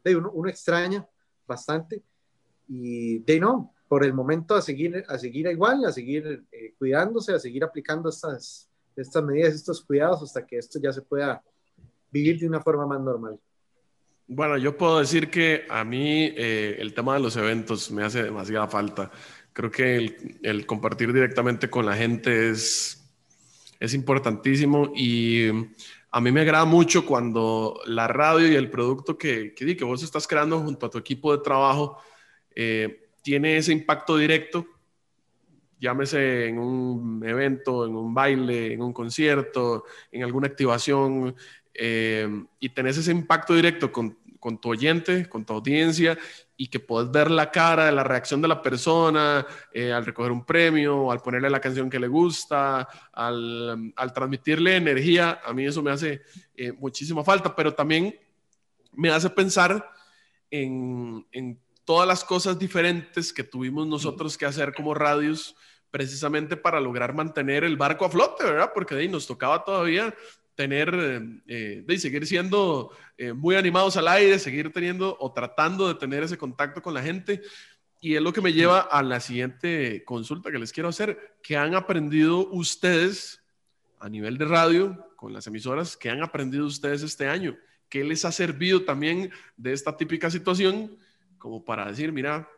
de 0.04 0.16
uno, 0.16 0.32
uno, 0.34 0.50
extraña 0.50 1.08
bastante 1.48 2.02
y 2.68 3.20
de 3.20 3.40
no, 3.40 3.74
por 3.88 4.04
el 4.04 4.14
momento 4.14 4.56
a 4.56 4.62
seguir, 4.62 5.04
a 5.08 5.18
seguir 5.18 5.48
igual, 5.48 5.86
a 5.86 5.92
seguir 5.92 6.44
eh, 6.52 6.74
cuidándose, 6.78 7.34
a 7.34 7.40
seguir 7.40 7.64
aplicando 7.64 8.10
estas, 8.10 8.70
estas 8.96 9.24
medidas, 9.24 9.54
estos 9.54 9.84
cuidados 9.84 10.24
hasta 10.24 10.46
que 10.46 10.58
esto 10.58 10.80
ya 10.82 10.92
se 10.92 11.02
pueda 11.02 11.44
vivir 12.12 12.40
de 12.40 12.48
una 12.48 12.62
forma 12.62 12.88
más 12.88 13.02
normal. 13.02 13.40
Bueno, 14.28 14.58
yo 14.58 14.78
puedo 14.78 15.00
decir 15.00 15.30
que 15.30 15.66
a 15.70 15.84
mí 15.84 16.32
eh, 16.36 16.78
el 16.80 16.94
tema 16.94 17.16
de 17.16 17.20
los 17.20 17.36
eventos 17.36 17.92
me 17.92 18.04
hace 18.04 18.24
demasiada 18.24 18.68
falta. 18.68 19.12
Creo 19.52 19.70
que 19.70 19.98
el, 19.98 20.40
el, 20.42 20.66
compartir 20.66 21.12
directamente 21.12 21.70
con 21.70 21.86
la 21.86 21.96
gente 21.96 22.50
es, 22.50 23.04
es 23.80 23.94
importantísimo 23.94 24.92
y 24.96 25.50
a 26.16 26.22
mí 26.22 26.32
me 26.32 26.42
agrada 26.42 26.66
mucho 26.66 27.08
cuando 27.08 27.82
la 27.88 28.08
radio 28.08 28.48
y 28.48 28.56
el 28.56 28.70
producto 28.70 29.18
que, 29.18 29.56
que, 29.56 29.76
que 29.76 29.84
vos 29.84 30.04
estás 30.04 30.28
creando 30.28 30.60
junto 30.60 30.86
a 30.86 30.90
tu 30.92 31.00
equipo 31.00 31.36
de 31.36 31.44
trabajo 31.44 31.98
eh, 32.56 33.10
tiene 33.24 33.58
ese 33.58 33.72
impacto 33.72 34.18
directo, 34.18 34.68
llámese 35.80 36.50
en 36.50 36.60
un 36.60 37.24
evento, 37.26 37.88
en 37.88 37.96
un 37.96 38.14
baile, 38.14 38.74
en 38.74 38.84
un 38.84 38.94
concierto, 38.94 39.86
en 40.12 40.24
alguna 40.24 40.46
activación, 40.46 41.36
eh, 41.74 42.30
y 42.60 42.70
tenés 42.70 43.00
ese 43.00 43.12
impacto 43.12 43.56
directo 43.56 43.92
con, 43.92 44.16
con 44.40 44.62
tu 44.62 44.70
oyente, 44.70 45.28
con 45.28 45.44
tu 45.44 45.54
audiencia, 45.54 46.16
y 46.56 46.68
que 46.68 46.80
puedes 46.80 47.12
ver 47.12 47.32
la 47.32 47.52
cara 47.52 47.86
de 47.86 47.92
la 47.92 48.04
reacción 48.04 48.42
de 48.42 48.48
la 48.48 48.62
persona 48.62 49.46
eh, 49.72 49.92
al 49.92 50.06
recoger 50.06 50.32
un 50.32 50.46
premio, 50.46 51.12
al 51.12 51.20
ponerle 51.20 51.50
la 51.50 51.60
canción 51.60 51.90
que 51.90 52.00
le 52.00 52.08
gusta, 52.08 52.88
al, 53.12 53.94
al 53.96 54.14
transmitirle 54.14 54.76
energía, 54.76 55.42
a 55.44 55.54
mí 55.54 55.66
eso 55.66 55.82
me 55.82 55.92
hace 55.92 56.22
eh, 56.56 56.72
muchísima 56.74 57.24
falta, 57.24 57.56
pero 57.56 57.74
también 57.74 58.16
me 58.92 59.10
hace 59.10 59.30
pensar 59.30 59.90
en, 60.52 61.26
en, 61.32 61.60
todas 61.86 62.08
las 62.08 62.24
cosas 62.24 62.58
diferentes 62.58 63.34
que 63.34 63.44
tuvimos 63.44 63.86
nosotros 63.86 64.38
que 64.38 64.46
hacer 64.46 64.74
como 64.74 64.94
radios 64.94 65.54
precisamente 65.92 66.56
para 66.56 66.80
lograr 66.80 67.14
mantener 67.14 67.66
el 67.66 67.76
barco 67.76 68.06
a 68.06 68.10
flote, 68.10 68.46
¿verdad? 68.46 68.72
Porque 68.74 68.96
ahí 68.96 69.10
nos 69.10 69.28
tocaba 69.28 69.66
todavía 69.66 70.16
tener, 70.56 70.94
eh, 71.48 71.84
de 71.86 71.98
seguir 71.98 72.26
siendo 72.26 72.92
eh, 73.18 73.34
muy 73.34 73.56
animados 73.56 73.98
al 73.98 74.08
aire, 74.08 74.40
seguir 74.40 74.72
teniendo 74.72 75.18
o 75.20 75.32
tratando 75.32 75.88
de 75.88 75.96
tener 75.96 76.24
ese 76.24 76.38
contacto 76.38 76.82
con 76.82 76.94
la 76.94 77.02
gente. 77.02 77.42
Y 78.02 78.16
es 78.16 78.22
lo 78.22 78.34
que 78.34 78.42
me 78.42 78.54
lleva 78.54 78.82
a 78.82 79.02
la 79.02 79.20
siguiente 79.20 80.04
consulta 80.04 80.52
que 80.52 80.60
les 80.60 80.74
quiero 80.74 80.90
hacer. 80.90 81.38
¿Qué 81.42 81.56
han 81.56 81.74
aprendido 81.74 82.50
ustedes 82.50 83.42
a 84.00 84.10
nivel 84.10 84.38
de 84.38 84.46
radio 84.46 85.08
con 85.16 85.32
las 85.34 85.48
emisoras? 85.48 85.96
¿Qué 85.96 86.10
han 86.10 86.22
aprendido 86.22 86.66
ustedes 86.66 87.02
este 87.02 87.28
año? 87.28 87.58
¿Qué 87.88 88.04
les 88.04 88.26
ha 88.26 88.32
servido 88.32 88.84
también 88.84 89.32
de 89.56 89.72
esta 89.72 89.96
típica 89.96 90.30
situación 90.30 90.98
como 91.44 91.66
para 91.66 91.86
decir, 91.86 92.14
mira, 92.14 92.50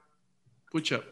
pucha, 0.70 1.04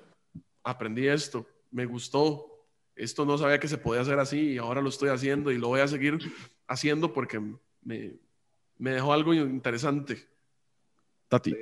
aprendí 0.64 1.08
esto, 1.08 1.48
me 1.72 1.88
gustó, 1.88 2.68
esto 2.96 3.26
no 3.26 3.36
sabía 3.36 3.60
que 3.60 3.68
se 3.68 3.80
podía 3.80 4.02
hacer 4.02 4.20
así 4.20 4.52
y 4.52 4.58
ahora 4.60 4.80
lo 4.80 4.90
estoy 4.90 5.10
haciendo 5.10 5.52
y 5.52 5.58
lo 5.58 5.70
voy 5.70 5.80
a 5.80 5.88
seguir 5.88 6.20
haciendo 6.68 7.14
porque 7.14 7.40
me, 7.82 8.14
me 8.78 8.92
dejó 8.92 9.14
algo 9.14 9.34
interesante. 9.34 10.28
Tati. 11.28 11.56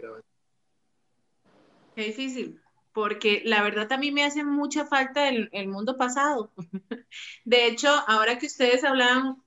Qué 1.96 2.04
difícil. 2.04 2.62
porque 2.94 3.42
la 3.46 3.64
verdad 3.64 3.88
también 3.88 4.14
me 4.14 4.24
hace 4.24 4.44
mucha 4.44 4.86
falta 4.86 5.30
el, 5.30 5.50
el 5.54 5.68
mundo 5.68 5.98
pasado. 5.98 6.52
De 7.46 7.68
hecho, 7.68 7.90
ahora 8.08 8.38
que 8.38 8.48
ustedes 8.48 8.84
hablaban, 8.84 9.42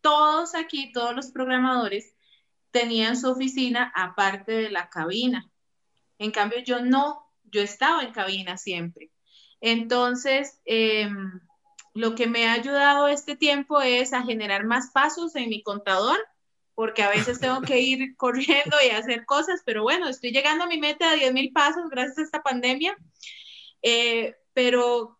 todos 0.00 0.54
aquí, 0.54 0.92
todos 0.92 1.14
los 1.14 1.30
programadores, 1.30 2.14
tenían 2.70 3.16
su 3.16 3.30
oficina 3.30 3.92
aparte 3.94 4.52
de 4.52 4.70
la 4.70 4.90
cabina. 4.90 5.50
En 6.18 6.30
cambio, 6.30 6.58
yo 6.60 6.84
no, 6.84 7.24
yo 7.44 7.62
estaba 7.62 8.02
en 8.02 8.12
cabina 8.12 8.56
siempre. 8.56 9.10
Entonces, 9.60 10.60
em, 10.64 11.40
lo 11.94 12.16
que 12.16 12.26
me 12.26 12.46
ha 12.46 12.52
ayudado 12.52 13.08
este 13.08 13.36
tiempo 13.36 13.80
es 13.80 14.12
a 14.12 14.22
generar 14.22 14.64
más 14.64 14.90
pasos 14.90 15.36
en 15.36 15.48
mi 15.48 15.62
contador, 15.62 16.18
porque 16.74 17.04
a 17.04 17.08
veces 17.08 17.38
tengo 17.38 17.62
que 17.62 17.80
ir 17.80 18.16
corriendo 18.16 18.76
y 18.84 18.90
hacer 18.90 19.24
cosas, 19.24 19.62
pero 19.64 19.84
bueno, 19.84 20.08
estoy 20.08 20.32
llegando 20.32 20.64
a 20.64 20.68
mi 20.68 20.78
meta 20.78 21.10
de 21.10 21.18
10 21.18 21.32
mil 21.32 21.52
pasos 21.52 21.88
gracias 21.88 22.18
a 22.18 22.22
esta 22.22 22.42
pandemia. 22.42 22.96
Eh, 23.80 24.34
pero 24.52 25.18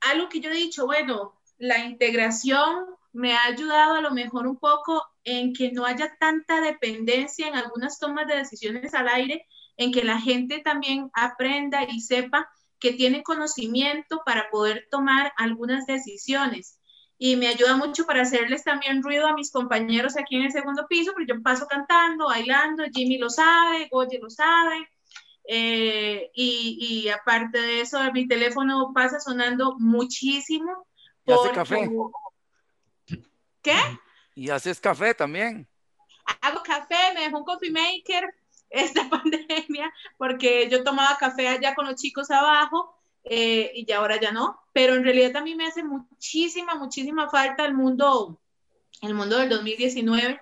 algo 0.00 0.28
que 0.28 0.40
yo 0.40 0.50
he 0.50 0.54
dicho, 0.54 0.86
bueno, 0.86 1.40
la 1.58 1.78
integración 1.78 2.86
me 3.12 3.34
ha 3.34 3.44
ayudado 3.44 3.94
a 3.94 4.00
lo 4.00 4.10
mejor 4.10 4.46
un 4.46 4.58
poco 4.58 5.02
en 5.24 5.52
que 5.52 5.70
no 5.72 5.86
haya 5.86 6.16
tanta 6.18 6.60
dependencia 6.60 7.46
en 7.48 7.54
algunas 7.54 7.98
tomas 7.98 8.26
de 8.26 8.36
decisiones 8.36 8.94
al 8.94 9.08
aire, 9.08 9.46
en 9.76 9.92
que 9.92 10.04
la 10.04 10.20
gente 10.20 10.58
también 10.58 11.10
aprenda 11.14 11.84
y 11.84 12.00
sepa 12.00 12.50
que 12.78 12.92
tiene 12.92 13.22
conocimiento 13.22 14.22
para 14.24 14.50
poder 14.50 14.86
tomar 14.90 15.32
algunas 15.36 15.86
decisiones. 15.86 16.78
Y 17.18 17.36
me 17.36 17.48
ayuda 17.48 17.76
mucho 17.76 18.04
para 18.04 18.22
hacerles 18.22 18.62
también 18.62 19.02
ruido 19.02 19.26
a 19.26 19.34
mis 19.34 19.50
compañeros 19.50 20.18
aquí 20.18 20.36
en 20.36 20.42
el 20.42 20.52
segundo 20.52 20.86
piso, 20.86 21.12
porque 21.12 21.32
yo 21.32 21.42
paso 21.42 21.66
cantando, 21.66 22.26
bailando, 22.26 22.84
Jimmy 22.92 23.16
lo 23.18 23.30
sabe, 23.30 23.88
Goye 23.90 24.18
lo 24.20 24.28
sabe. 24.28 24.86
Eh, 25.48 26.30
y, 26.34 27.04
y, 27.04 27.08
aparte 27.08 27.58
de 27.58 27.80
eso, 27.80 27.98
mi 28.12 28.26
teléfono 28.26 28.92
pasa 28.94 29.20
sonando 29.20 29.76
muchísimo. 29.78 30.86
¿Y 31.24 31.32
hace 31.32 31.50
café? 31.52 31.88
¿Qué? 33.62 33.78
¿Y 34.34 34.50
haces 34.50 34.80
café 34.80 35.14
también? 35.14 35.66
Hago 36.42 36.62
café, 36.62 37.14
me 37.14 37.22
dejó 37.22 37.38
un 37.38 37.44
coffee 37.44 37.70
maker, 37.70 38.28
esta 38.70 39.08
pandemia, 39.10 39.92
porque 40.16 40.68
yo 40.70 40.84
tomaba 40.84 41.16
café 41.18 41.48
allá 41.48 41.74
con 41.74 41.86
los 41.86 41.96
chicos 41.96 42.30
abajo 42.30 42.96
eh, 43.24 43.72
y 43.74 43.90
ahora 43.92 44.20
ya 44.20 44.32
no, 44.32 44.60
pero 44.72 44.94
en 44.94 45.04
realidad 45.04 45.32
también 45.32 45.56
me 45.56 45.66
hace 45.66 45.82
muchísima, 45.82 46.76
muchísima 46.76 47.28
falta 47.28 47.64
el 47.64 47.74
mundo, 47.74 48.40
el 49.02 49.14
mundo 49.14 49.38
del 49.38 49.48
2019. 49.48 50.40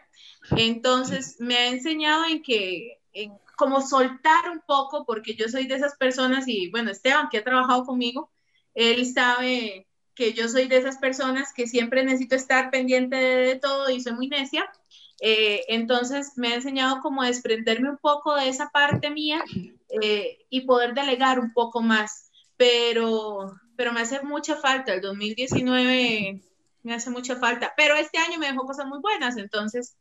Entonces 0.57 1.37
me 1.39 1.57
ha 1.57 1.69
enseñado 1.69 2.27
en 2.27 2.43
que, 2.43 3.01
en 3.13 3.33
como 3.57 3.81
soltar 3.81 4.51
un 4.51 4.61
poco, 4.67 5.05
porque 5.07 5.35
yo 5.35 5.49
soy 5.49 5.67
de 5.67 5.77
esas 5.77 5.97
personas 5.97 6.47
y 6.47 6.71
bueno, 6.71 6.91
Esteban, 6.91 7.29
que 7.31 7.39
ha 7.39 7.45
trabajado 7.45 7.85
conmigo, 7.85 8.31
él 8.75 9.07
sabe 9.07 9.87
que 10.15 10.33
yo 10.33 10.49
soy 10.49 10.69
de 10.69 10.77
esas 10.77 10.99
personas 10.99 11.53
que 11.55 11.67
siempre 11.67 12.05
necesito 12.05 12.37
estar 12.37 12.71
pendiente 12.71 13.17
de, 13.17 13.37
de 13.47 13.57
todo 13.57 13.91
y 13.91 14.01
soy 14.01 14.13
muy 14.13 14.29
necia. 14.29 14.71
Eh, 15.21 15.65
entonces 15.69 16.33
me 16.37 16.49
ha 16.49 16.55
enseñado 16.57 17.01
como 17.01 17.23
a 17.23 17.27
desprenderme 17.27 17.91
un 17.91 17.99
poco 17.99 18.35
de 18.35 18.49
esa 18.49 18.71
parte 18.71 19.11
mía 19.11 19.43
eh, 20.03 20.39
y 20.51 20.63
poder 20.63 20.95
delegar 20.95 21.39
un 21.39 21.53
poco 21.53 21.83
más, 21.83 22.31
pero, 22.57 23.55
pero 23.77 23.93
me 23.93 24.01
hace 24.01 24.23
mucha 24.23 24.57
falta, 24.57 24.93
el 24.93 25.01
2019 25.01 26.41
me 26.83 26.95
hace 26.95 27.11
mucha 27.11 27.37
falta, 27.37 27.73
pero 27.77 27.95
este 27.95 28.19
año 28.19 28.39
me 28.39 28.47
dejó 28.47 28.67
cosas 28.67 28.87
muy 28.87 28.99
buenas, 28.99 29.37
entonces 29.37 29.97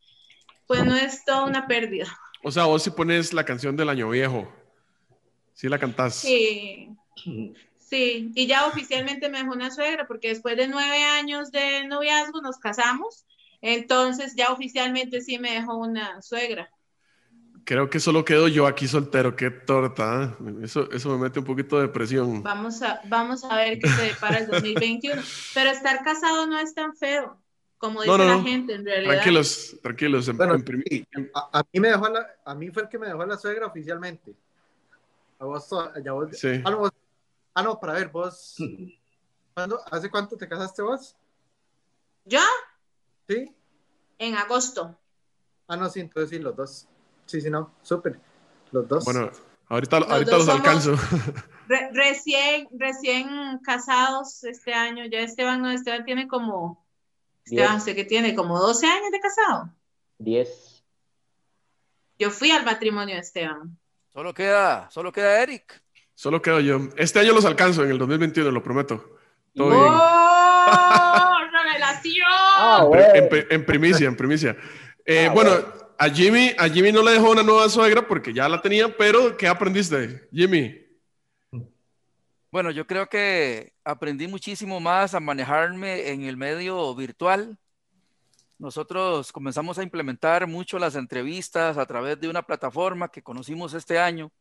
pues 0.68 0.84
no 0.84 0.96
es 0.96 1.24
toda 1.26 1.46
una 1.46 1.68
pérdida. 1.68 2.08
O 2.44 2.52
sea, 2.52 2.66
vos 2.66 2.84
si 2.84 2.90
pones 2.90 3.34
la 3.34 3.46
canción 3.46 3.78
del 3.78 3.90
año 3.90 4.10
viejo, 4.10 4.52
si 5.54 5.70
la 5.70 5.80
cantás. 5.80 6.16
Sí. 6.16 6.90
Sí, 7.80 8.32
y 8.34 8.48
ya 8.48 8.66
oficialmente 8.66 9.30
me 9.30 9.38
dejó 9.38 9.52
una 9.52 9.70
suegra, 9.70 10.08
porque 10.08 10.30
después 10.30 10.58
de 10.58 10.68
nueve 10.68 11.04
años 11.04 11.52
de 11.52 11.86
noviazgo 11.88 12.42
nos 12.42 12.58
casamos 12.58 13.26
entonces 13.64 14.36
ya 14.36 14.52
oficialmente 14.52 15.22
sí 15.22 15.40
me 15.40 15.54
dejó 15.54 15.78
una 15.78 16.22
suegra. 16.22 16.70
Creo 17.64 17.90
que 17.90 18.02
solo 18.02 18.26
quedo 18.26 18.50
yo 18.50 18.68
aquí 18.68 18.90
soltero, 18.90 19.38
qué 19.38 19.50
torta. 19.50 20.36
¿eh? 20.46 20.56
Eso, 20.64 20.92
eso 20.92 21.10
me 21.12 21.24
mete 21.24 21.40
un 21.40 21.46
poquito 21.46 21.80
de 21.80 21.88
presión. 21.88 22.44
Vamos 22.44 22.82
a, 22.82 23.00
vamos 23.06 23.46
a 23.46 23.56
ver 23.56 23.80
qué 23.80 23.88
se 23.88 24.02
depara 24.02 24.40
el 24.40 24.48
2021. 24.48 25.22
Pero 25.54 25.70
estar 25.70 26.04
casado 26.04 26.46
no 26.46 26.60
es 26.60 26.76
tan 26.76 26.94
feo, 26.94 27.42
como 27.78 28.02
dice 28.02 28.18
la 28.18 28.42
gente 28.42 28.74
en 28.74 28.86
realidad. 28.86 29.14
Tranquilos, 29.14 29.78
tranquilos. 29.82 30.28
En, 30.28 30.36
bueno, 30.36 30.56
en, 30.56 31.32
a, 31.34 31.60
a, 31.60 31.64
mí 31.72 31.80
me 31.80 31.88
dejó 31.88 32.10
la, 32.10 32.28
a 32.44 32.54
mí 32.54 32.70
fue 32.70 32.84
el 32.84 32.90
que 32.90 33.00
me 33.00 33.08
dejó 33.08 33.26
la 33.26 33.38
suegra 33.38 33.68
oficialmente. 33.68 34.36
A 35.40 35.46
vos, 35.46 35.70
ya 36.04 36.12
vos, 36.12 36.38
sí. 36.38 36.62
ah, 36.66 36.70
no, 36.70 36.80
vos, 36.80 36.92
ah, 37.54 37.64
no, 37.64 37.80
para 37.80 37.94
ver, 37.94 38.10
vos, 38.10 38.58
¿cuándo, 39.54 39.80
¿hace 39.90 40.10
cuánto 40.10 40.36
te 40.36 40.50
casaste 40.50 40.82
vos? 40.82 41.16
¿Yo? 42.26 42.42
¿Sí? 43.28 43.56
En 44.20 44.36
agosto. 44.36 44.98
Ah, 45.68 45.78
no, 45.78 45.90
sí, 45.90 46.02
entonces 46.02 46.30
sí, 46.30 46.40
los 46.40 46.56
dos. 46.56 46.88
Sí, 47.26 47.42
sí, 47.42 47.50
no, 47.50 47.74
súper. 47.82 48.20
Los 48.72 48.88
dos. 48.88 49.06
Bueno, 49.06 49.32
ahorita 49.68 50.00
los, 50.00 50.10
ahorita 50.10 50.38
los 50.38 50.50
alcanzo. 50.50 50.96
Re, 51.68 51.90
recién, 51.94 52.68
recién 52.78 53.60
casados 53.64 54.44
este 54.44 54.74
año. 54.74 55.06
Ya 55.06 55.20
Esteban, 55.20 55.62
no, 55.62 55.72
Esteban 55.72 56.04
tiene 56.04 56.28
como. 56.28 56.86
Esteban, 57.46 57.82
sé 57.82 57.96
que 57.96 58.06
tiene 58.06 58.36
como 58.36 58.60
12 58.60 58.86
años 58.86 59.12
de 59.12 59.20
casado. 59.20 59.70
10. 60.20 60.84
Yo 62.20 62.30
fui 62.32 62.52
al 62.52 62.64
matrimonio 62.64 63.16
de 63.16 63.22
Esteban. 63.22 63.78
Solo 64.14 64.34
queda, 64.34 64.90
solo 64.92 65.12
queda 65.12 65.42
Eric. 65.42 65.82
Solo 66.14 66.42
quedo 66.42 66.60
yo. 66.60 66.80
Este 66.96 67.20
año 67.20 67.34
los 67.34 67.46
alcanzo, 67.46 67.84
en 67.84 67.92
el 67.92 67.98
2021, 67.98 68.52
lo 68.52 68.64
prometo. 68.64 69.18
Todo 69.56 69.68
¡Oh! 69.68 69.72
bien. 69.72 71.33
Ah, 72.66 72.88
en, 73.16 73.30
en, 73.50 73.66
primicia, 73.66 74.08
en 74.08 74.16
primicia. 74.16 74.56
Eh, 75.06 75.28
ah, 75.28 75.34
bueno, 75.34 75.52
bueno, 75.52 75.68
a 75.98 76.10
Jimmy, 76.10 76.54
a 76.58 76.70
Jimmy 76.70 76.94
no 76.94 77.04
le 77.04 77.12
dejó 77.12 77.32
una 77.32 77.44
nueva 77.44 77.68
suegra 77.68 78.08
porque 78.08 78.34
ya 78.34 78.48
la 78.48 78.62
tenía, 78.62 78.88
pero 78.96 79.36
¿qué 79.36 79.50
aprendiste, 79.50 80.30
Jimmy? 80.32 80.80
Bueno, 82.50 82.72
yo 82.72 82.88
creo 82.88 83.10
que 83.10 83.74
aprendí 83.84 84.28
muchísimo 84.28 84.80
más 84.80 85.14
a 85.14 85.20
manejarme 85.20 86.12
en 86.12 86.24
el 86.24 86.38
medio 86.38 86.96
virtual. 86.96 87.58
Nosotros 88.58 89.34
comenzamos 89.34 89.78
a 89.78 89.84
implementar 89.84 90.48
mucho 90.48 90.80
las 90.80 90.96
entrevistas 90.96 91.78
a 91.78 91.86
través 91.86 92.18
de 92.22 92.30
una 92.30 92.44
plataforma 92.44 93.10
que 93.10 93.22
conocimos 93.22 93.74
este 93.74 94.00
año. 94.00 94.32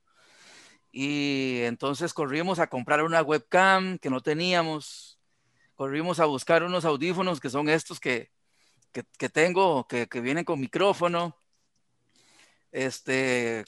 Y 0.92 1.62
entonces 1.62 2.12
corrimos 2.12 2.58
a 2.58 2.66
comprar 2.66 3.02
una 3.02 3.22
webcam 3.22 3.98
que 3.98 4.10
no 4.10 4.20
teníamos. 4.20 5.11
Corrimos 5.82 6.20
a 6.20 6.26
buscar 6.26 6.62
unos 6.62 6.84
audífonos 6.84 7.40
que 7.40 7.50
son 7.50 7.68
estos 7.68 7.98
que, 7.98 8.30
que, 8.92 9.28
tengo, 9.28 9.84
que, 9.88 10.06
que, 10.06 10.20
vienen 10.20 10.44
con 10.44 10.60
micrófono. 10.60 11.36
Este, 12.70 13.64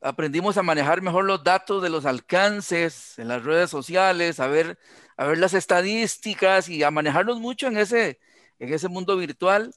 aprendimos 0.00 0.56
a 0.56 0.62
manejar 0.62 1.02
mejor 1.02 1.26
los 1.26 1.44
datos 1.44 1.82
de 1.82 1.90
los 1.90 2.06
alcances 2.06 3.18
en 3.18 3.28
las 3.28 3.44
redes 3.44 3.68
sociales, 3.68 4.40
a 4.40 4.46
ver, 4.46 4.78
a 5.18 5.26
ver 5.26 5.36
las 5.36 5.52
estadísticas 5.52 6.70
y 6.70 6.82
a 6.82 6.90
manejarlos 6.90 7.38
mucho 7.40 7.66
en 7.66 7.76
ese, 7.76 8.18
en 8.58 8.72
ese 8.72 8.88
mundo 8.88 9.14
virtual, 9.18 9.74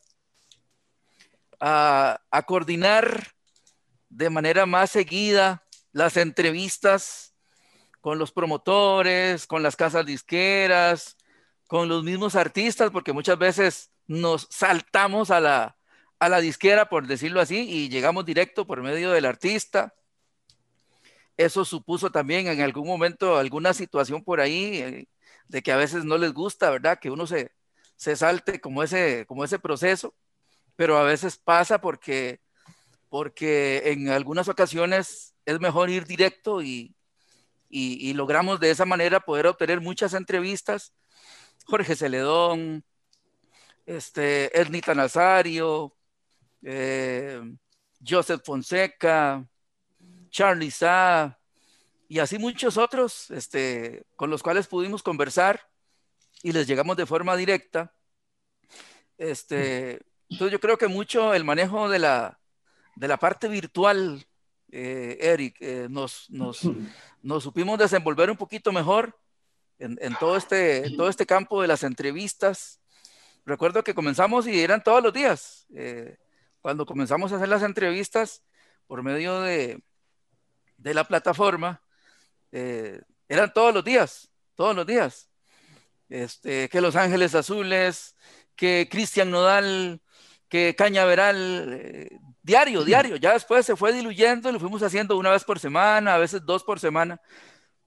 a, 1.59 2.21
a 2.31 2.43
coordinar 2.43 3.33
de 4.07 4.29
manera 4.29 4.65
más 4.65 4.91
seguida 4.91 5.67
las 5.91 6.15
entrevistas 6.15 7.35
con 7.99 8.19
los 8.19 8.31
promotores, 8.31 9.47
con 9.47 9.61
las 9.61 9.75
casas 9.75 10.05
disqueras, 10.05 11.17
con 11.71 11.87
los 11.87 12.03
mismos 12.03 12.35
artistas, 12.35 12.91
porque 12.91 13.13
muchas 13.13 13.37
veces 13.37 13.91
nos 14.05 14.45
saltamos 14.51 15.31
a 15.31 15.39
la, 15.39 15.77
a 16.19 16.27
la 16.27 16.41
disquera, 16.41 16.89
por 16.89 17.07
decirlo 17.07 17.39
así, 17.39 17.59
y 17.59 17.87
llegamos 17.87 18.25
directo 18.25 18.67
por 18.67 18.81
medio 18.81 19.11
del 19.11 19.23
artista. 19.23 19.93
Eso 21.37 21.63
supuso 21.63 22.11
también 22.11 22.47
en 22.47 22.59
algún 22.59 22.85
momento 22.85 23.37
alguna 23.37 23.73
situación 23.73 24.21
por 24.21 24.41
ahí 24.41 24.79
eh, 24.81 25.07
de 25.47 25.61
que 25.61 25.71
a 25.71 25.77
veces 25.77 26.03
no 26.03 26.17
les 26.17 26.33
gusta, 26.33 26.69
¿verdad? 26.69 26.99
Que 26.99 27.09
uno 27.09 27.25
se, 27.25 27.53
se 27.95 28.17
salte 28.17 28.59
como 28.59 28.83
ese, 28.83 29.25
como 29.25 29.45
ese 29.45 29.57
proceso, 29.57 30.13
pero 30.75 30.97
a 30.97 31.03
veces 31.03 31.37
pasa 31.37 31.79
porque, 31.79 32.41
porque 33.07 33.93
en 33.93 34.09
algunas 34.09 34.49
ocasiones 34.49 35.35
es 35.45 35.61
mejor 35.61 35.89
ir 35.89 36.05
directo 36.05 36.61
y, 36.61 36.97
y, 37.69 38.09
y, 38.09 38.13
logramos 38.13 38.59
de 38.59 38.71
esa 38.71 38.83
manera 38.83 39.21
poder 39.21 39.47
obtener 39.47 39.79
muchas 39.79 40.13
entrevistas. 40.13 40.93
Jorge 41.65 41.95
Celedón, 41.95 42.83
este, 43.85 44.57
Ernita 44.59 44.93
Nazario, 44.95 45.95
eh, 46.63 47.41
Joseph 48.05 48.41
Fonseca, 48.43 49.45
Charlie 50.29 50.71
Sa 50.71 51.37
y 52.07 52.19
así 52.19 52.37
muchos 52.37 52.77
otros 52.77 53.31
este, 53.31 54.05
con 54.15 54.29
los 54.29 54.43
cuales 54.43 54.67
pudimos 54.67 55.03
conversar 55.03 55.69
y 56.43 56.51
les 56.51 56.67
llegamos 56.67 56.97
de 56.97 57.05
forma 57.05 57.35
directa. 57.35 57.93
Este, 59.17 60.01
entonces 60.29 60.51
yo 60.51 60.59
creo 60.59 60.77
que 60.77 60.87
mucho 60.87 61.33
el 61.33 61.43
manejo 61.43 61.89
de 61.89 61.99
la, 61.99 62.39
de 62.95 63.07
la 63.07 63.17
parte 63.17 63.47
virtual 63.47 64.25
eh, 64.71 65.17
Eric, 65.19 65.57
eh, 65.59 65.87
nos, 65.89 66.29
nos, 66.29 66.61
nos, 67.21 67.43
supimos 67.43 67.77
desenvolver 67.77 68.31
un 68.31 68.37
poquito 68.37 68.71
mejor 68.71 69.17
en, 69.81 69.97
en, 70.01 70.15
todo, 70.15 70.37
este, 70.37 70.89
todo 70.95 71.09
este 71.09 71.25
campo 71.25 71.61
de 71.61 71.67
las 71.67 71.83
entrevistas. 71.83 72.79
Recuerdo 73.45 73.83
que 73.83 73.93
comenzamos 73.93 74.47
y 74.47 74.61
eran 74.61 74.83
todos 74.83 75.03
los 75.03 75.13
días. 75.13 75.65
Eh, 75.75 76.17
cuando 76.61 76.85
comenzamos 76.85 77.31
a 77.31 77.37
hacer 77.37 77.49
las 77.49 77.63
entrevistas 77.63 78.43
por 78.87 79.03
medio 79.03 79.41
de, 79.41 79.81
de 80.77 80.93
la 80.93 81.03
plataforma, 81.03 81.81
eran 82.51 83.53
todos 83.53 83.73
los 83.73 83.83
días, 83.83 84.29
todos 84.55 84.75
los 84.75 84.85
días. 84.85 85.29
Este, 86.11 86.67
que 86.67 86.81
Los 86.81 86.97
Ángeles 86.97 87.33
Azules, 87.35 88.17
que 88.57 88.89
Cristian 88.91 89.31
Nodal, 89.31 90.01
que 90.49 90.75
Cañaveral, 90.75 91.79
eh, 91.81 92.19
diario, 92.43 92.83
diario. 92.83 93.15
Ya 93.15 93.31
después 93.31 93.65
se 93.65 93.77
fue 93.77 93.93
diluyendo, 93.93 94.51
lo 94.51 94.59
fuimos 94.59 94.83
haciendo 94.83 95.17
una 95.17 95.31
vez 95.31 95.45
por 95.45 95.57
semana, 95.57 96.15
a 96.15 96.17
veces 96.17 96.45
dos 96.45 96.65
por 96.65 96.81
semana, 96.81 97.21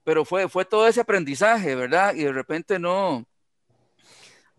pero 0.05 0.23
fue, 0.23 0.47
fue 0.47 0.63
todo 0.63 0.87
ese 0.87 1.01
aprendizaje, 1.01 1.75
¿verdad? 1.75 2.15
Y 2.15 2.23
de 2.23 2.31
repente 2.31 2.79
no, 2.79 3.25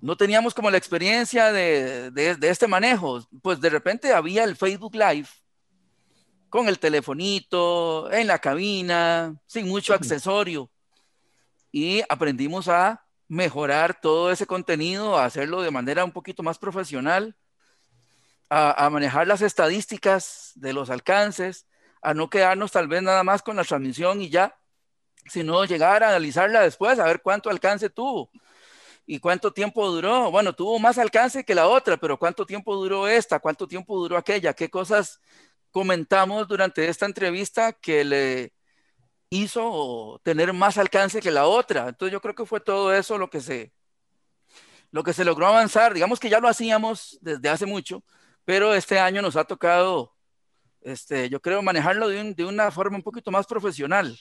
no 0.00 0.16
teníamos 0.16 0.52
como 0.52 0.70
la 0.70 0.76
experiencia 0.76 1.52
de, 1.52 2.10
de, 2.10 2.36
de 2.36 2.48
este 2.50 2.66
manejo. 2.66 3.26
Pues 3.40 3.58
de 3.62 3.70
repente 3.70 4.12
había 4.12 4.44
el 4.44 4.56
Facebook 4.56 4.94
Live 4.94 5.28
con 6.50 6.68
el 6.68 6.78
telefonito, 6.78 8.10
en 8.12 8.26
la 8.26 8.38
cabina, 8.38 9.34
sin 9.46 9.68
mucho 9.68 9.94
accesorio. 9.94 10.70
Y 11.72 12.02
aprendimos 12.08 12.68
a 12.68 13.04
mejorar 13.28 14.00
todo 14.00 14.30
ese 14.30 14.46
contenido, 14.46 15.16
a 15.16 15.24
hacerlo 15.24 15.62
de 15.62 15.70
manera 15.70 16.04
un 16.04 16.12
poquito 16.12 16.42
más 16.42 16.58
profesional, 16.58 17.36
a, 18.48 18.88
manejar 18.90 19.26
las 19.26 19.42
estadísticas 19.42 20.52
de 20.54 20.72
los 20.72 20.90
alcances, 20.90 21.66
a 22.02 22.14
no 22.14 22.30
quedarnos 22.30 22.72
tal 22.72 22.88
vez 22.88 23.02
nada 23.02 23.24
más 23.24 23.42
con 23.42 23.56
la 23.56 23.64
transmisión 23.64 24.22
y 24.22 24.30
ya, 24.30 24.56
sino 25.28 25.64
llegar 25.64 26.02
a 26.02 26.08
analizarla 26.10 26.62
después, 26.62 26.98
a 26.98 27.04
ver 27.04 27.22
cuánto 27.22 27.50
alcance 27.50 27.90
tuvo 27.90 28.30
y 29.06 29.20
cuánto 29.20 29.52
tiempo 29.52 29.88
duró. 29.90 30.30
Bueno, 30.30 30.54
tuvo 30.54 30.78
más 30.78 30.98
alcance 30.98 31.44
que 31.44 31.54
la 31.54 31.68
otra, 31.68 31.96
pero 31.96 32.18
cuánto 32.18 32.44
tiempo 32.44 32.74
duró 32.76 33.08
esta, 33.08 33.38
cuánto 33.38 33.66
tiempo 33.68 33.96
duró 33.98 34.16
aquella, 34.16 34.54
qué 34.54 34.68
cosas 34.68 35.20
comentamos 35.70 36.48
durante 36.48 36.88
esta 36.88 37.06
entrevista 37.06 37.72
que 37.72 38.04
le 38.04 38.52
hizo 39.30 40.20
tener 40.24 40.52
más 40.52 40.78
alcance 40.78 41.20
que 41.20 41.30
la 41.30 41.46
otra. 41.46 41.88
Entonces 41.88 42.12
yo 42.12 42.20
creo 42.20 42.34
que 42.34 42.46
fue 42.46 42.60
todo 42.60 42.94
eso 42.94 43.18
lo 43.18 43.30
que 43.30 43.40
se, 43.40 43.72
lo 44.90 45.02
que 45.04 45.12
se 45.12 45.24
logró 45.24 45.46
avanzar. 45.46 45.94
Digamos 45.94 46.20
que 46.20 46.30
ya 46.30 46.40
lo 46.40 46.48
hacíamos 46.48 47.18
desde 47.20 47.48
hace 47.48 47.66
mucho, 47.66 48.02
pero 48.44 48.74
este 48.74 48.98
año 48.98 49.22
nos 49.22 49.36
ha 49.36 49.44
tocado, 49.44 50.14
este, 50.80 51.28
yo 51.28 51.40
creo, 51.40 51.62
manejarlo 51.62 52.08
de, 52.08 52.34
de 52.34 52.44
una 52.44 52.70
forma 52.70 52.96
un 52.96 53.02
poquito 53.02 53.30
más 53.30 53.46
profesional. 53.46 54.18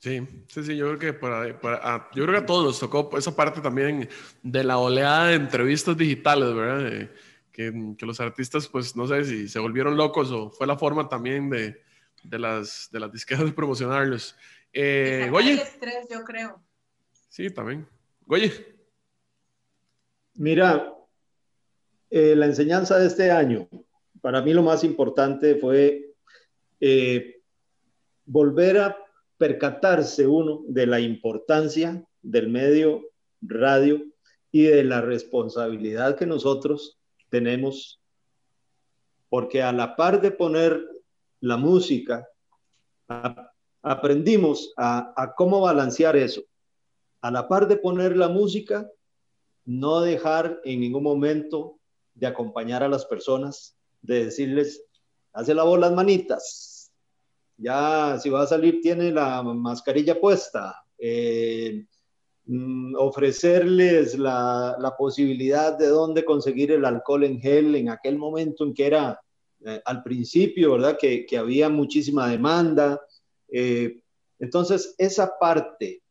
Sí, 0.00 0.20
sí, 0.46 0.62
sí, 0.62 0.76
yo 0.76 0.86
creo 0.86 0.98
que 0.98 1.12
para, 1.12 1.60
para 1.60 1.76
a, 1.82 2.10
yo 2.14 2.24
creo 2.24 2.38
que 2.38 2.44
a 2.44 2.46
todos 2.46 2.64
nos 2.64 2.78
tocó 2.78 3.18
esa 3.18 3.34
parte 3.34 3.60
también 3.60 4.08
de 4.42 4.64
la 4.64 4.78
oleada 4.78 5.26
de 5.26 5.34
entrevistas 5.34 5.96
digitales, 5.96 6.54
¿verdad? 6.54 7.10
que, 7.52 7.94
que, 7.98 8.06
los 8.06 8.20
artistas, 8.20 8.68
pues 8.68 8.94
no 8.94 9.08
sé 9.08 9.24
si 9.24 9.48
se 9.48 9.58
volvieron 9.58 9.96
locos 9.96 10.30
o 10.30 10.50
fue 10.50 10.68
la 10.68 10.78
forma 10.78 11.08
también 11.08 11.50
de, 11.50 11.82
de 12.22 12.38
las, 12.38 12.88
de 12.92 13.00
las 13.00 13.12
disqueras 13.12 13.46
de 13.46 13.52
promocionarlos. 13.52 14.36
Eh, 14.72 15.28
Goye. 15.30 15.54
estrés, 15.54 16.08
yo 16.08 16.22
creo. 16.22 16.62
Sí, 17.28 17.50
también. 17.50 17.88
Goye. 18.26 18.52
Mira, 20.34 20.94
eh, 22.10 22.36
la 22.36 22.46
enseñanza 22.46 22.98
de 22.98 23.08
este 23.08 23.30
año, 23.30 23.68
para 24.20 24.40
mí 24.42 24.52
lo 24.54 24.62
más 24.62 24.84
importante 24.84 25.56
fue 25.56 26.14
eh, 26.80 27.40
volver 28.24 28.78
a 28.78 28.96
percatarse 29.38 30.26
uno 30.26 30.62
de 30.66 30.86
la 30.86 31.00
importancia 31.00 32.04
del 32.20 32.48
medio 32.48 33.02
radio 33.40 34.02
y 34.50 34.64
de 34.64 34.84
la 34.84 35.00
responsabilidad 35.00 36.16
que 36.16 36.26
nosotros 36.26 36.98
tenemos, 37.28 38.00
porque 39.28 39.62
a 39.62 39.72
la 39.72 39.94
par 39.96 40.20
de 40.20 40.32
poner 40.32 40.84
la 41.40 41.56
música, 41.56 42.28
aprendimos 43.82 44.72
a, 44.76 45.34
cómo 45.36 45.60
balancear 45.60 46.16
eso. 46.16 46.42
A 47.20 47.30
la 47.30 47.48
par 47.48 47.68
de 47.68 47.76
poner 47.76 48.16
la 48.16 48.28
música, 48.28 48.90
no 49.64 50.00
dejar 50.00 50.60
en 50.64 50.80
ningún 50.80 51.02
momento 51.02 51.78
de 52.14 52.26
acompañar 52.26 52.82
a 52.82 52.88
las 52.88 53.04
personas, 53.04 53.76
de 54.02 54.24
decirles, 54.26 54.84
hace 55.32 55.54
la 55.54 55.62
voz 55.62 55.78
las 55.78 55.92
manitas, 55.92 56.77
ya 57.58 58.18
si 58.20 58.30
va 58.30 58.42
a 58.42 58.46
salir 58.46 58.80
tiene 58.80 59.10
la 59.10 59.42
mascarilla 59.42 60.20
puesta, 60.20 60.84
eh, 60.96 61.84
mm, 62.46 62.94
ofrecerles 62.96 64.16
la, 64.18 64.76
la, 64.78 64.96
posibilidad 64.96 65.76
de 65.76 65.88
dónde 65.88 66.24
conseguir 66.24 66.72
el 66.72 66.84
alcohol 66.84 67.24
en 67.24 67.40
gel 67.40 67.74
en 67.74 67.90
aquel 67.90 68.16
momento 68.16 68.64
en 68.64 68.72
que 68.74 68.86
era 68.86 69.20
eh, 69.66 69.82
al 69.84 70.02
principio, 70.04 70.72
¿verdad? 70.72 70.96
Que, 70.98 71.26
que 71.26 71.36
había 71.36 71.68
muchísima 71.68 72.28
demanda. 72.28 73.00
Eh, 73.48 74.02
entonces, 74.38 74.94
esa 74.96 75.36
parte 75.38 76.02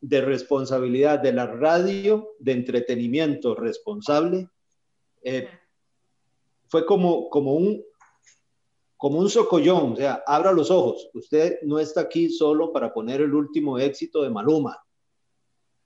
de 0.00 0.20
responsabilidad 0.20 1.20
de 1.20 1.32
la 1.32 1.46
radio 1.46 2.34
de 2.40 2.52
entretenimiento 2.52 3.54
responsable 3.54 4.48
fue 6.68 6.84
como, 6.84 7.30
como, 7.30 7.54
un, 7.54 7.84
como 9.04 9.18
un 9.18 9.28
socollón, 9.28 9.92
o 9.92 9.96
sea, 9.96 10.24
abra 10.26 10.50
los 10.50 10.70
ojos, 10.70 11.10
usted 11.12 11.58
no 11.64 11.78
está 11.78 12.00
aquí 12.00 12.30
solo 12.30 12.72
para 12.72 12.90
poner 12.94 13.20
el 13.20 13.34
último 13.34 13.78
éxito 13.78 14.22
de 14.22 14.30
Maluma, 14.30 14.82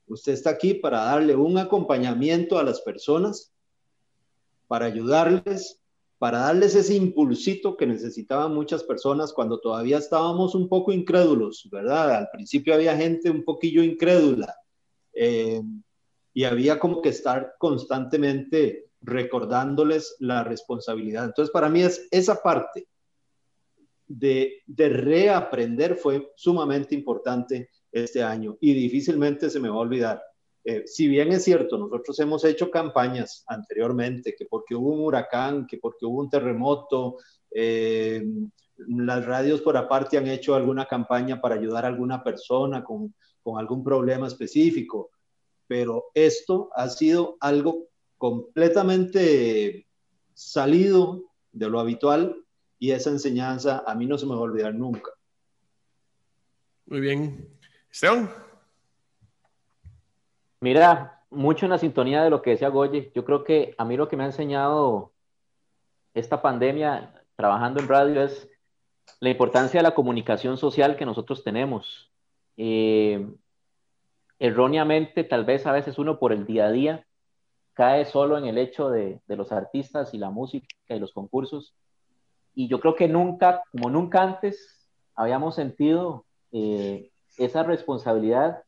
usted 0.07 0.31
está 0.31 0.51
aquí 0.51 0.75
para 0.75 0.99
darle 1.03 1.35
un 1.35 1.57
acompañamiento 1.57 2.57
a 2.57 2.63
las 2.63 2.79
personas, 2.79 3.51
para 4.67 4.85
ayudarles 4.85 5.81
para 6.17 6.39
darles 6.39 6.75
ese 6.75 6.95
impulsito 6.95 7.75
que 7.75 7.85
necesitaban 7.85 8.53
muchas 8.53 8.83
personas 8.83 9.33
cuando 9.33 9.59
todavía 9.59 9.97
estábamos 9.97 10.55
un 10.55 10.69
poco 10.69 10.93
incrédulos, 10.93 11.67
¿verdad? 11.69 12.15
Al 12.15 12.29
principio 12.31 12.73
había 12.73 12.95
gente 12.95 13.29
un 13.29 13.43
poquillo 13.43 13.83
incrédula 13.83 14.55
eh, 15.13 15.61
y 16.33 16.45
había 16.45 16.79
como 16.79 17.01
que 17.01 17.09
estar 17.09 17.55
constantemente 17.57 18.85
recordándoles 19.01 20.15
la 20.19 20.45
responsabilidad. 20.45 21.25
Entonces, 21.25 21.51
para 21.51 21.67
mí 21.67 21.81
es 21.81 22.07
esa 22.11 22.41
parte 22.41 22.88
de, 24.09 24.63
de 24.65 24.89
reaprender 24.89 25.95
fue 25.95 26.31
sumamente 26.35 26.95
importante 26.95 27.69
este 27.91 28.21
año 28.21 28.57
y 28.59 28.73
difícilmente 28.73 29.49
se 29.49 29.59
me 29.59 29.69
va 29.69 29.75
a 29.75 29.79
olvidar. 29.79 30.21
Eh, 30.65 30.83
si 30.85 31.07
bien 31.07 31.31
es 31.31 31.43
cierto, 31.43 31.77
nosotros 31.77 32.19
hemos 32.19 32.43
hecho 32.43 32.69
campañas 32.69 33.43
anteriormente, 33.47 34.35
que 34.37 34.45
porque 34.45 34.75
hubo 34.75 34.93
un 34.93 35.05
huracán, 35.05 35.65
que 35.65 35.77
porque 35.77 36.05
hubo 36.05 36.19
un 36.19 36.29
terremoto, 36.29 37.17
eh, 37.51 38.23
las 38.77 39.25
radios 39.25 39.61
por 39.61 39.77
aparte 39.77 40.17
han 40.17 40.27
hecho 40.27 40.55
alguna 40.55 40.85
campaña 40.85 41.39
para 41.39 41.55
ayudar 41.55 41.85
a 41.85 41.87
alguna 41.87 42.23
persona 42.23 42.83
con, 42.83 43.13
con 43.41 43.57
algún 43.59 43.83
problema 43.83 44.27
específico, 44.27 45.11
pero 45.67 46.05
esto 46.13 46.69
ha 46.73 46.89
sido 46.89 47.37
algo 47.39 47.87
completamente 48.17 49.87
salido 50.33 51.23
de 51.51 51.69
lo 51.69 51.79
habitual 51.79 52.35
y 52.79 52.91
esa 52.91 53.09
enseñanza 53.09 53.83
a 53.85 53.93
mí 53.93 54.05
no 54.05 54.17
se 54.17 54.25
me 54.25 54.33
va 54.33 54.39
a 54.39 54.43
olvidar 54.43 54.73
nunca. 54.73 55.11
Muy 56.85 57.01
bien. 57.01 57.47
Esteban. 57.91 58.29
Mira, 60.61 61.23
mucho 61.29 61.65
en 61.65 61.71
la 61.71 61.77
sintonía 61.77 62.23
de 62.23 62.29
lo 62.29 62.41
que 62.41 62.51
decía 62.51 62.69
Goye. 62.69 63.11
Yo 63.13 63.25
creo 63.25 63.43
que 63.43 63.75
a 63.77 63.85
mí 63.85 63.95
lo 63.97 64.07
que 64.07 64.17
me 64.17 64.23
ha 64.23 64.27
enseñado 64.27 65.11
esta 66.13 66.41
pandemia 66.41 67.13
trabajando 67.35 67.79
en 67.79 67.87
radio 67.87 68.23
es 68.23 68.49
la 69.19 69.29
importancia 69.29 69.79
de 69.79 69.83
la 69.83 69.95
comunicación 69.95 70.57
social 70.57 70.95
que 70.95 71.05
nosotros 71.05 71.43
tenemos. 71.43 72.11
Eh, 72.57 73.27
erróneamente, 74.39 75.23
tal 75.23 75.45
vez 75.45 75.65
a 75.65 75.71
veces 75.71 75.97
uno 75.97 76.19
por 76.19 76.31
el 76.31 76.45
día 76.45 76.65
a 76.65 76.71
día 76.71 77.05
cae 77.73 78.05
solo 78.05 78.37
en 78.37 78.45
el 78.45 78.57
hecho 78.57 78.89
de, 78.89 79.21
los 79.27 79.51
artistas 79.51 80.13
y 80.13 80.17
la 80.17 80.29
música 80.29 80.67
y 80.89 80.99
los 80.99 81.13
concursos. 81.13 81.73
Y 82.59 82.67
yo 82.67 82.81
creo 82.81 82.93
que 82.93 83.07
nunca, 83.07 83.63
como 83.71 83.89
nunca 83.89 84.21
antes, 84.21 84.85
habíamos 85.15 85.55
sentido 85.55 86.25
eh, 86.51 87.09
esa 87.37 87.63
responsabilidad 87.63 88.65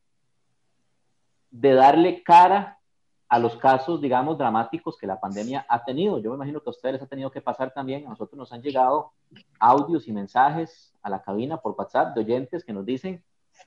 de 1.50 1.74
darle 1.74 2.24
cara 2.24 2.80
a 3.28 3.38
los 3.38 3.58
casos, 3.58 4.00
digamos, 4.00 4.38
dramáticos 4.38 4.98
que 4.98 5.08
la 5.08 5.20
pandemia 5.20 5.66
ha 5.68 5.84
tenido. 5.84 6.20
Yo 6.20 6.30
me 6.30 6.38
imagino 6.38 6.62
que 6.62 6.70
a 6.70 6.72
ustedes 6.72 6.94
les 6.94 7.02
ha 7.02 7.08
tenido 7.08 7.32
que 7.32 7.42
pasar 7.42 7.74
también. 7.74 8.06
A 8.06 8.12
nosotros 8.12 8.38
nos 8.38 8.54
han 8.54 8.62
llegado 8.62 9.12
audios 9.60 10.08
y 10.08 10.14
mensajes 10.14 10.94
a 11.02 11.10
la 11.10 11.22
cabina 11.22 11.58
por 11.58 11.76
WhatsApp 11.78 12.16
de 12.16 12.22
oyentes 12.22 12.64
que 12.64 12.72
nos 12.72 12.86
dicen, 12.86 13.22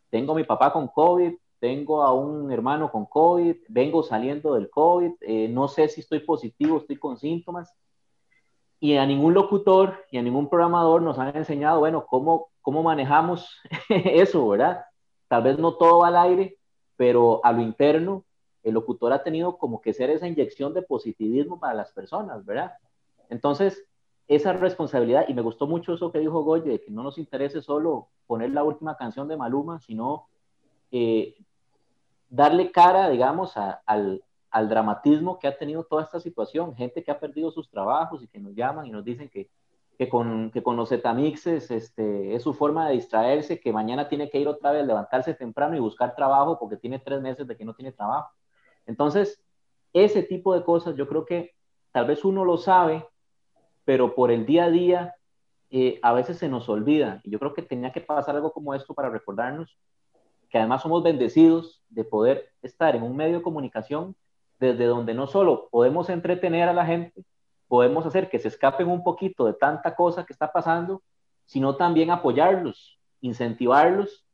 tengo 0.09 0.33
a 0.33 0.37
mi 0.37 0.45
papá 0.45 0.73
con 0.73 0.89
COVID, 0.89 1.35
tengo 1.59 2.03
a 2.03 2.15
un 2.15 2.51
hermano 2.51 2.91
con 2.91 3.05
COVID, 3.05 3.57
vengo 3.69 4.03
saliendo 4.03 4.55
del 4.55 4.71
COVID, 4.71 5.17
eh, 5.21 5.49
no 5.51 5.69
sé 5.69 5.87
si 5.89 6.01
estoy 6.01 6.21
positivo, 6.21 6.79
estoy 6.79 6.97
con 6.97 7.19
síntomas. 7.19 7.75
Y 8.85 8.99
a 8.99 9.07
ningún 9.07 9.33
locutor 9.33 10.05
y 10.11 10.19
a 10.19 10.23
ningún 10.23 10.51
programador 10.51 11.01
nos 11.01 11.19
han 11.19 11.35
enseñado, 11.35 11.79
bueno, 11.79 12.05
cómo, 12.05 12.51
cómo 12.61 12.83
manejamos 12.83 13.49
eso, 13.89 14.47
¿verdad? 14.47 14.85
Tal 15.27 15.43
vez 15.43 15.59
no 15.59 15.73
todo 15.77 16.05
al 16.05 16.15
aire, 16.19 16.59
pero 16.95 17.41
a 17.43 17.53
lo 17.55 17.63
interno, 17.63 18.27
el 18.63 18.75
locutor 18.75 19.15
ha 19.15 19.23
tenido 19.23 19.57
como 19.57 19.81
que 19.81 19.95
ser 19.95 20.11
esa 20.11 20.29
inyección 20.29 20.75
de 20.75 20.83
positivismo 20.83 21.59
para 21.59 21.73
las 21.73 21.93
personas, 21.93 22.45
¿verdad? 22.45 22.75
Entonces, 23.31 23.87
esa 24.29 24.53
responsabilidad, 24.53 25.25
y 25.29 25.33
me 25.33 25.41
gustó 25.41 25.67
mucho 25.67 25.95
eso 25.95 26.13
que 26.13 26.19
dijo 26.19 26.43
Goye, 26.43 26.73
de 26.73 26.81
que 26.83 26.91
no 26.91 27.03
nos 27.03 27.17
interese 27.17 27.63
solo 27.63 28.09
poner 28.27 28.51
la 28.51 28.65
última 28.65 28.99
canción 28.99 29.29
de 29.29 29.39
Maluma, 29.39 29.81
sino 29.81 30.29
eh, 30.91 31.35
darle 32.29 32.71
cara, 32.71 33.09
digamos, 33.09 33.55
al, 33.57 34.23
al 34.55 34.69
dramatismo 34.69 35.41
que 35.41 35.49
ha 35.49 35.59
tenido 35.59 35.83
toda 35.83 36.05
esta 36.05 36.21
situación. 36.21 36.77
Gente 36.77 37.03
que 37.03 37.11
ha 37.11 37.19
perdido 37.19 37.51
sus 37.51 37.69
trabajos 37.69 38.23
y 38.23 38.29
que 38.29 38.39
nos 38.39 38.55
llaman 38.55 38.87
y 38.87 38.91
nos 38.93 39.05
dicen 39.05 39.29
que, 39.29 39.51
que, 39.99 40.09
con, 40.09 40.53
que 40.53 40.63
con 40.63 40.77
los 40.77 40.91
Zetamixes 40.91 41.73
este, 41.73 42.37
es 42.37 42.45
su 42.45 42.55
forma 42.55 42.87
de 42.87 42.95
distraerse, 42.95 43.59
que 43.59 43.73
mañana 43.73 44.09
tiene 44.09 44.31
que 44.31 44.39
ir 44.39 44.47
otra 44.47 44.71
vez, 44.71 44.87
levantarse 44.87 45.35
temprano 45.35 45.75
y 45.75 45.81
buscar 45.81 46.15
trabajo 46.15 46.57
porque 46.57 46.77
tiene 46.77 47.01
tres 47.01 47.21
meses 47.21 47.49
de 47.49 47.57
que 47.57 47.65
no 47.65 47.75
tiene 47.75 47.91
trabajo. 47.91 48.31
Entonces, 48.87 49.43
ese 49.93 50.23
tipo 50.23 50.55
de 50.55 50.63
cosas 50.63 50.95
yo 50.95 51.09
creo 51.09 51.25
que 51.27 51.57
tal 51.91 52.07
vez 52.07 52.25
uno 52.25 52.45
lo 52.45 52.57
sabe, 52.57 53.05
pero 53.85 54.15
por 54.15 54.31
el 54.31 54.47
día 54.47 54.67
a 54.67 54.71
día 54.71 55.15
eh, 55.71 55.99
a 56.01 56.13
veces 56.13 56.39
se 56.39 56.49
nos 56.49 56.69
olvida. 56.69 57.21
Y 57.25 57.31
yo 57.31 57.41
creo 57.41 57.55
que 57.55 57.63
tenía 57.63 57.91
que 57.91 58.01
pasar 58.01 58.37
algo 58.37 58.53
como 58.53 58.73
esto 58.73 58.95
para 58.95 59.11
recordarnos 59.11 59.77
que 60.49 60.59
además 60.59 60.83
somos 60.83 61.03
bendecidos 61.03 61.83
de 61.89 62.05
poder 62.05 62.53
estar 62.63 62.95
en 62.95 63.03
un 63.03 63.17
medio 63.17 63.39
de 63.39 63.43
comunicación 63.43 64.15
desde 64.59 64.87
donde 64.87 65.15
no 65.15 65.27
solo 65.27 65.69
podemos 65.71 66.09
entretener 66.09 66.69
a 66.69 66.73
la 66.73 66.87
gente, 66.87 67.25
podemos 67.69 68.07
hacer 68.07 68.29
que 68.29 68.39
se 68.39 68.49
escapen 68.49 68.89
un 68.89 69.03
poquito 69.03 69.47
de 69.47 69.55
tanta 69.55 69.95
cosa 69.95 70.25
que 70.25 70.33
está 70.33 70.53
pasando, 70.53 71.03
sino 71.47 71.77
también 71.77 72.11
apoyarlos, 72.11 72.99
incentivarlos, 73.21 74.25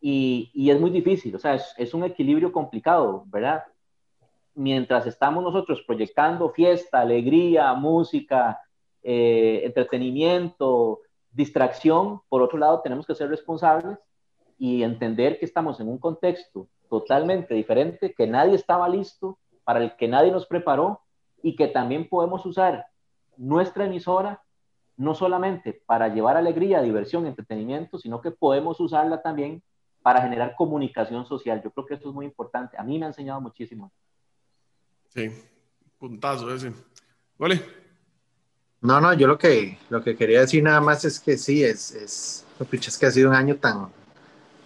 y, 0.00 0.50
y 0.54 0.70
es 0.70 0.80
muy 0.80 0.90
difícil, 0.90 1.34
o 1.34 1.38
sea, 1.38 1.54
es, 1.54 1.74
es, 1.78 1.94
un 1.94 2.04
equilibrio 2.04 2.52
complicado, 2.52 3.24
¿verdad? 3.26 3.64
Mientras 4.54 5.06
estamos 5.06 5.42
nosotros 5.42 5.82
proyectando 5.86 6.50
fiesta, 6.50 7.00
alegría, 7.00 7.72
música, 7.74 8.60
eh, 9.02 9.62
entretenimiento, 9.64 11.00
distracción, 11.30 12.20
por 12.28 12.42
otro 12.42 12.58
lado 12.58 12.80
tenemos 12.82 13.06
que 13.06 13.14
ser 13.14 13.28
responsables 13.28 13.98
y 14.58 14.82
entender 14.82 15.38
que 15.38 15.44
estamos 15.44 15.78
en 15.80 15.88
un 15.88 15.98
contexto 15.98 16.68
totalmente 16.88 17.54
diferente, 17.54 18.14
que 18.14 18.26
nadie 18.26 18.54
estaba 18.54 18.88
listo 18.88 19.38
para 19.66 19.82
el 19.82 19.96
que 19.96 20.06
nadie 20.06 20.30
nos 20.30 20.46
preparó 20.46 21.00
y 21.42 21.56
que 21.56 21.66
también 21.66 22.08
podemos 22.08 22.46
usar 22.46 22.86
nuestra 23.36 23.86
emisora 23.86 24.40
no 24.96 25.12
solamente 25.16 25.82
para 25.86 26.06
llevar 26.06 26.36
alegría, 26.36 26.80
diversión, 26.80 27.26
entretenimiento, 27.26 27.98
sino 27.98 28.20
que 28.20 28.30
podemos 28.30 28.78
usarla 28.78 29.20
también 29.22 29.60
para 30.02 30.22
generar 30.22 30.54
comunicación 30.54 31.26
social. 31.26 31.60
Yo 31.64 31.72
creo 31.72 31.84
que 31.84 31.94
eso 31.94 32.08
es 32.08 32.14
muy 32.14 32.26
importante. 32.26 32.76
A 32.78 32.84
mí 32.84 32.96
me 32.96 33.06
ha 33.06 33.08
enseñado 33.08 33.40
muchísimo. 33.40 33.90
Sí, 35.08 35.30
puntazo 35.98 36.54
ese. 36.54 36.72
¿Vale? 37.36 37.60
No, 38.82 39.00
no, 39.00 39.12
yo 39.14 39.26
lo 39.26 39.36
que, 39.36 39.78
lo 39.90 40.00
que 40.00 40.16
quería 40.16 40.42
decir 40.42 40.62
nada 40.62 40.80
más 40.80 41.04
es 41.04 41.18
que 41.18 41.36
sí, 41.36 41.64
es, 41.64 41.90
es, 41.92 42.46
es 42.70 42.98
que 42.98 43.06
ha 43.06 43.10
sido 43.10 43.30
un 43.30 43.34
año 43.34 43.56
tan, 43.56 43.88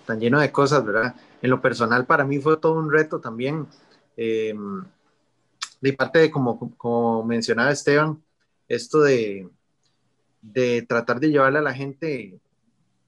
tan 0.06 0.20
lleno 0.20 0.38
de 0.40 0.52
cosas, 0.52 0.84
¿verdad? 0.84 1.14
En 1.40 1.48
lo 1.48 1.62
personal 1.62 2.04
para 2.04 2.26
mí 2.26 2.38
fue 2.38 2.58
todo 2.58 2.74
un 2.74 2.92
reto 2.92 3.18
también 3.18 3.66
eh, 4.16 4.54
de 5.80 5.92
parte 5.92 6.18
de, 6.18 6.30
como, 6.30 6.76
como 6.76 7.24
mencionaba 7.24 7.70
Esteban, 7.70 8.22
esto 8.68 9.00
de, 9.00 9.48
de 10.42 10.82
tratar 10.82 11.20
de 11.20 11.30
llevarle 11.30 11.58
a 11.58 11.62
la 11.62 11.74
gente, 11.74 12.38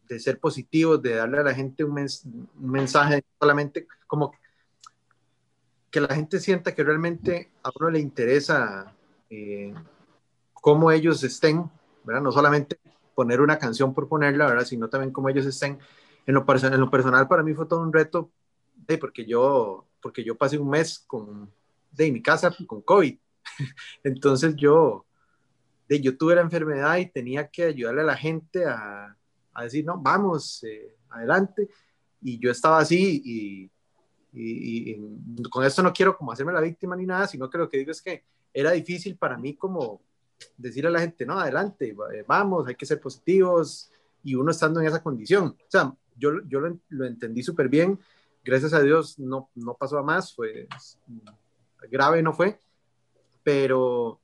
de 0.09 0.21
ser 0.21 0.39
positivos, 0.39 1.03
de 1.03 1.15
darle 1.15 1.39
a 1.39 1.45
la 1.45 1.55
gente 1.55 1.85
un, 1.85 1.99
un 1.99 2.71
mensaje 2.71 3.25
solamente 3.39 3.87
como 4.07 4.33
que 5.91 6.01
la 6.01 6.15
gente 6.15 6.41
sienta 6.41 6.75
que 6.75 6.83
realmente 6.83 7.51
a 7.63 7.71
uno 7.79 7.91
le 7.91 8.01
interesa 8.01 8.95
eh, 9.29 9.75
cómo 10.55 10.91
ellos 10.91 11.23
estén, 11.23 11.71
¿verdad? 12.03 12.23
No 12.23 12.33
solamente 12.33 12.79
poner 13.15 13.43
una 13.43 13.59
canción 13.59 13.93
por 13.93 14.09
ponerla, 14.09 14.47
¿verdad? 14.47 14.65
Sino 14.65 14.89
también 14.89 15.13
cómo 15.13 15.29
ellos 15.29 15.45
estén. 15.45 15.79
En 16.27 16.35
lo, 16.35 16.47
en 16.49 16.81
lo 16.81 16.91
personal 16.91 17.29
para 17.29 17.43
mí 17.43 17.53
fue 17.53 17.67
todo 17.67 17.81
un 17.81 17.93
reto, 17.93 18.31
porque 18.99 19.25
yo 19.25 19.87
porque 20.03 20.25
yo 20.25 20.37
pasé 20.37 20.59
un 20.59 20.69
mes 20.69 20.99
con, 21.07 21.51
de 21.93 22.13
mi 22.13 22.21
casa 22.21 22.55
con 22.67 22.83
COVID. 22.83 23.17
Entonces 24.05 24.55
yo, 24.57 25.07
de, 25.89 26.01
yo 26.01 26.19
tuve 26.19 26.35
la 26.35 26.43
enfermedad 26.43 26.99
y 26.99 27.07
tenía 27.07 27.49
que 27.49 27.65
ayudarle 27.65 28.03
a 28.03 28.05
la 28.05 28.17
gente 28.17 28.67
a, 28.67 29.17
a 29.55 29.63
decir, 29.63 29.85
no, 29.85 29.97
vamos, 29.99 30.63
eh, 30.65 30.95
adelante. 31.09 31.69
Y 32.21 32.39
yo 32.39 32.51
estaba 32.51 32.79
así 32.79 33.23
y, 33.25 33.71
y, 34.33 34.91
y, 34.93 35.43
con 35.51 35.65
esto 35.65 35.83
no 35.83 35.93
quiero 35.93 36.17
como 36.17 36.33
hacerme 36.33 36.53
la 36.53 36.61
víctima 36.61 36.97
ni 36.97 37.07
nada, 37.07 37.27
sino 37.27 37.49
que 37.49 37.59
lo 37.59 37.69
que 37.69 37.79
digo 37.79 37.93
es 37.93 38.03
que 38.03 38.25
era 38.53 38.73
difícil 38.73 39.17
para 39.17 39.39
mí 39.39 39.55
como 39.55 40.03
decirle 40.57 40.89
a 40.89 40.93
la 40.93 41.01
gente, 41.01 41.25
no, 41.25 41.39
adelante, 41.39 41.95
eh, 42.15 42.25
vamos, 42.27 42.67
hay 42.67 42.75
que 42.75 42.87
ser 42.87 43.01
positivos 43.01 43.91
y 44.25 44.35
uno 44.35 44.51
estando 44.51 44.81
en 44.81 44.87
esa 44.87 45.03
condición. 45.03 45.57
O 45.59 45.71
sea, 45.71 45.95
yo, 46.17 46.43
yo 46.49 46.61
lo, 46.61 46.79
lo 46.89 47.07
entendí 47.07 47.43
súper 47.43 47.69
bien 47.69 47.99
gracias 48.45 48.73
a 48.73 48.83
Dios 48.83 49.19
no, 49.19 49.51
no 49.55 49.75
pasó 49.75 49.99
a 49.99 50.03
más, 50.03 50.35
fue 50.35 50.67
grave 51.91 52.23
no 52.23 52.33
fue, 52.33 52.59
pero 53.43 54.21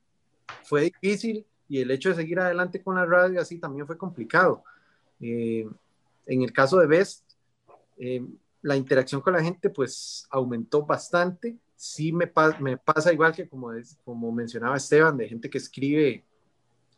fue 0.64 0.82
difícil 0.82 1.46
y 1.68 1.80
el 1.80 1.90
hecho 1.90 2.08
de 2.08 2.14
seguir 2.14 2.40
adelante 2.40 2.82
con 2.82 2.96
la 2.96 3.04
radio 3.04 3.40
así 3.40 3.58
también 3.58 3.86
fue 3.86 3.98
complicado. 3.98 4.64
Eh, 5.20 5.68
en 6.26 6.42
el 6.42 6.52
caso 6.52 6.78
de 6.78 6.86
Best, 6.86 7.24
eh, 7.98 8.24
la 8.62 8.76
interacción 8.76 9.20
con 9.20 9.34
la 9.34 9.42
gente 9.42 9.70
pues 9.70 10.26
aumentó 10.30 10.84
bastante. 10.84 11.56
Sí 11.76 12.12
me, 12.12 12.30
me 12.60 12.76
pasa 12.76 13.12
igual 13.12 13.34
que 13.34 13.48
como, 13.48 13.72
es, 13.72 13.98
como 14.04 14.32
mencionaba 14.32 14.76
Esteban, 14.76 15.16
de 15.16 15.28
gente 15.28 15.50
que 15.50 15.58
escribe 15.58 16.24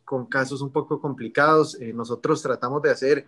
con 0.05 0.25
casos 0.25 0.61
un 0.61 0.71
poco 0.71 1.01
complicados. 1.01 1.79
Eh, 1.81 1.93
nosotros 1.93 2.41
tratamos 2.41 2.81
de 2.81 2.91
hacer 2.91 3.25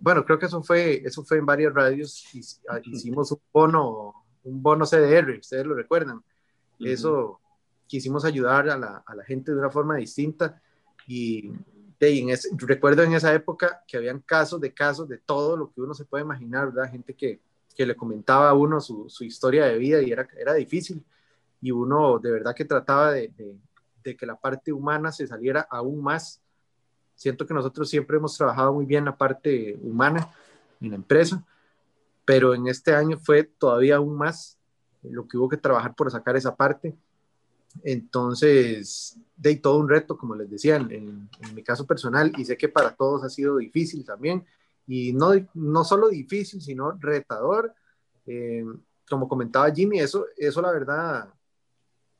bueno, 0.00 0.24
creo 0.24 0.38
que 0.38 0.46
eso 0.46 0.62
fue, 0.62 1.02
eso 1.04 1.22
fue 1.22 1.38
en 1.38 1.46
varias 1.46 1.74
radios, 1.74 2.24
ah, 2.68 2.80
hicimos 2.82 3.30
un 3.32 3.40
bono, 3.52 4.14
un 4.44 4.62
bono 4.62 4.86
CDR, 4.86 5.38
ustedes 5.38 5.66
lo 5.66 5.74
recuerdan. 5.74 6.22
Eso 6.78 7.40
quisimos 7.86 8.24
ayudar 8.24 8.70
a 8.70 8.78
la, 8.78 9.02
a 9.04 9.14
la, 9.14 9.22
gente 9.24 9.52
de 9.52 9.58
una 9.58 9.68
forma 9.68 9.96
distinta 9.96 10.62
y, 11.06 11.52
en 12.00 12.28
recuerdo 12.56 13.02
en 13.02 13.12
esa 13.12 13.34
época 13.34 13.82
que 13.86 13.98
habían 13.98 14.20
casos 14.20 14.58
de 14.58 14.72
casos 14.72 15.06
de 15.06 15.18
todo 15.18 15.54
lo 15.54 15.70
que 15.70 15.82
uno 15.82 15.92
se 15.92 16.06
puede 16.06 16.24
imaginar, 16.24 16.72
¿verdad? 16.72 16.90
Gente 16.90 17.12
que, 17.12 17.40
que 17.76 17.84
le 17.84 17.94
comentaba 17.94 18.48
a 18.48 18.54
uno 18.54 18.80
su, 18.80 19.10
su, 19.10 19.24
historia 19.24 19.66
de 19.66 19.76
vida 19.76 20.00
y 20.00 20.10
era, 20.10 20.26
era 20.38 20.54
difícil 20.54 21.04
y 21.60 21.70
uno 21.72 22.18
de 22.18 22.30
verdad 22.30 22.54
que 22.54 22.64
trataba 22.64 23.12
de, 23.12 23.28
de, 23.36 23.54
de 24.02 24.16
que 24.16 24.24
la 24.24 24.36
parte 24.36 24.72
humana 24.72 25.12
se 25.12 25.26
saliera 25.26 25.66
aún 25.68 26.02
más 26.02 26.40
Siento 27.20 27.46
que 27.46 27.52
nosotros 27.52 27.90
siempre 27.90 28.16
hemos 28.16 28.34
trabajado 28.34 28.72
muy 28.72 28.86
bien 28.86 29.04
la 29.04 29.14
parte 29.14 29.78
humana 29.82 30.32
en 30.80 30.88
la 30.88 30.96
empresa, 30.96 31.44
pero 32.24 32.54
en 32.54 32.66
este 32.66 32.94
año 32.94 33.18
fue 33.18 33.44
todavía 33.44 33.96
aún 33.96 34.16
más 34.16 34.56
lo 35.02 35.28
que 35.28 35.36
hubo 35.36 35.46
que 35.46 35.58
trabajar 35.58 35.94
por 35.94 36.10
sacar 36.10 36.34
esa 36.36 36.56
parte. 36.56 36.96
Entonces, 37.82 39.18
de 39.36 39.56
todo 39.56 39.76
un 39.76 39.90
reto, 39.90 40.16
como 40.16 40.34
les 40.34 40.48
decía, 40.48 40.76
en, 40.76 41.28
mi 41.54 41.62
caso 41.62 41.86
personal, 41.86 42.32
y 42.38 42.46
sé 42.46 42.56
que 42.56 42.70
para 42.70 42.94
todos 42.94 43.22
ha 43.22 43.28
sido 43.28 43.58
difícil 43.58 44.02
también, 44.02 44.46
y 44.86 45.12
no, 45.12 45.32
no 45.52 45.84
solo 45.84 46.08
difícil, 46.08 46.62
sino 46.62 46.92
retador. 46.92 47.74
Eh, 48.24 48.64
como 49.06 49.28
comentaba 49.28 49.70
Jimmy, 49.70 50.00
eso, 50.00 50.24
eso 50.38 50.62
la 50.62 50.72
verdad, 50.72 51.28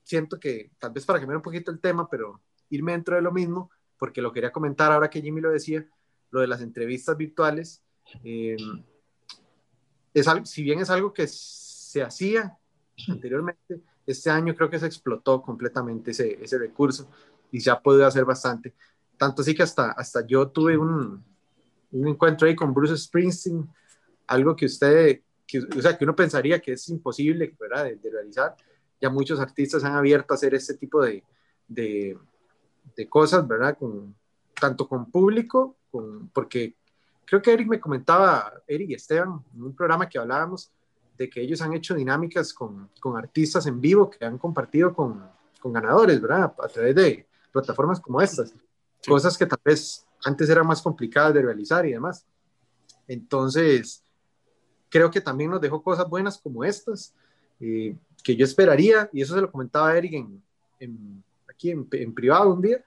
siento 0.02 0.38
que 0.38 0.72
tal 0.78 0.92
vez 0.92 1.06
para 1.06 1.20
cambiar 1.20 1.38
un 1.38 1.42
poquito 1.42 1.70
el 1.70 1.80
tema, 1.80 2.06
pero 2.06 2.42
irme 2.68 2.92
dentro 2.92 3.16
de 3.16 3.22
lo 3.22 3.32
mismo, 3.32 3.70
porque 4.00 4.22
lo 4.22 4.32
quería 4.32 4.50
comentar 4.50 4.90
ahora 4.90 5.10
que 5.10 5.20
Jimmy 5.20 5.42
lo 5.42 5.50
decía, 5.50 5.86
lo 6.30 6.40
de 6.40 6.46
las 6.46 6.62
entrevistas 6.62 7.16
virtuales. 7.18 7.82
Eh, 8.24 8.56
es, 10.14 10.26
si 10.44 10.62
bien 10.62 10.80
es 10.80 10.88
algo 10.88 11.12
que 11.12 11.28
se 11.28 12.02
hacía 12.02 12.56
anteriormente, 13.08 13.82
este 14.06 14.30
año 14.30 14.56
creo 14.56 14.70
que 14.70 14.78
se 14.78 14.86
explotó 14.86 15.42
completamente 15.42 16.12
ese, 16.12 16.42
ese 16.42 16.58
recurso 16.58 17.10
y 17.52 17.60
se 17.60 17.70
ha 17.70 17.78
podido 17.78 18.06
hacer 18.06 18.24
bastante. 18.24 18.74
Tanto 19.18 19.42
así 19.42 19.54
que 19.54 19.64
hasta, 19.64 19.92
hasta 19.92 20.26
yo 20.26 20.48
tuve 20.48 20.78
un, 20.78 21.22
un 21.92 22.08
encuentro 22.08 22.48
ahí 22.48 22.56
con 22.56 22.72
Bruce 22.72 22.96
Springsteen, 22.96 23.68
algo 24.28 24.56
que 24.56 24.64
usted, 24.64 25.20
que, 25.46 25.58
o 25.58 25.82
sea, 25.82 25.98
que 25.98 26.04
uno 26.04 26.16
pensaría 26.16 26.58
que 26.58 26.72
es 26.72 26.88
imposible 26.88 27.54
¿verdad? 27.60 27.84
De, 27.84 27.96
de, 27.96 28.10
realizar. 28.10 28.56
Ya 28.98 29.10
muchos 29.10 29.38
artistas 29.40 29.84
han 29.84 29.92
abierto 29.92 30.32
a 30.32 30.36
hacer 30.36 30.54
este 30.54 30.74
tipo 30.74 31.02
de, 31.02 31.22
de, 31.68 32.16
de 32.96 33.08
cosas, 33.08 33.46
¿verdad? 33.46 33.76
Con, 33.78 34.14
tanto 34.58 34.88
con 34.88 35.10
público, 35.10 35.76
con, 35.90 36.28
porque 36.28 36.76
creo 37.24 37.40
que 37.40 37.52
Eric 37.52 37.68
me 37.68 37.80
comentaba, 37.80 38.52
Eric 38.66 38.90
y 38.90 38.94
Esteban, 38.94 39.42
en 39.54 39.62
un 39.62 39.74
programa 39.74 40.08
que 40.08 40.18
hablábamos, 40.18 40.70
de 41.16 41.28
que 41.28 41.40
ellos 41.40 41.60
han 41.60 41.74
hecho 41.74 41.94
dinámicas 41.94 42.52
con, 42.52 42.88
con 42.98 43.16
artistas 43.16 43.66
en 43.66 43.80
vivo 43.80 44.08
que 44.08 44.24
han 44.24 44.38
compartido 44.38 44.94
con, 44.94 45.22
con 45.60 45.72
ganadores, 45.72 46.20
¿verdad? 46.20 46.54
A 46.58 46.68
través 46.68 46.94
de, 46.94 47.26
plataformas 47.50 48.00
como 48.00 48.20
estas, 48.20 48.54
cosas 49.06 49.36
que 49.36 49.46
tal 49.46 49.60
vez 49.64 50.06
antes 50.24 50.48
eran 50.48 50.66
más 50.66 50.82
complicadas 50.82 51.34
de 51.34 51.42
realizar 51.42 51.86
y 51.86 51.92
demás. 51.92 52.24
Entonces, 53.08 54.02
creo 54.88 55.10
que 55.10 55.20
también 55.20 55.50
nos 55.50 55.60
dejó 55.60 55.82
cosas 55.82 56.08
buenas 56.08 56.38
como 56.38 56.64
estas, 56.64 57.14
eh, 57.60 57.96
que 58.22 58.36
yo 58.36 58.44
esperaría, 58.44 59.08
y 59.12 59.22
eso 59.22 59.34
se 59.34 59.40
lo 59.40 59.50
comentaba 59.50 59.96
Eric 59.96 60.26
en, 60.78 61.24
aquí 61.60 61.70
en, 61.70 61.86
en, 61.92 62.14
privado 62.14 62.54
un 62.54 62.62
día, 62.62 62.82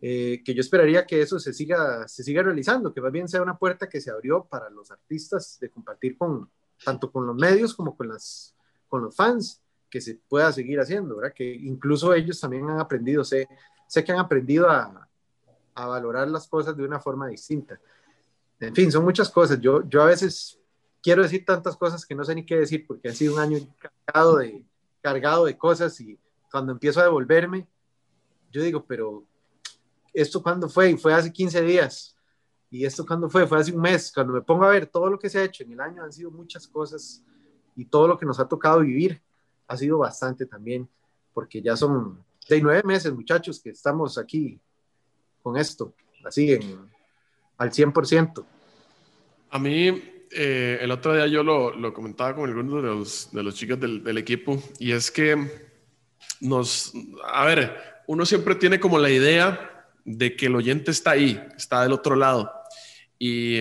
eh, 0.00 0.42
que 0.44 0.54
yo 0.54 0.60
esperaría 0.60 1.04
que 1.04 1.20
eso 1.20 1.40
se 1.40 1.52
siga, 1.52 2.06
se 2.06 2.22
siga 2.22 2.42
realizando, 2.42 2.94
que 2.94 3.00
más 3.00 3.10
bien 3.10 3.28
sea 3.28 3.42
una 3.42 3.58
puerta 3.58 3.88
que 3.88 4.00
se 4.00 4.10
abrió 4.10 4.44
para 4.44 4.70
los 4.70 4.90
artistas 4.92 5.58
de 5.60 5.70
compartir 5.70 6.16
con, 6.16 6.48
tanto 6.84 7.10
con 7.10 7.26
los 7.26 7.34
medios 7.34 7.74
como 7.74 7.96
con, 7.96 8.08
las, 8.08 8.54
con 8.88 9.02
los 9.02 9.14
fans, 9.14 9.60
que 9.90 10.00
se 10.00 10.14
pueda 10.28 10.52
seguir 10.52 10.80
haciendo, 10.80 11.16
¿verdad? 11.16 11.34
Que 11.34 11.52
incluso 11.52 12.14
ellos 12.14 12.40
también 12.40 12.70
han 12.70 12.78
aprendido, 12.78 13.24
sé, 13.24 13.48
sé 13.88 14.02
que 14.02 14.12
han 14.12 14.20
aprendido 14.20 14.70
a, 14.70 15.08
a 15.74 15.86
valorar 15.86 16.28
las 16.28 16.46
cosas 16.46 16.76
de 16.76 16.84
una 16.84 17.00
forma 17.00 17.28
distinta. 17.28 17.78
En 18.60 18.74
fin, 18.74 18.90
son 18.92 19.04
muchas 19.04 19.28
cosas. 19.28 19.60
Yo, 19.60 19.86
yo 19.88 20.02
a 20.02 20.06
veces 20.06 20.58
quiero 21.02 21.22
decir 21.22 21.44
tantas 21.44 21.76
cosas 21.76 22.06
que 22.06 22.14
no 22.14 22.24
sé 22.24 22.34
ni 22.34 22.46
qué 22.46 22.56
decir 22.56 22.86
porque 22.86 23.08
ha 23.08 23.12
sido 23.12 23.34
un 23.34 23.40
año 23.40 23.58
cargado 23.78 24.38
de, 24.38 24.64
cargado 25.00 25.44
de 25.44 25.58
cosas 25.58 26.00
y 26.00 26.18
cuando 26.50 26.72
empiezo 26.72 27.00
a 27.00 27.04
devolverme, 27.04 27.66
yo 28.52 28.62
digo, 28.62 28.84
pero 28.86 29.24
¿esto 30.12 30.42
cuándo 30.42 30.68
fue? 30.68 30.90
Y 30.90 30.96
fue 30.96 31.14
hace 31.14 31.32
15 31.32 31.62
días. 31.62 32.16
¿Y 32.70 32.84
esto 32.84 33.04
cuándo 33.04 33.28
fue? 33.28 33.46
Fue 33.46 33.58
hace 33.58 33.72
un 33.72 33.80
mes. 33.80 34.12
Cuando 34.14 34.32
me 34.34 34.42
pongo 34.42 34.64
a 34.64 34.70
ver 34.70 34.86
todo 34.86 35.10
lo 35.10 35.18
que 35.18 35.28
se 35.28 35.38
ha 35.38 35.44
hecho 35.44 35.64
en 35.64 35.72
el 35.72 35.80
año, 35.80 36.02
han 36.02 36.12
sido 36.12 36.30
muchas 36.30 36.66
cosas 36.66 37.22
y 37.74 37.86
todo 37.86 38.06
lo 38.06 38.18
que 38.18 38.26
nos 38.26 38.38
ha 38.38 38.48
tocado 38.48 38.80
vivir 38.80 39.20
ha 39.66 39.76
sido 39.76 39.98
bastante 39.98 40.44
también, 40.46 40.88
porque 41.32 41.62
ya 41.62 41.76
son 41.76 42.22
de 42.48 42.60
nueve 42.60 42.82
meses, 42.84 43.12
muchachos, 43.12 43.60
que 43.60 43.70
estamos 43.70 44.18
aquí 44.18 44.60
con 45.42 45.56
esto, 45.56 45.94
así 46.24 46.52
en, 46.52 46.90
al 47.56 47.70
100%. 47.70 48.44
A 49.50 49.58
mí, 49.58 50.02
eh, 50.30 50.78
el 50.80 50.90
otro 50.90 51.14
día 51.14 51.26
yo 51.26 51.42
lo, 51.42 51.74
lo, 51.74 51.92
comentaba 51.94 52.34
con 52.34 52.48
algunos 52.48 52.82
de 52.82 52.88
los, 52.88 53.28
de 53.32 53.42
los 53.42 53.54
chicos 53.54 53.80
del, 53.80 54.02
del, 54.04 54.18
equipo, 54.18 54.62
y 54.78 54.92
es 54.92 55.10
que 55.10 55.70
nos, 56.40 56.92
a 57.24 57.44
ver, 57.44 57.91
uno 58.06 58.24
siempre 58.26 58.54
tiene 58.54 58.80
como 58.80 58.98
la 58.98 59.10
idea 59.10 59.86
de 60.04 60.36
que 60.36 60.46
el 60.46 60.56
oyente 60.56 60.90
está 60.90 61.12
ahí, 61.12 61.40
está 61.56 61.82
del 61.82 61.92
otro 61.92 62.16
lado, 62.16 62.52
y, 63.18 63.58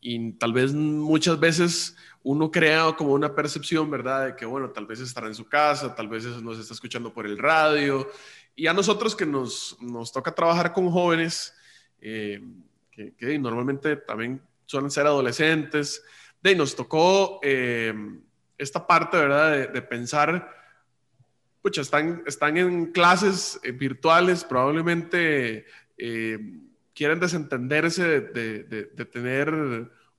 y 0.00 0.32
tal 0.32 0.52
vez 0.52 0.72
muchas 0.72 1.38
veces 1.38 1.96
uno 2.22 2.50
crea 2.50 2.92
como 2.96 3.12
una 3.12 3.34
percepción, 3.34 3.90
¿verdad? 3.90 4.26
De 4.26 4.36
que, 4.36 4.44
bueno, 4.44 4.70
tal 4.70 4.86
vez 4.86 5.00
estará 5.00 5.28
en 5.28 5.34
su 5.34 5.48
casa, 5.48 5.94
tal 5.94 6.08
vez 6.08 6.24
nos 6.42 6.58
está 6.58 6.74
escuchando 6.74 7.12
por 7.12 7.26
el 7.26 7.38
radio. 7.38 8.06
Y 8.54 8.66
a 8.66 8.72
nosotros 8.72 9.14
que 9.14 9.24
nos, 9.24 9.78
toca 10.12 10.34
trabajar 10.34 10.72
con 10.72 10.90
jóvenes, 10.90 11.54
eh, 12.00 12.42
que, 12.90 13.38
normalmente 13.38 13.96
también 13.96 14.42
suelen 14.66 14.90
ser 14.90 15.06
adolescentes, 15.06 16.02
de 16.42 16.54
nos 16.54 16.76
tocó 16.76 17.40
eh, 17.42 17.94
esta 18.58 18.86
parte, 18.86 19.16
¿verdad? 19.16 19.72
De, 19.72 19.82
pensar, 19.82 20.57
pucha, 21.62 21.80
están, 21.80 22.22
están 22.26 22.56
en 22.56 22.92
clases 22.92 23.60
eh, 23.62 23.72
virtuales, 23.72 24.44
probablemente 24.44 25.66
quieren 26.94 27.20
desentenderse 27.20 28.20
de, 28.20 28.62
de, 28.64 29.04
tener 29.04 29.52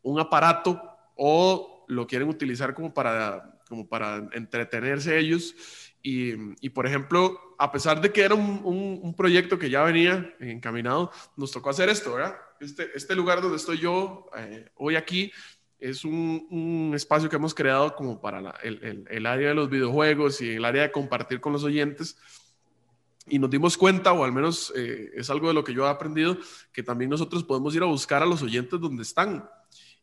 un 0.02 0.20
aparato 0.20 0.82
o 1.16 1.86
lo 1.90 2.08
quieren 2.08 2.30
utilizar 2.30 2.74
como 2.74 2.94
para, 2.94 3.60
como 3.68 3.88
para 3.88 4.30
entretenerse 4.32 5.18
ellos. 5.18 5.56
Y, 6.02 6.34
y, 6.66 6.70
por 6.70 6.88
ejemplo, 6.88 7.38
a 7.58 7.72
pesar 7.74 8.00
de 8.00 8.14
que 8.14 8.22
era 8.22 8.36
un, 8.36 8.62
un, 8.64 9.14
proyecto 9.14 9.60
que 9.60 9.70
ya 9.70 9.84
venía 9.84 10.34
encaminado, 10.40 11.12
nos 11.36 11.52
tocó 11.52 11.70
hacer 11.70 11.90
esto, 11.90 12.14
¿verdad? 12.14 12.38
Este, 12.62 12.90
este 12.96 13.16
lugar 13.16 13.42
donde 13.42 13.58
estoy 13.58 13.80
yo 13.80 14.30
eh, 14.38 14.70
hoy 14.76 14.96
aquí 14.96 15.34
es 15.80 16.04
un, 16.04 16.48
un, 16.50 16.94
espacio 16.94 17.30
que 17.30 17.36
hemos 17.38 17.54
creado 17.54 17.96
como 17.96 18.20
para 18.20 18.42
la, 18.42 18.52
el, 18.64 19.06
el, 19.10 19.26
área 19.26 19.50
de 19.50 19.56
los 19.56 19.70
videojuegos 19.70 20.42
y 20.42 20.56
el 20.56 20.66
área 20.66 20.84
de 20.84 20.92
compartir 20.92 21.40
con 21.40 21.54
los 21.54 21.64
oyentes. 21.64 22.18
Y 23.28 23.40
nos 23.40 23.50
dimos 23.50 23.78
cuenta, 23.78 24.12
o 24.12 24.24
al 24.24 24.32
menos 24.32 24.74
eh, 24.76 25.12
es 25.16 25.30
algo 25.30 25.48
de 25.48 25.54
lo 25.54 25.64
que 25.64 25.74
yo 25.74 25.86
he 25.86 25.90
aprendido, 25.90 26.38
que 26.74 26.84
también 26.84 27.10
nosotros 27.10 27.44
podemos 27.44 27.76
ir 27.76 27.84
a 27.84 27.86
buscar 27.86 28.24
a 28.24 28.26
los 28.26 28.42
oyentes 28.42 28.80
donde 28.80 29.04
están. 29.04 29.50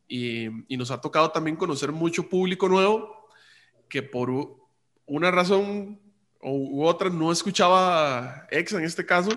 Y, 0.07 0.47
y 0.73 0.77
nos 0.77 0.89
ha 0.91 1.01
tocado 1.01 1.31
también 1.31 1.57
conocer 1.57 1.91
mucho 1.91 2.27
público 2.29 2.69
nuevo 2.69 3.27
que 3.89 4.01
por 4.01 4.29
una 5.05 5.31
razón 5.31 5.99
u 6.41 6.83
otra 6.85 7.09
no 7.09 7.31
escuchaba 7.31 8.47
ex 8.51 8.73
en 8.73 8.83
este 8.83 9.05
caso 9.05 9.31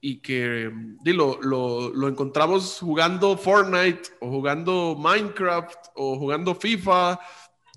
y 0.00 0.20
que 0.20 0.72
lo, 1.04 1.40
lo, 1.42 1.90
lo, 1.90 2.08
encontramos 2.08 2.78
jugando 2.80 3.36
Fortnite 3.36 4.10
o 4.20 4.30
jugando 4.30 4.96
Minecraft 4.98 5.88
o 5.94 6.18
jugando 6.18 6.54
FIFA 6.54 7.20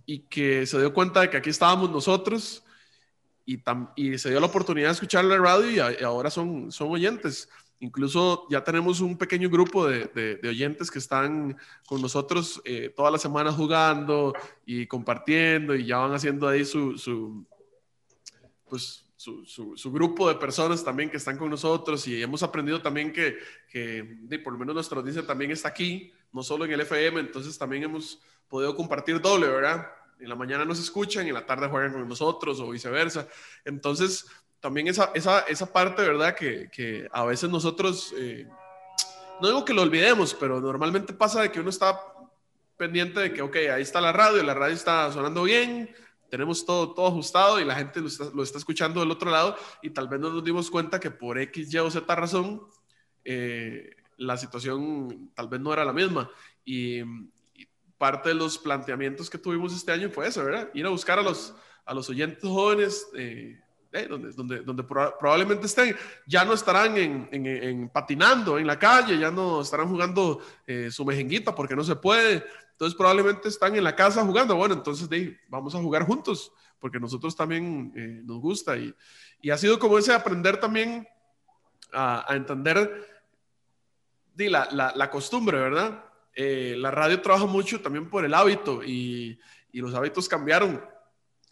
y 0.06 0.20
que 0.20 0.66
se 0.66 0.80
dio 0.80 0.94
cuenta 0.94 1.22
de 1.22 1.30
que 1.30 1.38
aquí 1.38 1.50
estábamos 1.50 1.90
nosotros 1.90 2.64
y, 3.46 3.60
y 3.96 4.18
se 4.18 4.30
dio 4.30 4.40
la 4.40 4.46
oportunidad 4.46 4.88
de 4.88 4.94
escuchar 4.94 5.26
la 5.26 5.38
radio 5.38 5.70
y, 5.70 6.04
ahora 6.04 6.30
son, 6.30 6.72
son 6.72 6.92
oyentes. 6.92 7.50
Incluso 7.80 8.48
ya 8.50 8.64
tenemos 8.64 9.02
un 9.02 9.18
pequeño 9.18 9.50
grupo 9.50 9.86
de, 9.86 10.06
de, 10.42 10.48
oyentes 10.48 10.90
que 10.90 11.00
están 11.00 11.58
con 11.86 12.02
nosotros 12.02 12.62
eh, 12.64 12.94
todas 12.96 13.12
las 13.12 13.22
semanas 13.22 13.56
jugando 13.56 14.34
y 14.66 14.88
compartiendo 14.88 15.76
y 15.76 15.86
ya 15.86 15.98
van 15.98 16.14
haciendo 16.14 16.48
ahí 16.48 16.64
su, 16.64 16.98
su 16.98 17.46
pues 18.70 19.06
su, 19.24 19.92
grupo 19.92 20.28
de 20.28 20.36
personas 20.36 20.84
también 20.84 21.10
que 21.10 21.18
están 21.18 21.38
con 21.38 21.50
nosotros 21.50 22.06
y 22.08 22.22
hemos 22.22 22.44
aprendido 22.44 22.82
también 22.82 23.14
que, 23.14 23.40
por 24.44 24.54
lo 24.54 24.60
menos 24.60 24.76
nuestra 24.76 24.98
audiencia 24.98 25.26
también 25.26 25.52
está 25.52 25.70
aquí, 25.70 26.12
no 26.32 26.44
solo 26.44 26.66
en 26.66 26.72
el 26.72 26.82
FM, 26.82 27.22
entonces 27.22 27.58
también 27.58 27.84
hemos 27.84 28.22
podido 28.50 28.76
compartir 28.76 29.22
doble, 29.22 29.48
¿verdad? 29.48 29.88
En 30.20 30.28
la 30.28 30.36
mañana 30.36 30.66
nos 30.66 30.80
escuchan 30.80 31.28
en 31.28 31.34
la 31.34 31.46
tarde 31.46 31.68
juegan 31.70 31.94
con 31.94 32.08
nosotros 32.08 32.60
o 32.60 32.70
viceversa. 32.70 33.28
Entonces, 33.66 34.26
también 34.60 34.88
esa, 34.88 35.12
esa, 35.14 35.42
esa 35.42 35.72
parte, 35.72 36.02
¿verdad? 36.02 36.36
Que, 36.36 36.70
que 36.70 37.08
a 37.12 37.24
veces 37.26 37.50
nosotros, 37.50 38.14
eh, 38.18 38.48
no 39.42 39.48
digo 39.48 39.66
que 39.66 39.74
lo 39.74 39.82
olvidemos, 39.82 40.34
pero 40.34 40.60
normalmente 40.60 41.14
pasa 41.14 41.42
de 41.42 41.52
que 41.52 41.60
uno 41.60 41.70
está 41.70 42.00
pendiente 42.78 43.20
de 43.20 43.34
que, 43.34 43.42
ok, 43.42 43.56
ahí 43.74 43.82
está 43.82 44.02
la 44.02 44.12
radio, 44.12 44.44
la 44.44 44.54
radio 44.54 44.76
está 44.76 45.12
sonando 45.12 45.44
bien, 45.44 45.94
tenemos 46.34 46.66
todo, 46.66 46.96
todo 46.96 47.06
ajustado 47.06 47.60
y 47.60 47.64
la 47.64 47.76
gente 47.76 48.02
lo 48.02 48.08
está, 48.08 48.26
lo 48.34 48.42
está, 48.42 48.58
escuchando 48.58 49.02
del 49.02 49.12
otro 49.12 49.30
lado 49.30 49.56
y 49.84 49.92
tal 49.92 50.08
vez 50.08 50.20
no 50.20 50.32
nos 50.32 50.44
dimos 50.44 50.72
cuenta 50.72 51.00
que 51.00 51.12
por 51.12 51.38
X, 51.38 51.72
Y 51.72 51.78
o 51.78 51.92
Z 51.92 52.16
razón 52.16 52.64
eh, 53.24 53.96
la 54.18 54.36
situación 54.36 55.30
tal 55.36 55.48
vez 55.48 55.62
no 55.62 55.72
era 55.72 55.86
la 55.86 55.94
misma. 55.94 56.32
Y, 56.66 57.04
parte 58.00 58.30
de 58.30 58.36
los 58.36 58.58
planteamientos 58.58 59.30
que 59.30 59.38
tuvimos 59.38 59.76
este 59.76 59.92
año 59.92 60.10
fue 60.10 60.28
eso, 60.28 60.44
¿verdad? 60.44 60.72
Ir 60.74 60.88
a 60.88 60.90
buscar 60.90 61.20
a 61.20 61.22
los, 61.22 61.54
a 61.86 61.94
los 61.94 62.10
oyentes 62.10 62.50
jóvenes. 62.50 63.08
Eh, 63.16 63.60
eh, 63.92 64.08
donde, 64.10 64.32
donde, 64.32 64.62
donde 64.62 64.84
probablemente 64.84 65.68
estén, 65.68 65.96
ya 66.26 66.44
no 66.44 66.54
estarán 66.54 66.98
en, 66.98 67.30
en, 67.32 67.90
patinando 67.90 68.58
en 68.58 68.66
la 68.66 68.80
calle, 68.80 69.20
ya 69.20 69.30
no 69.30 69.62
estarán 69.62 69.88
jugando 69.88 70.42
su 70.90 71.06
mejenguita 71.06 71.54
porque 71.54 71.76
no 71.76 71.84
se 71.84 71.96
puede, 71.96 72.44
entonces 72.84 72.98
probablemente 72.98 73.48
están 73.48 73.78
en 73.78 73.84
la 73.86 73.96
casa 73.96 74.26
jugando. 74.26 74.58
Bueno, 74.58 74.74
entonces 74.74 75.08
vamos 75.48 75.74
a 75.74 75.80
jugar 75.80 76.06
juntos, 76.06 76.52
porque 76.80 77.00
nosotros 77.00 77.34
también 77.34 77.94
eh, 77.96 78.22
nos 78.26 78.42
gusta. 78.42 78.76
Y, 78.76 78.94
y, 79.42 79.52
ha 79.52 79.58
sido 79.58 79.80
como 79.80 79.98
ese 79.98 80.12
aprender 80.12 80.60
también 80.60 81.08
a, 81.94 82.26
entender 82.32 83.08
la, 84.36 84.68
la, 84.70 84.92
la, 84.94 85.10
costumbre, 85.10 85.58
¿verdad? 85.58 86.04
Eh, 86.36 86.76
la 86.78 86.92
radio 86.92 87.22
trabaja 87.22 87.46
mucho 87.46 87.80
también 87.80 88.10
por 88.10 88.26
el 88.26 88.34
hábito 88.34 88.84
y, 88.84 89.40
y, 89.72 89.80
los 89.80 89.96
hábitos 89.96 90.28
cambiaron, 90.28 90.84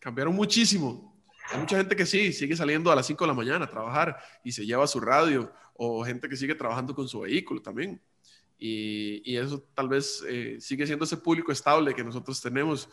cambiaron 0.01 0.35
muchísimo. 0.35 1.17
Hay 1.49 1.59
mucha 1.59 1.77
gente 1.77 1.95
que 1.95 2.05
sí, 2.05 2.33
sigue 2.33 2.57
saliendo 2.57 2.91
a 2.91 2.95
las 2.95 3.05
5 3.05 3.23
de 3.23 3.27
la 3.29 3.33
mañana 3.33 3.63
a 3.63 3.69
trabajar 3.69 4.17
y 4.43 4.51
se 4.51 4.65
lleva 4.65 4.85
su 4.85 4.99
radio, 4.99 5.49
o 5.75 6.03
gente 6.03 6.27
que 6.27 6.35
sigue 6.35 6.55
trabajando 6.55 6.93
con 6.93 7.07
su 7.07 7.21
vehículo 7.21 7.61
también. 7.61 8.01
Y, 8.63 9.37
eso 9.37 9.65
tal 9.73 9.89
vez 9.89 10.23
eh, 10.27 10.57
sigue 10.59 10.85
siendo 10.85 11.05
ese 11.05 11.17
público 11.17 11.51
estable 11.51 11.95
que 11.95 12.03
nosotros 12.03 12.39
tenemos, 12.39 12.87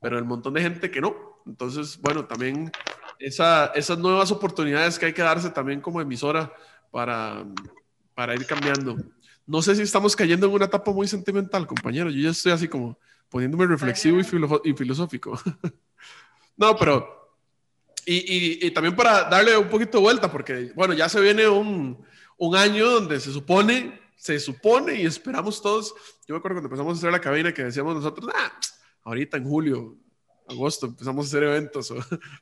pero 0.00 0.16
el 0.16 0.24
montón 0.24 0.54
de 0.54 0.62
gente 0.62 0.92
que 0.92 1.00
no. 1.00 1.42
Entonces, 1.44 2.00
bueno, 2.00 2.24
también 2.26 2.70
esa, 3.18 3.66
esas 3.74 3.98
nuevas 3.98 4.30
oportunidades 4.30 4.96
que 4.96 5.06
hay 5.06 5.12
que 5.12 5.22
darse 5.22 5.50
también 5.50 5.80
como 5.80 6.00
emisora 6.00 6.52
para, 6.92 7.44
para 8.14 8.34
ir 8.36 8.46
cambiando. 8.46 8.96
No 9.44 9.60
sé 9.60 9.74
si 9.74 9.82
estamos 9.82 10.14
cayendo 10.14 10.46
en 10.46 10.52
una 10.52 10.66
etapa 10.66 10.92
muy 10.92 11.08
sentimental, 11.08 11.66
compañero. 11.66 12.10
Yo 12.10 12.22
ya 12.22 12.30
estoy 12.30 12.52
así 12.52 12.68
como 12.68 12.96
poniéndome 13.28 13.66
reflexivo 13.66 14.20
y, 14.20 14.72
filosófico. 14.74 15.40
no, 16.56 16.76
pero... 16.76 17.18
Y, 18.06 18.64
y, 18.66 18.70
también 18.70 18.96
para 18.96 19.24
darle 19.24 19.54
un 19.58 19.68
poquito 19.68 19.98
de 19.98 20.02
vuelta, 20.02 20.32
porque, 20.32 20.72
bueno, 20.74 20.94
ya 20.94 21.10
se 21.10 21.20
viene 21.20 21.46
un, 21.46 22.02
un 22.38 22.56
año 22.56 22.88
donde 22.88 23.20
se 23.20 23.30
supone 23.30 24.07
se 24.18 24.38
supone 24.40 24.96
y 25.00 25.06
esperamos 25.06 25.62
todos. 25.62 25.94
Yo 26.26 26.34
me 26.34 26.38
acuerdo 26.38 26.56
cuando 26.56 26.66
empezamos 26.66 26.96
a 26.96 26.98
hacer 26.98 27.12
la 27.12 27.20
cabina 27.20 27.54
que 27.54 27.64
decíamos 27.64 27.94
nosotros, 27.94 28.30
ah, 28.34 28.52
ahorita 29.04 29.36
en 29.36 29.44
julio, 29.44 29.96
agosto 30.48 30.86
empezamos 30.86 31.26
a 31.26 31.28
hacer 31.28 31.44
eventos 31.44 31.92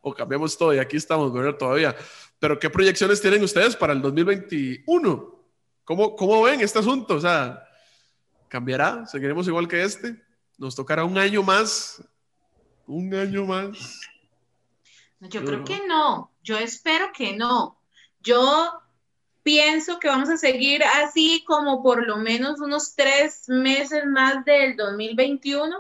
o, 0.01 0.15
cambiamos 0.15 0.57
todo 0.57 0.75
y 0.75 0.79
aquí 0.79 0.97
estamos, 0.97 1.33
¿verdad? 1.33 1.57
Todavía. 1.59 1.95
Pero 2.39 2.59
¿qué 2.59 2.71
proyecciones 2.71 3.21
tienen 3.21 3.43
ustedes 3.45 3.77
para 3.77 3.93
el 3.93 4.01
2021? 4.01 5.45
¿Cómo, 5.85 6.17
cómo 6.17 6.43
ven 6.43 6.61
este 6.61 6.79
asunto? 6.79 7.15
O 7.15 7.21
sea, 7.21 7.63
¿cambiará? 8.49 9.07
¿Seguiremos 9.07 9.47
igual 9.47 9.69
que 9.69 9.83
este? 9.83 10.21
¿Nos 10.57 10.75
tocará 10.75 11.05
un 11.05 11.19
año 11.19 11.43
más? 11.43 12.03
¿Un 12.87 13.15
año 13.15 13.45
más? 13.45 14.01
Yo 15.21 15.45
creo 15.45 15.65
que 15.65 15.87
no. 15.87 16.33
Yo 16.43 16.57
espero 16.57 17.11
que 17.13 17.37
no. 17.37 17.81
Yo 18.21 18.83
pienso 19.47 20.01
que 20.01 20.09
vamos 20.09 20.29
a 20.29 20.37
seguir 20.37 20.83
así 20.83 21.45
como 21.47 21.81
por 21.81 22.05
lo 22.05 22.17
menos 22.17 22.61
unos 22.61 22.97
tres 22.97 23.49
meses 23.49 24.05
más 24.05 24.45
del 24.45 24.75
2021. 24.75 25.73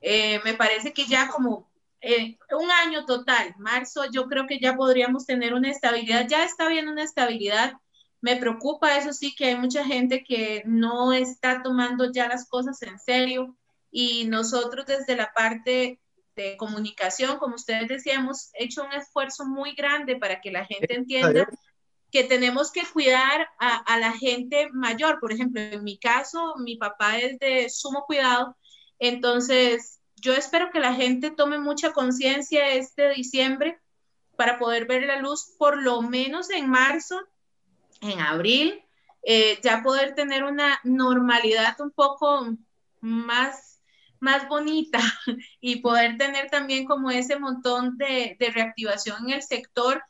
Eh, 0.00 0.40
me 0.44 0.54
parece 0.54 0.92
que 0.92 1.06
ya 1.06 1.28
como 1.28 1.70
eh, 2.00 2.36
un 2.50 2.68
año 2.68 3.06
total, 3.06 3.54
marzo, 3.58 4.06
yo 4.10 4.26
creo 4.26 4.48
que 4.48 4.58
ya 4.58 4.74
podríamos 4.74 5.24
tener 5.24 5.54
una 5.54 5.70
estabilidad. 5.70 6.26
Ya 6.28 6.44
está 6.44 6.66
bien 6.66 6.88
una 6.88 7.04
estabilidad. 7.04 7.74
Me 8.20 8.34
preocupa 8.34 8.98
eso 8.98 9.12
sí 9.12 9.36
que 9.36 9.46
hay 9.46 9.56
mucha 9.56 9.84
gente 9.84 10.24
que 10.24 10.64
no 10.66 11.12
está 11.12 11.62
tomando 11.62 12.10
ya 12.10 12.26
las 12.26 12.48
cosas 12.48 12.82
en 12.82 12.98
serio 12.98 13.56
y 13.92 14.24
nosotros 14.24 14.84
desde 14.84 15.14
la 15.14 15.32
parte 15.32 16.00
de 16.34 16.56
comunicación, 16.56 17.38
como 17.38 17.54
ustedes 17.54 17.86
decían, 17.86 18.22
hemos 18.22 18.50
hecho 18.54 18.82
un 18.82 18.92
esfuerzo 18.94 19.46
muy 19.46 19.76
grande 19.76 20.16
para 20.16 20.40
que 20.40 20.50
la 20.50 20.64
gente 20.64 20.92
entienda 20.92 21.48
que 22.10 22.24
tenemos 22.24 22.70
que 22.70 22.82
cuidar 22.92 23.48
a, 23.58 23.98
la 23.98 24.12
gente 24.12 24.68
mayor. 24.72 25.18
Por 25.20 25.32
ejemplo, 25.32 25.60
en 25.60 25.84
mi 25.84 25.98
caso, 25.98 26.54
mi 26.58 26.76
papá 26.76 27.18
es 27.18 27.38
de 27.38 27.68
sumo 27.68 28.04
cuidado, 28.06 28.56
entonces 28.98 30.00
yo 30.16 30.32
espero 30.34 30.70
que 30.70 30.80
la 30.80 30.94
gente 30.94 31.30
tome 31.30 31.58
mucha 31.58 31.92
conciencia 31.92 32.72
este 32.72 33.10
diciembre 33.10 33.78
para 34.36 34.58
poder 34.58 34.86
ver 34.86 35.04
la 35.04 35.20
luz 35.20 35.54
por 35.58 35.82
lo 35.82 36.02
menos 36.02 36.50
en 36.50 36.70
marzo, 36.70 37.20
en 38.00 38.20
abril, 38.20 38.82
eh, 39.22 39.58
ya 39.62 39.82
poder 39.82 40.14
tener 40.14 40.44
una 40.44 40.78
normalidad 40.84 41.78
un 41.80 41.90
poco 41.90 42.46
más, 43.00 43.82
más 44.20 44.48
bonita 44.48 45.00
y 45.60 45.80
poder 45.80 46.16
tener 46.16 46.48
también 46.50 46.86
como 46.86 47.10
ese 47.10 47.38
montón 47.38 47.96
de, 47.98 48.36
de 48.38 48.50
reactivación 48.50 49.24
en 49.24 49.34
el 49.34 49.42
sector 49.42 50.02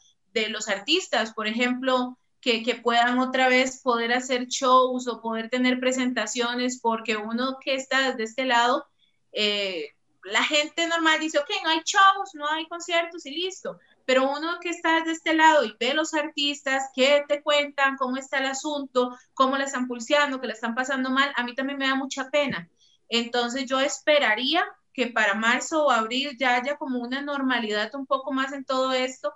de 0.42 0.50
los 0.50 0.68
artistas, 0.68 1.32
por 1.32 1.46
ejemplo, 1.46 2.18
que, 2.40 2.62
que, 2.62 2.74
puedan 2.74 3.18
otra 3.18 3.48
vez 3.48 3.80
poder 3.82 4.12
hacer 4.12 4.46
shows 4.46 5.08
o 5.08 5.20
poder 5.22 5.48
tener 5.48 5.80
presentaciones, 5.80 6.78
porque 6.80 7.16
uno 7.16 7.56
que 7.60 7.74
está 7.74 8.12
de 8.12 8.24
este 8.24 8.44
lado, 8.44 8.86
eh, 9.32 9.94
la 10.24 10.44
gente 10.44 10.86
normal 10.86 11.20
dice, 11.20 11.38
ok, 11.38 11.48
no 11.64 11.70
hay 11.70 11.80
shows, 11.84 12.34
no 12.34 12.46
hay 12.48 12.66
conciertos 12.68 13.24
y 13.26 13.30
listo, 13.30 13.78
pero 14.04 14.30
uno 14.30 14.58
que 14.60 14.68
está 14.68 15.02
de 15.02 15.12
este 15.12 15.32
lado 15.34 15.64
y 15.64 15.74
ve 15.80 15.94
los 15.94 16.12
artistas, 16.12 16.90
que 16.94 17.24
te 17.26 17.42
cuentan 17.42 17.96
cómo 17.96 18.16
está 18.18 18.38
el 18.38 18.46
asunto, 18.46 19.16
cómo 19.32 19.56
le 19.56 19.64
están 19.64 19.88
pulseando, 19.88 20.40
que 20.40 20.48
le 20.48 20.52
están 20.52 20.74
pasando 20.74 21.10
mal, 21.10 21.32
a 21.34 21.44
mí 21.44 21.54
también 21.54 21.78
me 21.78 21.88
da 21.88 21.94
mucha 21.94 22.28
pena. 22.30 22.68
Entonces 23.08 23.66
yo 23.66 23.80
esperaría 23.80 24.64
que 24.92 25.06
para 25.06 25.34
marzo 25.34 25.86
o 25.86 25.90
abril 25.90 26.36
ya 26.38 26.56
haya 26.56 26.76
como 26.76 26.98
una 26.98 27.22
normalidad 27.22 27.94
un 27.94 28.06
poco 28.06 28.32
más 28.32 28.52
en 28.52 28.64
todo 28.64 28.92
esto 28.92 29.32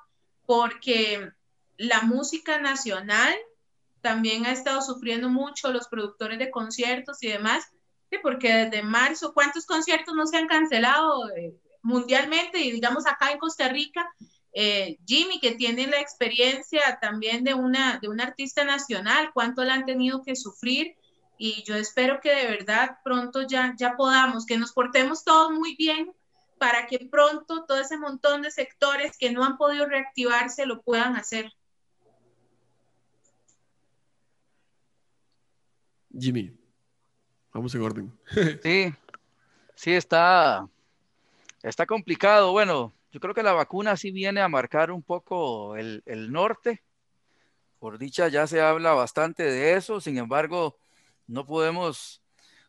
porque 0.50 1.30
la 1.76 2.00
música 2.00 2.58
nacional 2.58 3.32
también 4.00 4.46
ha 4.46 4.50
estado 4.50 4.82
sufriendo 4.82 5.28
mucho, 5.28 5.70
los 5.70 5.86
productores 5.86 6.40
de 6.40 6.50
conciertos 6.50 7.22
y 7.22 7.28
demás, 7.28 7.70
porque 8.20 8.52
desde 8.52 8.82
marzo, 8.82 9.32
¿cuántos 9.32 9.64
conciertos 9.64 10.12
no 10.16 10.26
se 10.26 10.38
han 10.38 10.48
cancelado 10.48 11.30
eh, 11.36 11.54
mundialmente? 11.82 12.58
Y 12.58 12.72
digamos 12.72 13.06
acá 13.06 13.30
en 13.30 13.38
Costa 13.38 13.68
Rica, 13.68 14.12
eh, 14.52 14.98
Jimmy, 15.06 15.38
que 15.38 15.52
tiene 15.52 15.86
la 15.86 16.00
experiencia 16.00 16.98
también 17.00 17.44
de 17.44 17.54
una, 17.54 18.00
de 18.02 18.08
un 18.08 18.20
artista 18.20 18.64
nacional, 18.64 19.30
cuánto 19.32 19.62
la 19.62 19.74
han 19.74 19.86
tenido 19.86 20.24
que 20.24 20.34
sufrir. 20.34 20.96
Y 21.38 21.62
yo 21.62 21.76
espero 21.76 22.20
que 22.20 22.34
de 22.34 22.46
verdad 22.46 22.98
pronto 23.04 23.46
ya, 23.46 23.76
ya 23.78 23.94
podamos, 23.96 24.46
que 24.46 24.58
nos 24.58 24.72
portemos 24.72 25.22
todos 25.22 25.52
muy 25.52 25.76
bien 25.76 26.12
para 26.60 26.86
que 26.86 26.98
pronto 27.10 27.64
todo 27.64 27.80
ese 27.80 27.96
montón 27.96 28.42
de 28.42 28.50
sectores 28.50 29.16
que 29.16 29.32
no 29.32 29.44
han 29.44 29.56
podido 29.56 29.86
reactivarse 29.86 30.66
lo 30.66 30.82
puedan 30.82 31.16
hacer. 31.16 31.50
Jimmy, 36.12 36.54
vamos 37.54 37.74
en 37.74 37.80
orden. 37.80 38.12
Sí, 38.62 38.92
sí, 39.74 39.92
está, 39.94 40.68
está 41.62 41.86
complicado. 41.86 42.52
Bueno, 42.52 42.92
yo 43.10 43.20
creo 43.20 43.32
que 43.32 43.42
la 43.42 43.54
vacuna 43.54 43.96
sí 43.96 44.10
viene 44.10 44.42
a 44.42 44.48
marcar 44.48 44.90
un 44.90 45.02
poco 45.02 45.76
el, 45.76 46.02
el 46.04 46.30
norte. 46.30 46.82
Por 47.78 47.96
dicha 47.96 48.28
ya 48.28 48.46
se 48.46 48.60
habla 48.60 48.92
bastante 48.92 49.44
de 49.44 49.76
eso, 49.76 49.98
sin 49.98 50.18
embargo, 50.18 50.76
no 51.26 51.46
podemos 51.46 52.20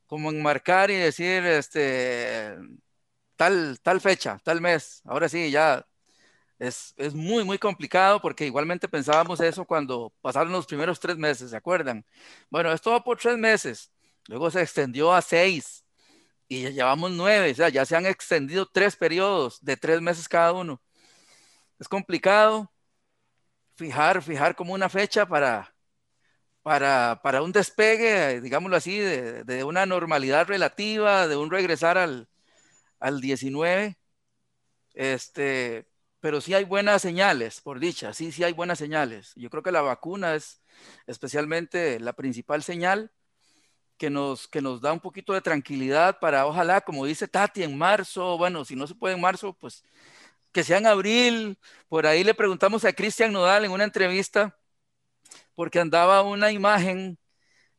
como 0.08 0.30
enmarcar 0.30 0.92
y 0.92 0.96
decir, 0.96 1.46
este, 1.46 2.56
tal, 3.82 4.02
fecha, 4.02 4.40
tal 4.44 4.62
mes. 4.62 5.02
Ahora 5.06 5.28
sí, 5.30 5.50
ya 5.52 5.86
es, 6.60 6.94
es, 6.98 7.14
muy, 7.16 7.44
muy 7.44 7.58
complicado 7.58 8.22
porque 8.22 8.46
igualmente 8.46 8.88
pensábamos 8.88 9.40
eso 9.42 9.66
cuando 9.66 10.14
pasaron 10.22 10.52
los 10.52 10.68
primeros 10.68 11.00
tres 11.00 11.18
meses, 11.18 11.52
¿se 11.52 11.58
acuerdan? 11.58 12.06
Bueno, 12.50 12.72
esto 12.72 12.92
va 12.92 13.04
por 13.04 13.18
tres 13.20 13.38
meses, 13.38 13.92
luego 14.28 14.52
se 14.52 14.62
extendió 14.62 15.14
a 15.14 15.22
seis 15.22 15.86
y 16.48 16.64
ya 16.64 16.70
llevamos 16.72 17.12
nueve, 17.12 17.52
o 17.52 17.56
sea, 17.56 17.70
ya 17.70 17.86
se 17.86 17.96
han 17.96 18.06
extendido 18.06 18.68
tres 18.68 18.96
periodos 18.96 19.60
de 19.64 19.78
tres 19.78 20.02
meses 20.02 20.28
cada 20.30 20.54
uno. 20.54 20.82
Es 21.80 21.88
complicado 21.88 22.72
fijar, 23.76 24.22
fijar 24.22 24.56
como 24.56 24.74
una 24.74 24.90
fecha 24.90 25.26
para, 25.28 25.74
para, 26.64 27.22
para 27.24 27.42
un 27.44 27.52
despegue, 27.52 28.42
digámoslo 28.42 28.78
así, 28.78 29.00
de, 29.00 29.44
de 29.46 29.64
una 29.64 29.86
normalidad 29.86 30.48
relativa, 30.48 31.28
de 31.28 31.38
un 31.38 31.52
regresar 31.52 31.98
al, 31.98 32.30
al 33.02 33.22
19, 33.22 33.98
este, 34.94 35.88
pero 36.22 36.42
sí 36.42 36.54
hay 36.54 36.66
buenas 36.66 37.02
señales, 37.02 37.62
por 37.62 37.80
dicha, 37.80 38.14
sí, 38.14 38.32
sí 38.32 38.44
hay 38.44 38.54
buenas 38.54 38.80
señales. 38.80 39.34
Yo 39.36 39.50
creo 39.50 39.64
que 39.64 39.72
la 39.72 39.82
vacuna 39.82 40.36
es 40.36 40.62
especialmente 41.08 42.00
la 42.00 42.14
principal 42.14 42.64
señal 42.64 43.12
que 43.98 44.10
nos, 44.10 44.48
que 44.48 44.62
nos 44.62 44.82
da 44.82 44.94
un 44.94 45.00
poquito 45.00 45.34
de 45.34 45.42
tranquilidad 45.42 46.20
para, 46.20 46.46
ojalá, 46.48 46.82
como 46.82 47.06
dice 47.06 47.28
Tati, 47.28 47.64
en 47.64 47.78
marzo, 47.78 48.38
bueno, 48.38 48.66
si 48.66 48.76
no 48.76 48.88
se 48.88 48.96
puede 48.96 49.16
en 49.16 49.22
marzo, 49.22 49.54
pues 49.54 49.84
que 50.52 50.64
sea 50.64 50.78
en 50.78 50.88
abril. 50.88 51.60
Por 51.90 52.08
ahí 52.08 52.24
le 52.24 52.34
preguntamos 52.34 52.86
a 52.86 52.94
Cristian 52.94 53.32
Nodal 53.34 53.66
en 53.66 53.72
una 53.72 53.84
entrevista, 53.86 54.58
porque 55.56 55.80
andaba 55.80 56.24
una 56.24 56.52
imagen 56.52 57.20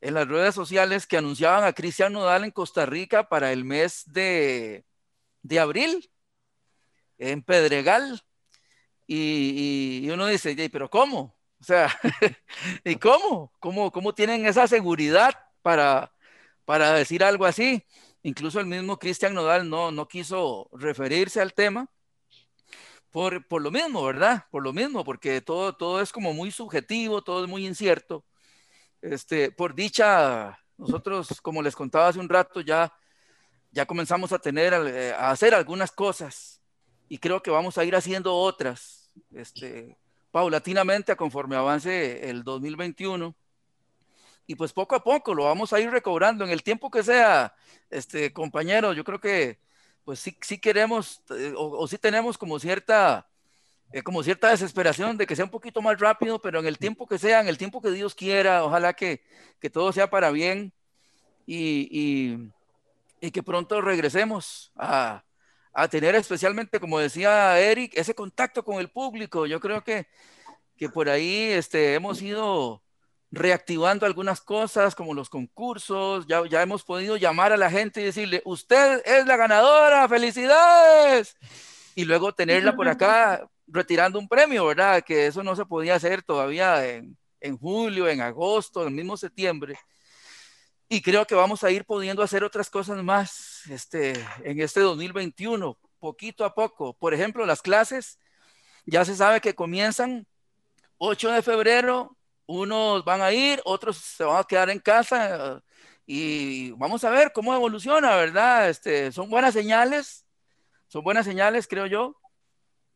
en 0.01 0.15
las 0.15 0.29
redes 0.29 0.55
sociales 0.55 1.07
que 1.07 1.19
anunciaban 1.19 1.65
a 1.65 1.73
Cristian 1.75 2.13
Nodal 2.13 2.45
en 2.45 2.51
Costa 2.53 2.87
Rica 2.87 3.29
para 3.29 3.53
el 3.53 3.65
mes 3.65 4.05
de, 4.07 4.85
de 5.43 5.61
abril 5.61 6.11
en 7.19 7.43
Pedregal. 7.43 8.23
Y, 9.07 10.09
uno 10.11 10.27
dice, 10.27 10.57
pero 10.71 10.89
¿cómo? 10.89 11.37
O 11.61 11.65
sea, 11.65 11.89
¿y 12.85 12.97
cómo? 12.97 13.53
cómo? 13.61 13.93
¿Cómo 13.93 14.15
tienen 14.15 14.47
esa 14.47 14.67
seguridad 14.67 15.35
para, 15.63 16.13
para 16.65 16.93
decir 16.95 17.23
algo 17.25 17.45
así? 17.45 17.85
Incluso 18.23 18.61
el 18.61 18.67
mismo 18.67 18.99
Cristian 18.99 19.35
Nodal 19.35 19.69
no, 19.69 19.91
no 19.93 20.09
quiso 20.09 20.69
referirse 20.73 21.41
al 21.41 21.55
tema 21.55 21.89
por, 23.11 23.47
por, 23.47 23.63
lo 23.63 23.71
mismo, 23.71 24.05
¿verdad? 24.05 24.47
Por 24.51 24.63
lo 24.63 24.73
mismo, 24.73 25.05
porque 25.05 25.41
todo, 25.41 25.75
todo 25.75 26.01
es 26.01 26.13
como 26.13 26.33
muy 26.33 26.51
subjetivo, 26.51 27.23
todo 27.23 27.45
es 27.45 27.51
muy 27.51 27.67
incierto. 27.67 28.25
Este, 29.03 29.53
por 29.53 29.75
dicha, 29.75 30.59
nosotros, 30.79 31.41
como 31.43 31.63
les 31.63 31.77
contaba 31.77 32.09
hace 32.09 32.21
un 32.21 32.29
rato, 32.29 32.61
ya 32.61 32.93
ya 33.73 33.87
comenzamos 33.87 34.33
a 34.33 34.39
tener, 34.39 34.75
eh, 34.75 35.13
a 35.13 35.31
hacer 35.31 35.55
algunas 35.55 35.91
cosas 35.91 36.61
y 37.09 37.19
creo 37.19 37.43
que 37.43 37.51
vamos 37.51 37.79
a 37.79 37.85
ir 37.85 37.97
haciendo 37.97 38.37
otras, 38.37 39.11
este, 39.35 39.97
paulatinamente 40.31 41.17
conforme 41.17 41.57
avance 41.57 42.29
el 42.29 42.45
2021. 42.45 43.35
Y 44.47 44.55
pues 44.57 44.73
poco 44.73 44.95
a 44.95 45.03
poco 45.03 45.35
lo 45.35 45.45
vamos 45.45 45.73
a 45.73 45.81
ir 45.81 45.91
recobrando 45.91 46.45
en 46.45 46.51
el 46.51 46.63
tiempo 46.63 46.91
que 46.91 47.03
sea, 47.03 47.55
este, 47.91 48.33
compañero, 48.33 48.93
yo 48.93 49.05
creo 49.05 49.21
que 49.21 49.59
pues 50.05 50.19
sí, 50.19 50.37
sí 50.43 50.59
queremos 50.59 51.23
eh, 51.31 51.55
o, 51.57 51.87
sí 51.87 51.97
tenemos 51.97 52.37
como 52.37 52.59
cierta, 52.59 53.29
eh, 53.93 54.03
como 54.03 54.23
cierta 54.23 54.51
desesperación 54.51 55.17
de 55.17 55.27
que 55.27 55.37
sea 55.37 55.45
un 55.45 55.51
poquito 55.51 55.81
más 55.81 55.99
rápido, 56.01 56.41
pero 56.41 56.59
en 56.61 56.67
el 56.67 56.77
tiempo 56.79 57.07
que 57.07 57.19
sea, 57.19 57.41
en 57.41 57.49
el 57.49 57.57
tiempo 57.57 57.81
que 57.81 57.93
Dios 57.93 58.15
quiera, 58.15 58.65
ojalá 58.65 58.95
que, 58.95 59.23
que 59.61 59.71
todo 59.71 59.93
sea 59.93 60.11
para 60.11 60.31
bien 60.31 60.73
y 61.47 62.53
y 63.23 63.31
que 63.31 63.43
pronto 63.43 63.81
regresemos 63.81 64.73
a, 64.75 65.25
a, 65.73 65.89
tener 65.89 66.17
especialmente, 66.17 66.81
como 66.81 66.99
decía 66.99 67.59
Eric, 67.61 67.93
ese 67.95 68.17
contacto 68.17 68.65
con 68.65 68.81
el 68.81 68.91
público. 68.91 69.47
Yo 69.47 69.61
creo 69.61 69.85
que, 69.85 70.09
que 70.77 70.89
por 70.89 71.09
ahí 71.09 71.53
este, 71.53 71.95
hemos 71.95 72.21
ido 72.21 72.83
reactivando 73.31 74.07
algunas 74.07 74.41
cosas 74.41 74.97
como 74.97 75.15
los 75.15 75.31
concursos, 75.31 76.27
ya, 76.27 76.45
ya 76.49 76.63
hemos 76.63 76.83
podido 76.83 77.17
llamar 77.17 77.53
a 77.53 77.57
la 77.57 77.71
gente 77.71 78.01
y 78.01 78.05
decirle, 78.07 78.43
usted 78.45 79.01
es 79.05 79.25
la 79.25 79.37
ganadora, 79.37 80.09
felicidades. 80.09 81.37
Y 81.95 82.05
luego 82.05 82.35
tenerla 82.35 82.75
por 82.75 82.89
acá 82.89 83.49
retirando 83.69 84.19
un 84.19 84.29
premio, 84.29 84.67
¿verdad? 84.67 85.05
Que 85.05 85.27
eso 85.27 85.45
no 85.45 85.55
se 85.55 85.65
podía 85.65 85.95
hacer 85.95 86.23
todavía 86.23 86.89
en, 86.89 87.17
en 87.41 87.57
julio, 87.57 88.09
en 88.09 88.21
agosto, 88.21 88.83
en 88.83 88.89
el 88.89 88.95
mismo 88.95 89.17
septiembre. 89.17 89.79
Y 90.93 91.01
creo 91.01 91.27
que 91.27 91.35
vamos 91.35 91.65
a 91.65 91.71
ir 91.71 91.87
pudiendo 91.87 92.23
hacer 92.23 92.45
otras 92.45 92.69
cosas 92.69 93.03
más 93.03 93.63
este, 93.71 94.13
en 94.45 94.61
este 94.61 94.81
2021, 94.81 95.79
poquito 95.99 96.45
a 96.45 96.55
poco. 96.55 96.93
Por 96.93 97.15
ejemplo, 97.15 97.47
las 97.47 97.63
clases 97.63 98.19
ya 98.85 99.03
se 99.07 99.17
sabe 99.17 99.41
que 99.41 99.55
comienzan 99.55 100.27
8 100.99 101.31
de 101.31 101.41
febrero, 101.41 102.19
unos 102.45 103.07
van 103.07 103.23
a 103.23 103.33
ir, 103.33 103.63
otros 103.65 103.97
se 103.97 104.23
van 104.23 104.37
a 104.37 104.45
quedar 104.45 104.69
en 104.69 104.81
casa 104.81 105.63
y 106.05 106.73
vamos 106.73 107.05
a 107.05 107.11
ver 107.11 107.33
cómo 107.33 107.55
evoluciona, 107.55 108.15
¿verdad? 108.17 108.69
Este, 108.69 109.13
son 109.13 109.31
buenas 109.31 109.55
señales, 109.55 110.27
son 110.89 111.03
buenas 111.03 111.25
señales, 111.25 111.67
creo 111.67 111.87
yo. 111.87 112.21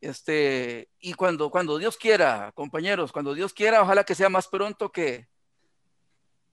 Este, 0.01 0.87
y 0.99 1.15
cuando, 1.15 1.49
cuando 1.49 1.79
Dios 1.79 1.97
quiera, 1.97 2.51
compañeros, 2.51 3.11
cuando 3.11 3.33
Dios 3.33 3.53
quiera, 3.53 3.81
ojalá 3.81 4.03
que 4.03 4.13
sea 4.13 4.29
más 4.29 4.47
pronto 4.47 4.91
que, 4.91 5.27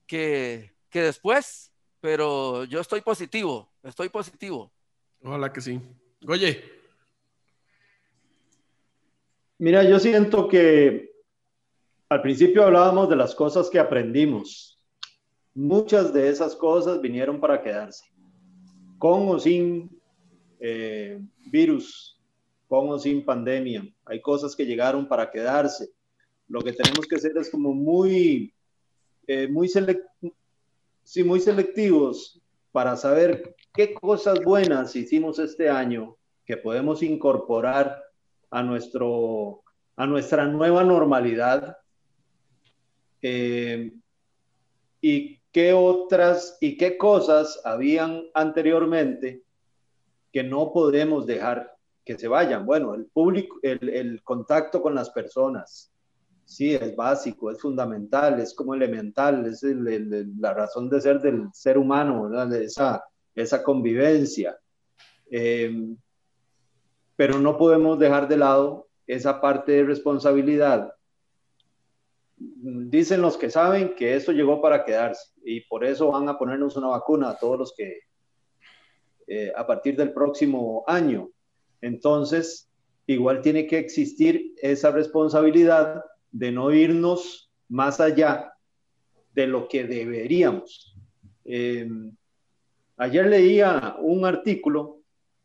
que, 0.07 0.74
que 0.95 1.01
después, 1.01 1.73
pero 1.99 2.63
yo 2.63 2.79
estoy 2.79 3.01
positivo, 3.01 3.69
estoy 3.83 4.07
positivo. 4.07 4.71
Ojalá 5.21 5.51
que 5.51 5.59
sí. 5.59 5.81
Oye. 6.25 6.63
Mira, 9.57 9.83
yo 9.83 9.99
siento 9.99 10.47
que 10.47 11.11
al 12.07 12.21
principio 12.21 12.63
hablábamos 12.63 13.09
de 13.09 13.17
las 13.17 13.35
cosas 13.35 13.69
que 13.69 13.77
aprendimos. 13.77 14.79
Muchas 15.53 16.13
de 16.13 16.29
esas 16.29 16.55
cosas 16.55 17.01
vinieron 17.01 17.41
para 17.41 17.61
quedarse, 17.61 18.05
con 18.97 19.27
o 19.27 19.37
sin 19.37 19.99
eh, 20.61 21.19
virus, 21.51 22.17
con 22.69 22.89
o 22.89 22.97
sin 22.97 23.25
pandemia. 23.25 23.85
Hay 24.05 24.21
cosas 24.21 24.55
que 24.55 24.65
llegaron 24.65 25.09
para 25.09 25.29
quedarse. 25.29 25.89
Lo 26.47 26.61
que 26.61 26.71
tenemos 26.71 27.05
que 27.05 27.17
hacer 27.17 27.33
es 27.37 27.49
como 27.49 27.73
muy, 27.73 28.53
eh, 29.27 29.49
muy, 29.49 29.67
sí, 31.05 31.23
muy 31.23 31.39
selectivos 31.39 32.41
para 32.71 32.97
saber 32.97 33.55
qué 33.73 33.93
cosas 33.93 34.43
buenas 34.43 34.95
hicimos 34.95 35.39
este 35.39 35.69
año 35.69 36.17
que 36.45 36.57
podemos 36.57 37.01
incorporar 37.03 38.03
a, 38.49 38.63
nuestro, 38.63 39.63
a 39.95 40.05
nuestra 40.05 40.45
nueva 40.45 40.83
normalidad 40.83 41.77
eh, 43.21 43.93
y 44.99 45.39
qué 45.51 45.73
otras 45.73 46.57
y 46.59 46.75
qué 46.75 46.97
cosas 46.97 47.61
habían 47.63 48.23
anteriormente 48.33 49.43
que 50.33 50.43
no 50.43 50.73
podemos 50.73 51.25
dejar 51.25 51.77
que 52.03 52.17
se 52.17 52.27
vayan. 52.27 52.65
Bueno, 52.65 52.93
el 52.93 53.05
público, 53.05 53.57
el, 53.61 53.89
el 53.89 54.23
contacto 54.23 54.81
con 54.81 54.93
las 54.93 55.11
personas, 55.11 55.94
sí, 56.45 56.73
es 56.75 56.95
básico, 56.95 57.51
es 57.51 57.59
fundamental, 57.59 58.39
es 58.39 58.53
como 58.53 58.73
elemental, 58.73 59.45
es 59.47 59.63
la 59.63 60.53
razón 60.53 60.89
de 60.89 61.01
ser 61.01 61.19
del 61.19 61.49
ser 61.53 61.77
humano, 61.77 62.29
esa, 62.53 63.03
esa 63.33 63.63
convivencia. 63.63 64.57
Eh, 65.29 65.95
pero 67.15 67.39
no 67.39 67.57
podemos 67.57 67.97
dejar 67.97 68.27
de 68.27 68.37
lado 68.37 68.87
esa 69.07 69.41
parte 69.41 69.71
de 69.73 69.83
responsabilidad. 69.83 70.93
Dicen 72.37 73.21
los 73.21 73.37
que 73.37 73.49
saben 73.49 73.95
que 73.95 74.15
esto 74.15 74.31
llegó 74.31 74.61
para 74.61 74.83
quedarse 74.83 75.31
y 75.43 75.61
por 75.61 75.85
eso 75.85 76.11
van 76.11 76.27
a 76.27 76.37
ponernos 76.37 76.75
una 76.75 76.87
vacuna 76.87 77.29
a 77.29 77.37
todos 77.37 77.57
los 77.57 77.73
que 77.75 77.99
eh, 79.27 79.51
a 79.55 79.65
partir 79.65 79.95
del 79.95 80.13
próximo 80.13 80.83
año. 80.85 81.29
Entonces, 81.81 82.69
igual 83.07 83.41
tiene 83.41 83.65
que 83.65 83.79
existir 83.79 84.53
esa 84.61 84.91
responsabilidad 84.91 86.03
de 86.35 86.51
no 86.51 86.69
irnos 86.71 87.49
más 87.69 88.01
allá 88.01 88.53
de 89.33 89.47
lo 89.47 89.69
que 89.69 89.85
deberíamos. 89.85 90.93
Eh, 91.45 91.89
ayer 92.97 93.25
leía 93.27 93.95
un 93.99 94.25
artículo 94.25 94.99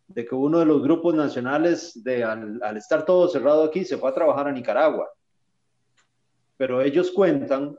de 0.09 0.27
que 0.27 0.35
uno 0.35 0.59
de 0.59 0.67
los 0.67 0.83
grupos 0.83 1.15
nacionales, 1.15 2.03
de, 2.03 2.25
al, 2.25 2.61
al, 2.65 2.77
estar 2.77 3.05
todo 3.05 3.29
cerrado 3.29 3.63
aquí, 3.63 3.85
se 3.85 3.99
fue 3.99 4.11
a 4.11 4.15
trabajar 4.15 4.49
a 4.49 4.53
Nicaragua. 4.53 5.09
Pero 6.57 6.83
ellos 6.83 7.13
cuentan 7.13 7.79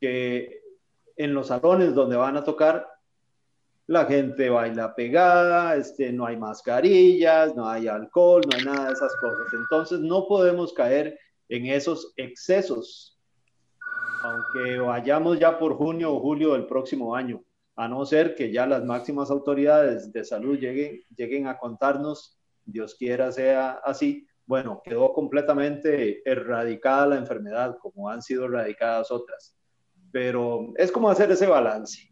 que 0.00 0.60
en 1.16 1.34
los 1.34 1.46
salones 1.46 1.94
donde 1.94 2.16
van 2.16 2.36
a 2.36 2.42
tocar, 2.42 2.84
la 3.86 4.06
gente 4.06 4.50
baila 4.50 4.92
pegada, 4.96 5.76
este, 5.76 6.12
no 6.12 6.26
hay 6.26 6.36
mascarillas, 6.36 7.54
no 7.54 7.68
hay 7.68 7.86
alcohol, 7.86 8.42
no 8.44 8.56
hay 8.56 8.64
nada 8.64 8.88
de 8.88 8.92
esas 8.92 9.14
cosas. 9.20 9.46
Entonces 9.52 10.00
no 10.00 10.26
podemos 10.26 10.72
caer 10.72 11.16
en 11.48 11.66
esos 11.66 12.12
excesos, 12.16 13.18
aunque 14.22 14.78
vayamos 14.78 15.38
ya 15.38 15.58
por 15.58 15.74
junio 15.76 16.14
o 16.14 16.20
julio 16.20 16.52
del 16.52 16.66
próximo 16.66 17.14
año, 17.14 17.44
a 17.76 17.88
no 17.88 18.04
ser 18.06 18.34
que 18.34 18.50
ya 18.50 18.66
las 18.66 18.84
máximas 18.84 19.30
autoridades 19.30 20.12
de 20.12 20.24
salud 20.24 20.58
lleguen, 20.58 21.02
lleguen 21.14 21.46
a 21.46 21.58
contarnos, 21.58 22.38
Dios 22.64 22.94
quiera 22.94 23.30
sea 23.30 23.72
así, 23.84 24.26
bueno, 24.46 24.80
quedó 24.84 25.12
completamente 25.12 26.22
erradicada 26.28 27.08
la 27.08 27.16
enfermedad, 27.16 27.76
como 27.80 28.08
han 28.08 28.22
sido 28.22 28.46
erradicadas 28.46 29.10
otras. 29.10 29.56
Pero 30.12 30.72
es 30.76 30.92
como 30.92 31.10
hacer 31.10 31.30
ese 31.32 31.46
balance. 31.46 32.08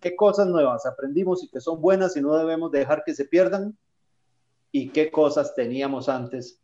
¿Qué 0.00 0.14
cosas 0.14 0.46
nuevas 0.46 0.86
aprendimos 0.86 1.42
y 1.42 1.48
que 1.48 1.60
son 1.60 1.80
buenas 1.80 2.16
y 2.16 2.22
no 2.22 2.36
debemos 2.36 2.70
dejar 2.70 3.02
que 3.04 3.14
se 3.14 3.24
pierdan? 3.24 3.76
¿Y 4.70 4.90
qué 4.90 5.10
cosas 5.10 5.54
teníamos 5.54 6.08
antes 6.08 6.62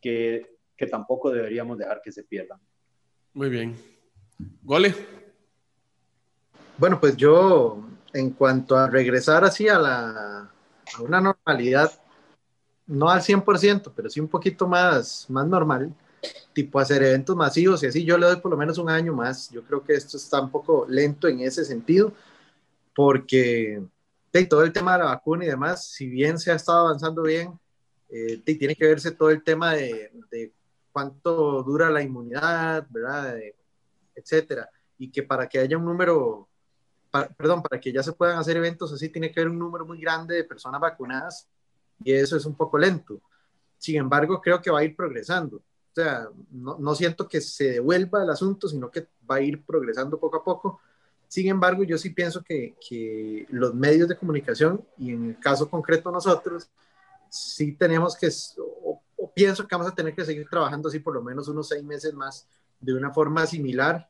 que 0.00 0.58
que 0.80 0.86
tampoco 0.86 1.30
deberíamos 1.30 1.76
dejar 1.76 2.00
que 2.02 2.10
se 2.10 2.22
pierdan. 2.22 2.58
Muy 3.34 3.50
bien. 3.50 3.76
Gole. 4.62 4.94
Bueno, 6.78 6.98
pues 6.98 7.18
yo, 7.18 7.84
en 8.14 8.30
cuanto 8.30 8.78
a 8.78 8.88
regresar 8.88 9.44
así 9.44 9.68
a, 9.68 9.78
la, 9.78 10.50
a 10.94 11.02
una 11.02 11.20
normalidad, 11.20 11.92
no 12.86 13.10
al 13.10 13.20
100%, 13.20 13.92
pero 13.94 14.08
sí 14.08 14.20
un 14.20 14.28
poquito 14.28 14.66
más, 14.66 15.26
más 15.28 15.46
normal, 15.46 15.92
tipo 16.54 16.80
hacer 16.80 17.02
eventos 17.02 17.36
masivos 17.36 17.82
y 17.82 17.86
así, 17.86 18.02
yo 18.02 18.16
le 18.16 18.24
doy 18.24 18.36
por 18.36 18.50
lo 18.50 18.56
menos 18.56 18.78
un 18.78 18.88
año 18.88 19.12
más. 19.12 19.50
Yo 19.50 19.62
creo 19.62 19.84
que 19.84 19.92
esto 19.92 20.16
está 20.16 20.40
un 20.40 20.50
poco 20.50 20.86
lento 20.88 21.28
en 21.28 21.40
ese 21.40 21.66
sentido, 21.66 22.14
porque 22.94 23.82
de, 24.32 24.46
todo 24.46 24.64
el 24.64 24.72
tema 24.72 24.94
de 24.94 25.00
la 25.00 25.10
vacuna 25.10 25.44
y 25.44 25.48
demás, 25.48 25.88
si 25.88 26.06
bien 26.06 26.38
se 26.38 26.50
ha 26.50 26.54
estado 26.54 26.86
avanzando 26.86 27.24
bien, 27.24 27.52
eh, 28.08 28.38
tiene 28.38 28.74
que 28.74 28.86
verse 28.86 29.10
todo 29.10 29.28
el 29.28 29.42
tema 29.42 29.74
de, 29.74 30.10
de 30.30 30.54
cuánto 30.92 31.62
dura 31.62 31.90
la 31.90 32.02
inmunidad, 32.02 32.86
¿verdad? 32.90 33.38
etcétera. 34.14 34.68
Y 34.98 35.10
que 35.10 35.22
para 35.22 35.48
que 35.48 35.58
haya 35.58 35.78
un 35.78 35.84
número, 35.84 36.48
perdón, 37.36 37.62
para 37.62 37.80
que 37.80 37.92
ya 37.92 38.02
se 38.02 38.12
puedan 38.12 38.38
hacer 38.38 38.56
eventos 38.56 38.92
así, 38.92 39.08
tiene 39.08 39.32
que 39.32 39.40
haber 39.40 39.50
un 39.50 39.58
número 39.58 39.86
muy 39.86 40.00
grande 40.00 40.34
de 40.34 40.44
personas 40.44 40.80
vacunadas 40.80 41.48
y 42.02 42.12
eso 42.12 42.36
es 42.36 42.44
un 42.44 42.54
poco 42.54 42.78
lento. 42.78 43.20
Sin 43.78 43.96
embargo, 43.96 44.40
creo 44.40 44.60
que 44.60 44.70
va 44.70 44.80
a 44.80 44.84
ir 44.84 44.94
progresando. 44.94 45.56
O 45.56 45.94
sea, 45.94 46.28
no, 46.50 46.94
siento 46.94 47.26
que 47.26 47.40
se 47.40 47.72
devuelva 47.72 48.22
el 48.22 48.30
asunto, 48.30 48.68
sino 48.68 48.90
que 48.90 49.08
va 49.28 49.36
a 49.36 49.40
ir 49.40 49.64
progresando 49.64 50.20
poco 50.20 50.36
a 50.36 50.44
poco. 50.44 50.80
Sin 51.26 51.48
embargo, 51.48 51.82
yo 51.82 51.96
sí 51.96 52.10
pienso 52.10 52.42
que 52.42 53.46
los 53.48 53.74
medios 53.74 54.08
de 54.08 54.16
comunicación, 54.16 54.84
y 54.98 55.12
en 55.12 55.30
el 55.30 55.40
caso 55.40 55.68
concreto 55.68 56.10
nosotros, 56.10 56.70
sí 57.30 57.72
tenemos 57.72 58.16
que, 58.16 58.28
pienso 59.34 59.66
que 59.66 59.74
vamos 59.74 59.90
a 59.90 59.94
tener 59.94 60.14
que 60.14 60.24
seguir 60.24 60.48
trabajando 60.48 60.88
así 60.88 60.98
por 60.98 61.14
lo 61.14 61.22
menos 61.22 61.48
unos 61.48 61.68
seis 61.68 61.82
meses 61.82 62.14
más 62.14 62.46
de 62.80 62.94
una 62.94 63.12
forma 63.12 63.46
similar, 63.46 64.08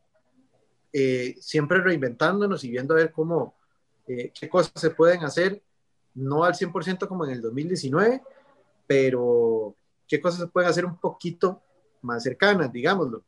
eh, 0.92 1.36
siempre 1.40 1.80
reinventándonos 1.80 2.62
y 2.64 2.70
viendo 2.70 2.94
a 2.94 2.98
ver 2.98 3.12
cómo, 3.12 3.54
eh, 4.06 4.32
qué 4.38 4.48
cosas 4.48 4.72
se 4.76 4.90
pueden 4.90 5.24
hacer, 5.24 5.62
no 6.14 6.44
al 6.44 6.54
100% 6.54 7.08
como 7.08 7.24
en 7.24 7.32
el 7.32 7.40
2019, 7.40 8.22
pero 8.86 9.74
qué 10.06 10.20
cosas 10.20 10.40
se 10.40 10.46
pueden 10.48 10.70
hacer 10.70 10.84
un 10.84 10.98
poquito 10.98 11.62
más 12.02 12.22
cercanas, 12.22 12.72
digámoslo. 12.72 13.24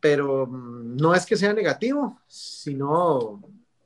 Pero 0.00 0.46
mm, 0.46 0.96
no 0.96 1.14
es 1.14 1.24
que 1.24 1.36
sea 1.36 1.52
negativo, 1.52 2.18
sino 2.26 3.42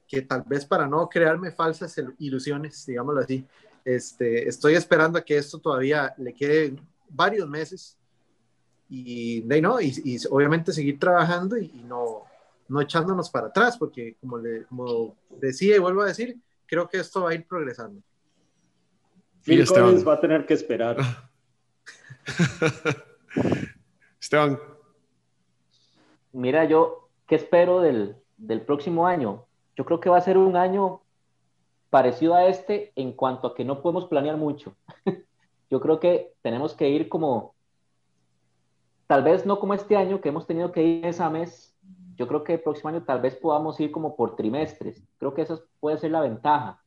que 0.09 0.23
tal 0.23 0.45
vez 0.47 0.65
para 0.65 0.87
no 0.87 1.09
crearme 1.09 1.51
falsas 1.51 2.01
ilusiones, 2.19 2.87
digámoslo 2.87 3.21
así, 3.21 3.47
este, 3.87 4.49
estoy 4.49 4.75
esperando 4.75 5.17
a 5.17 5.25
que 5.25 5.39
esto 5.39 5.61
todavía 5.61 6.13
le 6.19 6.35
quede 6.35 6.75
varios 7.09 7.49
meses 7.49 7.97
y, 8.89 9.45
no, 9.63 9.81
y, 9.81 10.19
obviamente 10.29 10.73
seguir 10.73 10.99
trabajando 10.99 11.57
y, 11.57 11.69
no, 11.87 12.25
no 12.67 12.81
echándonos 12.81 13.31
para 13.31 13.47
atrás, 13.47 13.79
porque 13.79 14.17
como, 14.21 14.39
le, 14.39 14.65
como 14.65 15.15
decía 15.41 15.77
y 15.77 15.79
vuelvo 15.79 16.03
a 16.03 16.07
decir, 16.07 16.37
creo 16.67 16.89
que 16.89 16.99
esto 16.99 17.23
va 17.23 17.31
a 17.31 17.35
ir 17.35 17.47
progresando. 17.47 18.03
Phil 19.43 19.65
Collins 19.65 20.07
va 20.07 20.15
a 20.15 20.21
tener 20.21 20.45
que 20.45 20.55
esperar. 20.55 20.97
Esteban. 24.21 24.59
mira, 26.33 26.65
yo, 26.65 27.09
¿qué 27.29 27.37
espero 27.37 27.81
del, 27.81 28.17
del 28.37 28.63
próximo 28.63 29.07
año? 29.07 29.47
Yo 29.77 29.85
creo 29.85 30.01
que 30.01 30.11
va 30.11 30.19
a 30.19 30.23
ser 30.23 30.39
un 30.39 30.57
año 30.57 31.03
parecido 31.97 32.35
a 32.35 32.45
este 32.45 32.93
en 32.95 33.13
cuanto 33.13 33.47
a 33.47 33.55
que 33.55 33.65
no 33.65 33.81
podemos 33.81 34.05
planear 34.05 34.37
mucho. 34.37 34.77
yo 35.71 35.81
creo 35.81 35.99
que 35.99 36.35
tenemos 36.43 36.75
que 36.75 36.91
ir 36.91 37.09
como, 37.09 37.55
tal 39.07 39.23
vez 39.23 39.47
no 39.47 39.59
como 39.59 39.73
este 39.73 39.97
año, 39.97 40.21
que 40.21 40.29
hemos 40.29 40.47
tenido 40.47 40.73
que 40.73 40.83
ir 40.83 41.03
mes 41.03 41.23
a 41.23 41.31
mes. 41.31 41.75
Yo 42.17 42.29
creo 42.29 42.45
que 42.45 42.53
el 42.53 42.61
próximo 42.61 42.91
año 42.91 43.03
tal 43.03 43.23
vez 43.23 43.35
podamos 43.37 43.81
ir 43.81 43.91
como 43.93 44.15
por 44.15 44.37
trimestres. 44.37 45.03
Creo 45.17 45.33
que 45.33 45.41
esa 45.41 45.59
puede 45.81 45.97
ser 45.97 46.11
la 46.11 46.21
ventaja, 46.21 46.83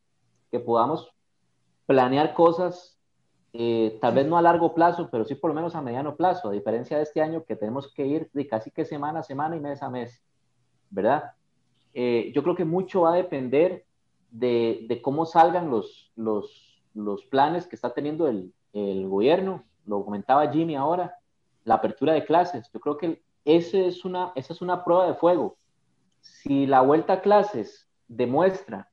que 0.51 0.60
podamos 0.60 1.12
planear 1.88 2.36
cosas 2.36 2.95
eh, 3.51 3.97
tal 3.99 4.14
vez 4.14 4.28
no 4.28 4.38
a 4.38 4.43
largo 4.43 4.76
plazo, 4.76 5.10
pero 5.12 5.26
sí 5.26 5.34
por 5.34 5.49
lo 5.49 5.55
menos 5.55 5.74
a 5.74 5.82
mediano 5.82 6.16
plazo, 6.16 6.49
a 6.49 6.51
diferencia 6.51 6.97
de 6.97 7.01
este 7.01 7.20
año 7.20 7.45
que 7.45 7.55
tenemos 7.55 7.91
que 7.95 8.05
ir 8.05 8.30
de 8.32 8.47
casi 8.47 8.70
que 8.70 8.86
semana 8.86 9.22
a 9.22 9.24
semana 9.24 9.55
y 9.55 9.60
mes 9.60 9.82
a 9.82 9.89
mes, 9.89 10.24
¿verdad? 10.91 11.32
Eh, 11.95 12.32
yo 12.36 12.43
creo 12.43 12.55
que 12.55 12.64
mucho 12.64 13.01
va 13.01 13.14
a 13.14 13.16
depender 13.16 13.88
de, 14.32 14.99
cómo 15.03 15.25
salgan 15.25 15.69
los, 15.69 16.11
los, 16.15 16.82
los, 16.93 17.25
planes 17.25 17.67
que 17.67 17.75
está 17.75 17.93
teniendo 17.93 18.27
el, 18.27 18.53
el, 18.73 19.07
gobierno, 19.07 19.63
lo 19.86 20.03
comentaba 20.03 20.51
Jimmy 20.51 20.75
ahora, 20.75 21.17
la 21.63 21.75
apertura 21.75 22.13
de 22.13 22.25
clases. 22.25 22.69
Yo 22.73 22.80
creo 22.80 22.97
que 22.97 23.21
ese 23.45 23.88
es 23.88 24.05
una, 24.05 24.32
esa 24.36 24.53
es 24.53 24.61
una 24.61 24.84
prueba 24.84 25.07
de 25.07 25.15
fuego. 25.15 25.57
Si 26.21 26.65
la 26.65 26.82
vuelta 26.82 27.13
a 27.13 27.21
clases 27.21 27.88
demuestra 28.07 28.89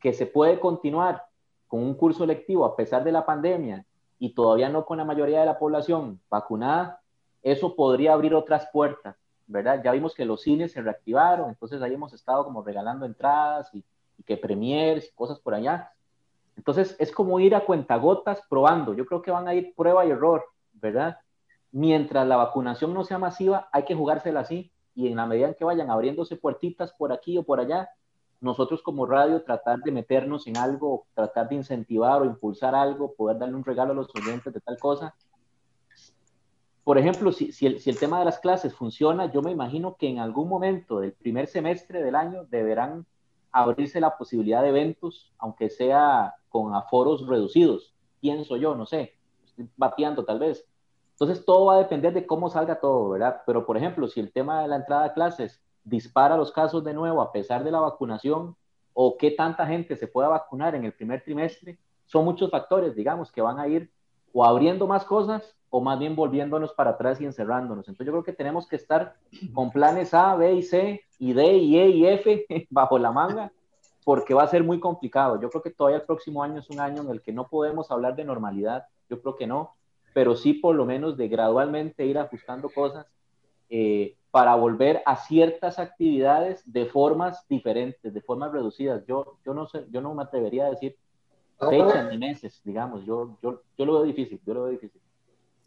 que 0.00 0.12
se 0.12 0.26
puede 0.26 0.60
continuar 0.60 1.24
con 1.66 1.82
un 1.82 1.94
curso 1.94 2.24
lectivo 2.24 2.64
a 2.64 2.76
pesar 2.76 3.04
de 3.04 3.12
la 3.12 3.26
pandemia 3.26 3.84
y 4.18 4.34
todavía 4.34 4.68
no 4.68 4.84
con 4.84 4.98
la 4.98 5.04
mayoría 5.04 5.40
de 5.40 5.46
la 5.46 5.58
población 5.58 6.20
vacunada, 6.30 7.00
eso 7.42 7.76
podría 7.76 8.14
abrir 8.14 8.34
otras 8.34 8.68
puertas, 8.72 9.16
¿verdad? 9.46 9.80
Ya 9.84 9.92
vimos 9.92 10.14
que 10.14 10.24
los 10.24 10.42
cines 10.42 10.72
se 10.72 10.82
reactivaron, 10.82 11.50
entonces 11.50 11.80
ahí 11.82 11.94
hemos 11.94 12.12
estado 12.12 12.44
como 12.44 12.62
regalando 12.62 13.06
entradas 13.06 13.72
y, 13.74 13.84
que 14.24 14.36
premiers 14.36 15.08
y 15.08 15.14
cosas 15.14 15.38
por 15.40 15.54
allá. 15.54 15.92
Entonces 16.56 16.96
es 16.98 17.12
como 17.12 17.38
ir 17.40 17.54
a 17.54 17.64
cuentagotas 17.64 18.42
probando. 18.48 18.94
Yo 18.94 19.06
creo 19.06 19.22
que 19.22 19.30
van 19.30 19.48
a 19.48 19.54
ir 19.54 19.74
prueba 19.76 20.04
y 20.04 20.10
error, 20.10 20.44
¿verdad? 20.72 21.18
Mientras 21.70 22.26
la 22.26 22.36
vacunación 22.36 22.92
no 22.94 23.04
sea 23.04 23.18
masiva, 23.18 23.68
hay 23.72 23.84
que 23.84 23.94
jugársela 23.94 24.40
así 24.40 24.72
y 24.94 25.06
en 25.06 25.16
la 25.16 25.26
medida 25.26 25.48
en 25.48 25.54
que 25.54 25.64
vayan 25.64 25.90
abriéndose 25.90 26.36
puertitas 26.36 26.92
por 26.92 27.12
aquí 27.12 27.38
o 27.38 27.44
por 27.44 27.60
allá, 27.60 27.88
nosotros 28.40 28.82
como 28.82 29.06
radio 29.06 29.42
tratar 29.42 29.78
de 29.78 29.92
meternos 29.92 30.48
en 30.48 30.56
algo, 30.56 31.06
tratar 31.14 31.48
de 31.48 31.54
incentivar 31.54 32.22
o 32.22 32.24
impulsar 32.24 32.74
algo, 32.74 33.14
poder 33.14 33.38
darle 33.38 33.54
un 33.54 33.64
regalo 33.64 33.92
a 33.92 33.96
los 33.96 34.08
oyentes 34.14 34.52
de 34.52 34.60
tal 34.60 34.76
cosa. 34.78 35.14
Por 36.82 36.98
ejemplo, 36.98 37.30
si, 37.30 37.52
si, 37.52 37.66
el, 37.66 37.80
si 37.80 37.90
el 37.90 37.98
tema 37.98 38.18
de 38.18 38.24
las 38.24 38.38
clases 38.38 38.74
funciona, 38.74 39.30
yo 39.30 39.42
me 39.42 39.52
imagino 39.52 39.96
que 39.96 40.08
en 40.08 40.18
algún 40.18 40.48
momento 40.48 40.98
del 40.98 41.12
primer 41.12 41.46
semestre 41.46 42.02
del 42.02 42.16
año 42.16 42.44
deberán 42.44 43.06
abrirse 43.62 44.00
la 44.00 44.16
posibilidad 44.16 44.62
de 44.62 44.68
eventos, 44.68 45.32
aunque 45.38 45.70
sea 45.70 46.34
con 46.48 46.74
aforos 46.74 47.26
reducidos, 47.26 47.94
pienso 48.20 48.56
yo, 48.56 48.74
no 48.74 48.86
sé, 48.86 49.14
estoy 49.44 49.68
tal 50.26 50.38
vez. 50.38 50.66
Entonces 51.12 51.44
todo 51.44 51.66
va 51.66 51.74
a 51.74 51.78
depender 51.78 52.12
de 52.12 52.26
cómo 52.26 52.48
salga 52.48 52.80
todo, 52.80 53.08
¿verdad? 53.10 53.42
Pero 53.44 53.66
por 53.66 53.76
ejemplo, 53.76 54.06
si 54.06 54.20
el 54.20 54.32
tema 54.32 54.62
de 54.62 54.68
la 54.68 54.76
entrada 54.76 55.06
a 55.06 55.12
clases 55.12 55.60
dispara 55.84 56.36
los 56.36 56.52
casos 56.52 56.84
de 56.84 56.94
nuevo 56.94 57.20
a 57.20 57.32
pesar 57.32 57.64
de 57.64 57.72
la 57.72 57.80
vacunación 57.80 58.56
o 58.94 59.16
qué 59.16 59.32
tanta 59.32 59.66
gente 59.66 59.96
se 59.96 60.06
pueda 60.06 60.28
vacunar 60.28 60.74
en 60.74 60.84
el 60.84 60.92
primer 60.92 61.24
trimestre, 61.24 61.78
son 62.06 62.24
muchos 62.24 62.50
factores, 62.50 62.94
digamos, 62.94 63.32
que 63.32 63.42
van 63.42 63.58
a 63.58 63.66
ir 63.66 63.90
o 64.32 64.44
abriendo 64.44 64.86
más 64.86 65.04
cosas 65.04 65.57
o 65.70 65.80
más 65.80 65.98
bien 65.98 66.16
volviéndonos 66.16 66.72
para 66.72 66.90
atrás 66.90 67.20
y 67.20 67.24
encerrándonos. 67.24 67.88
Entonces 67.88 68.06
yo 68.06 68.12
creo 68.12 68.24
que 68.24 68.32
tenemos 68.32 68.66
que 68.66 68.76
estar 68.76 69.16
con 69.52 69.70
planes 69.70 70.14
A, 70.14 70.34
B 70.34 70.54
y 70.54 70.62
C 70.62 71.02
y 71.18 71.32
D 71.32 71.56
y 71.56 71.78
E 71.78 71.88
y 71.88 72.06
F 72.06 72.46
bajo 72.70 72.98
la 72.98 73.12
manga 73.12 73.52
porque 74.04 74.32
va 74.32 74.42
a 74.42 74.48
ser 74.48 74.64
muy 74.64 74.80
complicado. 74.80 75.38
Yo 75.40 75.50
creo 75.50 75.62
que 75.62 75.70
todavía 75.70 75.98
el 75.98 76.06
próximo 76.06 76.42
año 76.42 76.60
es 76.60 76.70
un 76.70 76.80
año 76.80 77.02
en 77.02 77.10
el 77.10 77.20
que 77.20 77.32
no 77.32 77.48
podemos 77.48 77.90
hablar 77.90 78.16
de 78.16 78.24
normalidad, 78.24 78.86
yo 79.10 79.20
creo 79.20 79.36
que 79.36 79.46
no, 79.46 79.74
pero 80.14 80.34
sí 80.34 80.54
por 80.54 80.74
lo 80.74 80.86
menos 80.86 81.16
de 81.18 81.28
gradualmente 81.28 82.06
ir 82.06 82.18
ajustando 82.18 82.70
cosas 82.70 83.06
eh, 83.68 84.16
para 84.30 84.54
volver 84.54 85.02
a 85.04 85.16
ciertas 85.16 85.78
actividades 85.78 86.62
de 86.64 86.86
formas 86.86 87.46
diferentes, 87.48 88.14
de 88.14 88.20
formas 88.22 88.50
reducidas. 88.50 89.04
Yo, 89.06 89.36
yo, 89.44 89.52
no, 89.52 89.66
sé, 89.66 89.84
yo 89.90 90.00
no 90.00 90.14
me 90.14 90.22
atrevería 90.22 90.66
a 90.66 90.70
decir 90.70 90.96
fechas 91.68 92.10
ni 92.10 92.16
meses, 92.16 92.62
digamos. 92.64 93.04
Yo, 93.04 93.36
yo, 93.42 93.62
yo 93.76 93.84
lo 93.84 93.92
veo 93.94 94.02
difícil, 94.04 94.40
yo 94.46 94.54
lo 94.54 94.62
veo 94.64 94.72
difícil. 94.72 95.00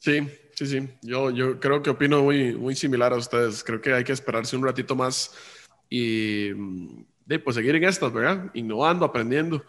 Sí, 0.02 0.28
sí, 0.56 0.66
sí. 0.66 0.90
Yo, 1.04 1.30
yo 1.30 1.60
creo 1.60 1.84
que 1.84 1.92
opino 1.92 2.24
muy, 2.24 2.56
muy 2.56 2.76
similar 2.76 3.14
a 3.14 3.18
ustedes. 3.18 3.64
Creo 3.64 3.80
que 3.80 3.94
hay 3.94 4.04
que 4.04 4.14
esperarse 4.14 4.56
un 4.58 4.66
ratito 4.66 4.96
más 4.96 5.32
y 5.88 6.52
pues 7.44 7.56
seguir 7.56 7.76
en 7.76 7.84
estas, 7.84 8.12
¿verdad? 8.12 8.50
Innovando, 8.56 9.06
aprendiendo. 9.06 9.64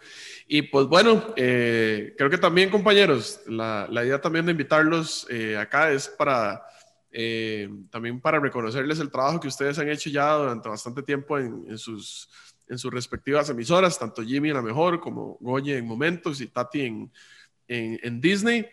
Y 0.47 0.63
pues 0.63 0.87
bueno, 0.87 1.33
eh, 1.35 2.15
creo 2.17 2.31
que 2.31 2.39
también 2.39 2.71
compañeros, 2.71 3.41
la, 3.45 3.87
la, 3.91 4.03
idea 4.03 4.19
también 4.19 4.45
de 4.45 4.51
invitarlos 4.51 5.27
eh, 5.29 5.55
acá 5.55 5.91
es 5.91 6.07
para 6.09 6.63
eh, 7.11 7.69
también 7.91 8.19
para 8.19 8.39
reconocerles 8.39 8.99
el 8.99 9.11
trabajo 9.11 9.39
que 9.39 9.47
ustedes 9.47 9.77
han 9.77 9.87
hecho 9.87 10.09
ya 10.09 10.33
durante 10.33 10.67
bastante 10.67 11.03
tiempo 11.03 11.37
en, 11.37 11.77
sus, 11.77 12.27
en 12.67 12.79
sus 12.79 12.91
respectivas 12.91 13.51
emisoras, 13.51 13.99
tanto 13.99 14.23
Jimmy 14.23 14.49
en 14.49 14.55
la 14.55 14.63
mejor 14.63 14.99
como 14.99 15.37
Goye 15.39 15.77
en 15.77 15.85
Momentos 15.85 16.41
y 16.41 16.47
Tati 16.47 16.81
en, 16.81 17.11
en, 17.67 18.19
Disney. 18.19 18.65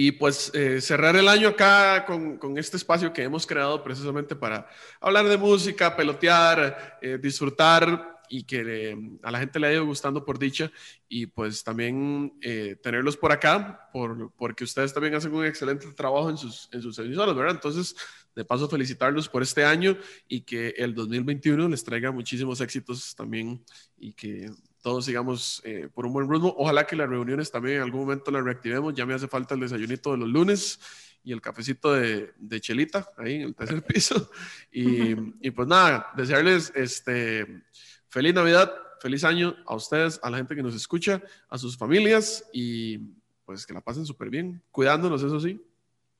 Y 0.00 0.12
pues 0.12 0.52
eh, 0.54 0.80
cerrar 0.80 1.16
el 1.16 1.26
año 1.26 1.48
acá 1.48 2.06
con, 2.06 2.38
con, 2.38 2.56
este 2.56 2.76
espacio 2.76 3.12
que 3.12 3.24
hemos 3.24 3.44
creado 3.44 3.82
precisamente 3.82 4.36
para 4.36 4.68
hablar 5.00 5.26
de 5.26 5.36
música, 5.36 5.96
pelotear, 5.96 7.00
eh, 7.02 7.18
disfrutar 7.20 8.20
y 8.28 8.44
que 8.44 8.96
a 9.24 9.30
la 9.32 9.40
gente 9.40 9.58
le 9.58 9.66
ha 9.66 9.72
ido 9.72 9.84
gustando 9.84 10.24
por 10.24 10.38
dicha 10.38 10.70
y 11.08 11.26
pues 11.26 11.64
también 11.64 12.32
eh, 12.42 12.76
tenerlos 12.80 13.16
por 13.16 13.32
acá 13.32 13.88
por, 13.92 14.30
porque 14.36 14.62
ustedes 14.62 14.94
también 14.94 15.16
hacen 15.16 15.34
un 15.34 15.44
excelente 15.44 15.88
trabajo 15.88 16.30
en 16.30 16.36
sus, 16.36 16.68
en 16.70 16.80
sus 16.80 16.96
emisoras, 17.00 17.34
¿verdad? 17.34 17.56
Entonces, 17.56 17.96
de 18.36 18.44
paso, 18.44 18.68
felicitarlos 18.68 19.28
por 19.28 19.42
este 19.42 19.64
año 19.64 19.96
y 20.28 20.42
que 20.42 20.74
el 20.76 20.94
2021 20.94 21.68
les 21.68 21.82
traiga 21.82 22.12
muchísimos 22.12 22.60
éxitos 22.60 23.16
también 23.16 23.64
y 23.98 24.12
que 24.12 24.48
todos 24.88 25.04
sigamos 25.04 25.60
eh, 25.66 25.90
por 25.92 26.06
un 26.06 26.14
buen 26.14 26.30
ritmo. 26.30 26.54
Ojalá 26.56 26.86
que 26.86 26.96
las 26.96 27.10
reuniones 27.10 27.50
también 27.50 27.76
en 27.76 27.82
algún 27.82 28.00
momento 28.00 28.30
las 28.30 28.42
reactivemos. 28.42 28.94
Ya 28.94 29.04
me 29.04 29.12
hace 29.12 29.28
falta 29.28 29.52
el 29.52 29.60
desayunito 29.60 30.12
de 30.12 30.16
los 30.16 30.28
lunes 30.30 30.80
y 31.22 31.34
el 31.34 31.42
cafecito 31.42 31.92
de, 31.92 32.32
de 32.38 32.58
chelita 32.58 33.06
ahí 33.18 33.34
en 33.34 33.42
el 33.42 33.54
tercer 33.54 33.82
piso. 33.86 34.30
Y, 34.72 35.12
y 35.46 35.50
pues 35.50 35.68
nada, 35.68 36.10
desearles 36.16 36.72
este 36.74 37.64
Feliz 38.08 38.32
Navidad, 38.32 38.72
feliz 39.02 39.24
año 39.24 39.54
a 39.66 39.74
ustedes, 39.74 40.18
a 40.22 40.30
la 40.30 40.38
gente 40.38 40.56
que 40.56 40.62
nos 40.62 40.74
escucha, 40.74 41.22
a 41.50 41.58
sus 41.58 41.76
familias 41.76 42.48
y 42.50 42.96
pues 43.44 43.66
que 43.66 43.74
la 43.74 43.82
pasen 43.82 44.06
súper 44.06 44.30
bien, 44.30 44.62
cuidándonos, 44.70 45.22
eso 45.22 45.38
sí. 45.38 45.62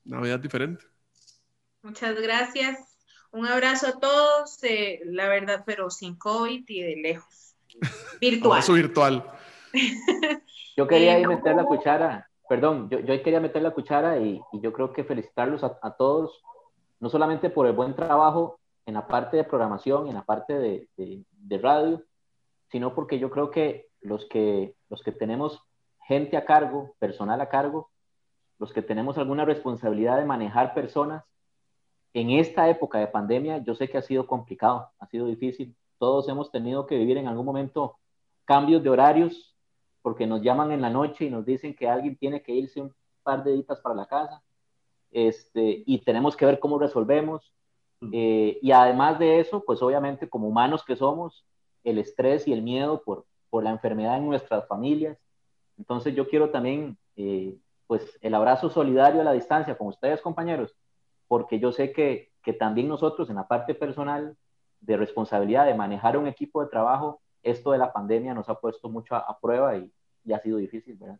Navidad 0.05 0.41
diferente. 0.41 0.85
Muchas 1.81 2.21
gracias. 2.21 2.99
Un 3.31 3.47
abrazo 3.47 3.87
a 3.87 3.99
todos, 3.99 4.63
eh, 4.63 5.01
la 5.07 5.27
verdad, 5.27 5.63
pero 5.65 5.89
sin 5.89 6.17
COVID 6.17 6.65
y 6.69 6.83
de 6.83 6.97
lejos. 6.97 7.48
Virtual. 8.21 8.53
Abrazo 8.53 8.73
virtual. 8.73 9.25
yo 10.77 10.87
quería 10.87 11.27
meter 11.27 11.55
la 11.55 11.65
cuchara, 11.65 12.29
perdón, 12.49 12.89
yo, 12.91 13.01
yo 13.01 13.23
quería 13.23 13.41
meter 13.41 13.63
la 13.63 13.73
cuchara 13.73 14.19
y, 14.19 14.41
yo 14.53 14.73
creo 14.73 14.93
que 14.93 15.05
felicitarlos 15.05 15.63
a, 15.63 15.79
a, 15.83 15.91
todos, 15.93 16.43
no 17.01 17.09
solamente 17.11 17.51
por 17.51 17.67
el 17.67 17.75
buen 17.75 17.95
trabajo 17.95 18.59
en 18.87 18.95
la 18.95 19.07
parte 19.07 19.37
de 19.37 19.45
programación, 19.45 20.09
en 20.09 20.15
la 20.15 20.25
parte 20.25 20.55
de, 20.59 20.89
de, 20.97 21.59
radio, 21.59 22.03
sino 22.71 22.95
porque 22.95 23.19
yo 23.19 23.31
creo 23.31 23.51
que 23.51 23.89
los, 24.01 24.25
que 24.27 24.75
los 24.89 25.03
que 25.03 25.13
tenemos 25.13 25.61
gente 26.07 26.37
a 26.37 26.47
cargo, 26.47 26.95
personal 26.99 27.41
a 27.41 27.51
cargo, 27.51 27.91
los 28.59 28.73
que 28.73 28.83
tenemos 28.83 29.19
alguna 29.19 29.45
responsabilidad 29.45 30.17
de 30.17 30.25
manejar 30.25 30.75
personas, 30.75 31.25
en 32.15 32.31
esta 32.31 32.69
época 32.71 32.99
de 32.99 33.07
pandemia 33.09 33.59
yo 33.59 33.75
sé 33.75 33.89
que 33.89 33.99
ha 33.99 34.03
sido 34.03 34.27
complicado, 34.27 34.89
ha 34.99 35.07
sido 35.07 35.27
difícil. 35.27 35.77
Todos 35.99 36.29
hemos 36.29 36.51
tenido 36.51 36.87
que 36.87 36.97
vivir 36.97 37.17
en 37.17 37.29
algún 37.29 37.47
momento 37.47 37.99
cambios 38.45 38.83
de 38.83 38.91
horarios 38.91 39.55
porque 40.03 40.27
nos 40.27 40.43
llaman 40.43 40.73
en 40.73 40.81
la 40.81 40.91
noche 40.91 41.27
y 41.27 41.31
nos 41.31 41.45
dicen 41.45 41.75
que 41.75 41.89
alguien 41.89 42.17
tiene 42.17 42.43
que 42.43 42.53
irse 42.53 42.81
un 42.81 42.95
par 43.23 43.45
de 43.45 43.53
días 43.53 43.81
para 43.83 43.95
la 43.95 44.07
casa 44.07 44.43
este, 45.11 45.83
y 45.87 45.99
tenemos 45.99 46.37
que 46.37 46.47
ver 46.47 46.59
cómo 46.59 46.79
resolvemos. 46.79 47.53
Eh, 48.13 48.59
y 48.63 48.71
además 48.71 49.19
de 49.19 49.41
eso, 49.41 49.65
pues 49.65 49.83
obviamente 49.83 50.29
como 50.29 50.49
humanos 50.49 50.85
que 50.85 50.97
somos, 50.97 51.45
el 51.85 51.99
estrés 51.99 52.47
y 52.47 52.53
el 52.53 52.63
miedo 52.63 53.03
por, 53.03 53.27
por 53.51 53.65
la 53.65 53.71
enfermedad 53.71 54.19
en 54.19 54.27
nuestras 54.27 54.67
familias. 54.67 55.19
Entonces 55.77 56.15
yo 56.15 56.29
quiero 56.29 56.51
también, 56.51 56.97
eh, 57.17 57.57
pues 57.87 58.19
el 58.21 58.35
abrazo 58.35 58.71
solidario 58.71 59.21
a 59.21 59.25
la 59.25 59.33
distancia 59.33 59.77
con 59.77 59.89
ustedes, 59.89 60.21
compañeros, 60.21 60.75
porque 61.27 61.59
yo 61.59 61.73
sé 61.73 61.93
que, 61.93 62.31
que 62.43 62.53
también 62.53 62.89
nosotros 62.89 63.31
en 63.31 63.37
la 63.37 63.49
parte 63.49 63.75
personal 63.75 64.37
de 64.81 64.97
responsabilidad 64.97 65.67
de 65.67 65.75
manejar 65.75 66.17
un 66.17 66.27
equipo 66.27 66.63
de 66.63 66.71
trabajo, 66.71 67.21
esto 67.43 67.73
de 67.73 67.79
la 67.79 67.93
pandemia 67.93 68.35
nos 68.35 68.49
ha 68.49 68.59
puesto 68.59 68.89
mucho 68.89 69.15
a, 69.15 69.39
prueba 69.41 69.77
y, 69.77 69.93
ha 70.33 70.41
sido 70.41 70.59
difícil, 70.59 70.97
¿verdad? 70.97 71.19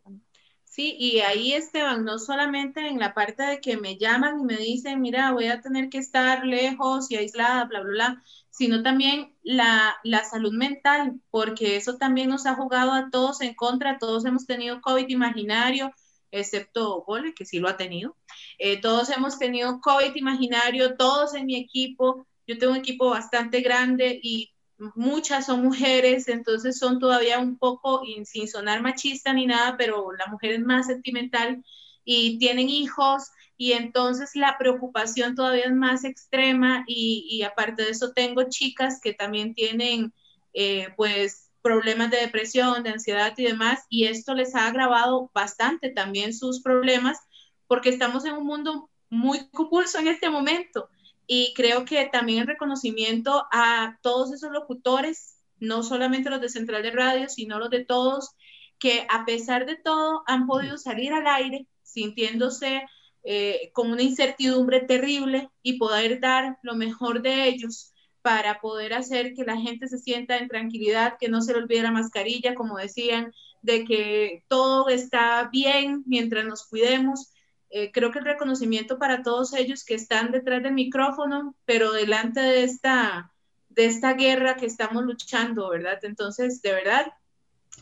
Sí, 0.63 0.95
y 0.99 1.19
ahí 1.21 1.53
Esteban, 1.53 2.05
no 2.05 2.19
solamente 2.19 2.87
en 2.87 2.99
la 2.99 3.15
parte 3.15 3.41
de 3.41 3.59
que 3.59 3.75
me 3.75 3.97
llaman 3.97 4.39
y 4.39 4.43
me 4.43 4.57
dicen, 4.57 5.01
mira, 5.01 5.31
voy 5.31 5.47
a 5.47 5.61
tener 5.61 5.89
que 5.89 5.97
estar 5.97 6.45
lejos 6.45 7.09
y 7.09 7.15
aislada, 7.15 7.65
bla, 7.65 7.81
bla, 7.81 7.91
bla, 7.91 8.23
sino 8.51 8.83
también 8.83 9.33
la, 9.41 9.95
la 10.03 10.23
salud 10.23 10.53
mental, 10.53 11.19
porque 11.31 11.75
eso 11.75 11.97
también 11.97 12.29
nos 12.29 12.45
ha 12.45 12.53
jugado 12.53 12.91
a 12.91 13.09
todos 13.09 13.41
en 13.41 13.55
contra, 13.55 13.97
todos 13.97 14.25
hemos 14.25 14.45
tenido 14.45 14.79
COVID 14.81 15.09
imaginario, 15.09 15.91
excepto 16.31 17.01
Gole, 17.01 17.33
que 17.33 17.45
sí 17.45 17.59
lo 17.59 17.67
ha 17.67 17.77
tenido. 17.77 18.15
Eh, 18.59 18.79
todos 18.79 19.09
hemos 19.09 19.39
tenido 19.39 19.81
COVID 19.81 20.15
imaginario, 20.15 20.97
todos 20.97 21.33
en 21.33 21.45
mi 21.47 21.55
equipo. 21.55 22.27
Yo 22.49 22.57
tengo 22.57 22.73
un 22.73 22.79
equipo 22.79 23.11
bastante 23.11 23.61
grande 23.61 24.19
y 24.23 24.51
muchas 24.95 25.45
son 25.45 25.61
mujeres, 25.61 26.27
entonces 26.27 26.79
son 26.79 26.97
todavía 26.97 27.37
un 27.37 27.59
poco, 27.59 28.01
sin 28.25 28.47
sonar 28.47 28.81
machista 28.81 29.33
ni 29.33 29.45
nada, 29.45 29.77
pero 29.77 30.11
la 30.13 30.25
mujer 30.25 30.53
es 30.53 30.61
más 30.61 30.87
sentimental 30.87 31.63
y 32.03 32.39
tienen 32.39 32.67
hijos 32.67 33.29
y 33.55 33.73
entonces 33.73 34.31
la 34.33 34.57
preocupación 34.57 35.35
todavía 35.35 35.65
es 35.65 35.73
más 35.73 36.03
extrema 36.03 36.85
y, 36.87 37.43
aparte 37.43 37.83
de 37.83 37.91
eso 37.91 38.13
tengo 38.13 38.41
chicas 38.49 38.99
que 38.99 39.13
también 39.13 39.53
tienen 39.53 40.11
eh, 40.55 40.87
pues 40.97 41.51
problemas 41.61 42.09
de 42.09 42.17
depresión, 42.17 42.81
de 42.81 42.89
ansiedad 42.89 43.31
y 43.37 43.43
demás 43.43 43.85
y 43.89 44.05
esto 44.05 44.33
les 44.33 44.55
ha 44.55 44.65
agravado 44.65 45.29
bastante 45.35 45.91
también 45.91 46.33
sus 46.33 46.63
problemas 46.63 47.19
porque 47.67 47.89
estamos 47.89 48.25
en 48.25 48.33
un 48.33 48.47
mundo 48.47 48.89
muy 49.11 49.47
compulso 49.51 49.99
en 49.99 50.07
este 50.07 50.31
momento 50.31 50.89
y 51.31 51.53
creo 51.53 51.85
que 51.85 52.09
también 52.11 52.39
el 52.39 52.47
reconocimiento 52.47 53.45
a 53.51 53.99
todos 54.01 54.33
esos 54.33 54.51
locutores, 54.51 55.37
no 55.59 55.83
solamente 55.83 56.31
los 56.31 56.41
de 56.41 56.49
Central 56.49 56.81
de 56.81 56.89
Radio, 56.89 57.29
sino 57.29 57.59
los 57.59 57.69
de 57.69 57.85
todos, 57.85 58.31
que 58.79 59.05
a 59.11 59.25
pesar 59.25 59.67
de 59.67 59.75
todo 59.75 60.23
han 60.25 60.47
podido 60.47 60.79
salir 60.79 61.13
al 61.13 61.27
aire 61.27 61.67
sintiéndose 61.83 62.81
eh, 63.23 63.69
con 63.73 63.91
una 63.91 64.01
incertidumbre 64.01 64.79
terrible 64.79 65.51
y 65.61 65.77
poder 65.77 66.19
dar 66.19 66.57
lo 66.63 66.73
mejor 66.73 67.21
de 67.21 67.47
ellos 67.47 67.93
para 68.23 68.59
poder 68.59 68.95
hacer 68.95 69.35
que 69.35 69.43
la 69.43 69.57
gente 69.57 69.87
se 69.87 69.99
sienta 69.99 70.39
en 70.39 70.47
tranquilidad, 70.47 71.17
que 71.19 71.29
no 71.29 71.43
se 71.43 71.53
le 71.53 71.59
olvide 71.59 71.83
la 71.83 71.91
mascarilla, 71.91 72.55
como 72.55 72.77
decían, 72.77 73.31
de 73.61 73.85
que 73.85 74.45
todo 74.47 74.89
está 74.89 75.47
bien 75.51 76.01
mientras 76.07 76.43
nos 76.43 76.65
cuidemos 76.65 77.31
eh, 77.69 77.91
creo 77.91 78.11
que 78.11 78.19
el 78.19 78.25
reconocimiento 78.25 78.97
para 78.97 79.21
todos 79.21 79.53
ellos 79.53 79.85
que 79.85 79.93
están 79.93 80.31
detrás 80.31 80.63
del 80.63 80.73
micrófono, 80.73 81.55
pero 81.65 81.91
delante 81.91 82.39
de 82.39 82.63
esta, 82.63 83.31
de 83.69 83.85
esta 83.85 84.13
guerra 84.13 84.55
que 84.55 84.65
estamos 84.65 85.03
luchando, 85.03 85.69
¿verdad? 85.69 85.99
Entonces, 86.03 86.61
de 86.61 86.73
verdad, 86.73 87.13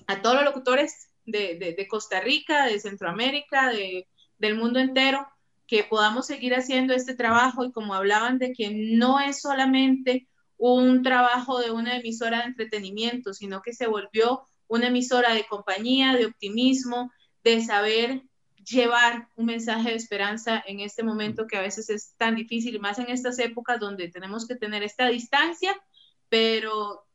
a 0.07 0.21
todos 0.21 0.35
los 0.35 0.45
locutores 0.45 1.09
de, 1.25 1.73
de, 1.77 1.87
Costa 1.87 2.19
Rica, 2.19 2.65
de 2.65 2.79
Centroamérica, 2.79 3.69
de, 3.69 4.07
del 4.37 4.55
mundo 4.55 4.79
entero, 4.79 5.27
que 5.67 5.83
podamos 5.83 6.27
seguir 6.27 6.53
haciendo 6.55 6.93
este 6.93 7.15
trabajo 7.15 7.65
y 7.65 7.71
como 7.71 7.93
hablaban 7.93 8.39
de 8.39 8.53
que 8.53 8.71
no 8.71 9.19
es 9.19 9.41
solamente 9.41 10.27
un 10.57 11.03
trabajo 11.03 11.59
de 11.59 11.71
una 11.71 11.97
emisora 11.97 12.39
de 12.39 12.45
entretenimiento, 12.45 13.33
sino 13.33 13.61
que 13.61 13.73
se 13.73 13.87
volvió 13.87 14.47
una 14.67 14.87
emisora 14.87 15.33
de 15.33 15.45
compañía, 15.45 16.13
de 16.13 16.25
optimismo, 16.25 17.11
de 17.43 17.61
saber 17.61 18.23
llevar 18.69 19.27
un 19.35 19.45
mensaje 19.45 19.89
de 19.89 19.95
esperanza 19.95 20.63
en 20.65 20.81
este 20.81 21.03
momento 21.03 21.47
que 21.47 21.57
a 21.57 21.61
veces 21.61 21.89
es 21.89 22.13
tan 22.17 22.35
difícil, 22.35 22.75
y 22.75 22.79
más 22.79 22.99
en 22.99 23.09
estas 23.09 23.39
épocas 23.39 23.79
donde 23.79 24.09
tenemos 24.09 24.47
que 24.47 24.55
tener 24.55 24.83
esta 24.83 25.07
distancia, 25.07 25.75
pero 26.29 27.05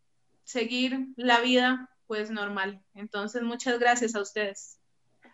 seguir 0.44 1.08
la 1.16 1.40
vida 1.40 1.90
pues 2.06 2.30
normal. 2.30 2.82
Entonces, 2.94 3.42
muchas 3.42 3.78
gracias 3.78 4.14
a 4.14 4.20
ustedes. 4.20 4.78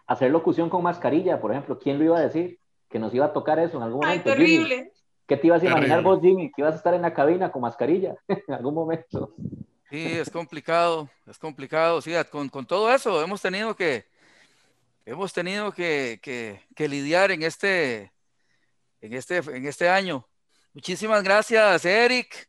Hacer 0.07 0.31
locución 0.31 0.71
con 0.71 0.83
mascarilla, 0.83 1.41
por 1.41 1.53
ejemplo, 1.53 1.79
¿quién 1.79 1.99
lo 1.99 2.05
iba 2.05 2.19
a 2.19 2.23
decir? 2.23 2.59
Que 2.89 2.99
nos 2.99 3.15
iba 3.15 3.27
a 3.27 3.33
tocar 3.33 3.59
eso 3.59 3.77
en 3.77 3.83
algún 3.85 4.01
momento. 4.01 4.31
Ay, 4.31 4.37
terrible. 4.37 4.93
¿Qué 5.27 5.37
te 5.37 5.47
ibas 5.47 5.63
a 5.63 5.67
imaginar 5.67 6.03
vos, 6.03 6.21
Jimmy? 6.21 6.51
Que 6.51 6.63
ibas 6.63 6.75
a 6.75 6.79
estar 6.79 6.95
en 6.95 7.03
la 7.03 7.13
cabina 7.13 7.53
con 7.53 7.63
mascarilla 7.63 8.17
en 8.29 8.55
algún 8.55 8.75
momento. 8.75 9.35
Sí, 9.91 10.05
es 10.05 10.31
complicado, 10.31 11.09
es 11.27 11.39
complicado. 11.39 12.01
Sí, 12.01 12.13
con, 12.31 12.49
con 12.49 12.67
todo 12.67 12.93
eso 12.93 13.23
hemos 13.23 13.41
tenido 13.41 13.75
que, 13.75 14.07
hemos 15.09 15.33
tenido 15.33 15.73
que, 15.73 16.61
lidiar 16.77 17.31
en 17.31 17.43
este, 17.43 18.13
en, 19.01 19.15
este, 19.15 19.39
en 19.39 19.67
este 19.67 19.89
año. 19.89 20.29
Muchísimas 20.75 21.23
gracias, 21.23 21.85
Eric. 21.85 22.49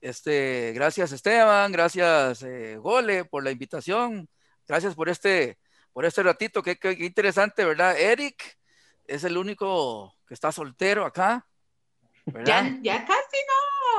Este, 0.00 0.72
gracias, 0.74 1.12
Esteban. 1.12 1.70
Gracias, 1.70 2.42
eh, 2.42 2.78
Gole, 2.78 3.26
por 3.26 3.44
la 3.44 3.50
invitación. 3.50 4.28
Gracias 4.66 4.94
por 4.94 5.10
este, 5.10 5.58
por 5.92 6.06
este 6.06 6.22
ratito. 6.22 6.62
Qué, 6.62 6.78
interesante, 7.00 7.64
¿verdad? 7.64 7.98
Eric 7.98 8.56
es 9.04 9.24
el 9.24 9.36
único 9.36 10.14
que 10.26 10.34
está 10.34 10.50
soltero 10.52 11.04
acá. 11.04 11.46
Ya, 12.44 12.78
ya 12.80 13.04
casi 13.04 13.36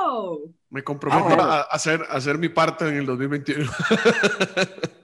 no. 0.00 0.38
Me 0.70 0.82
comprometo 0.82 1.40
ah, 1.40 1.60
a, 1.60 1.60
hacer, 1.62 2.02
a 2.08 2.14
hacer 2.14 2.38
mi 2.38 2.48
parte 2.48 2.88
en 2.88 2.96
el 2.96 3.06
2021. 3.06 3.70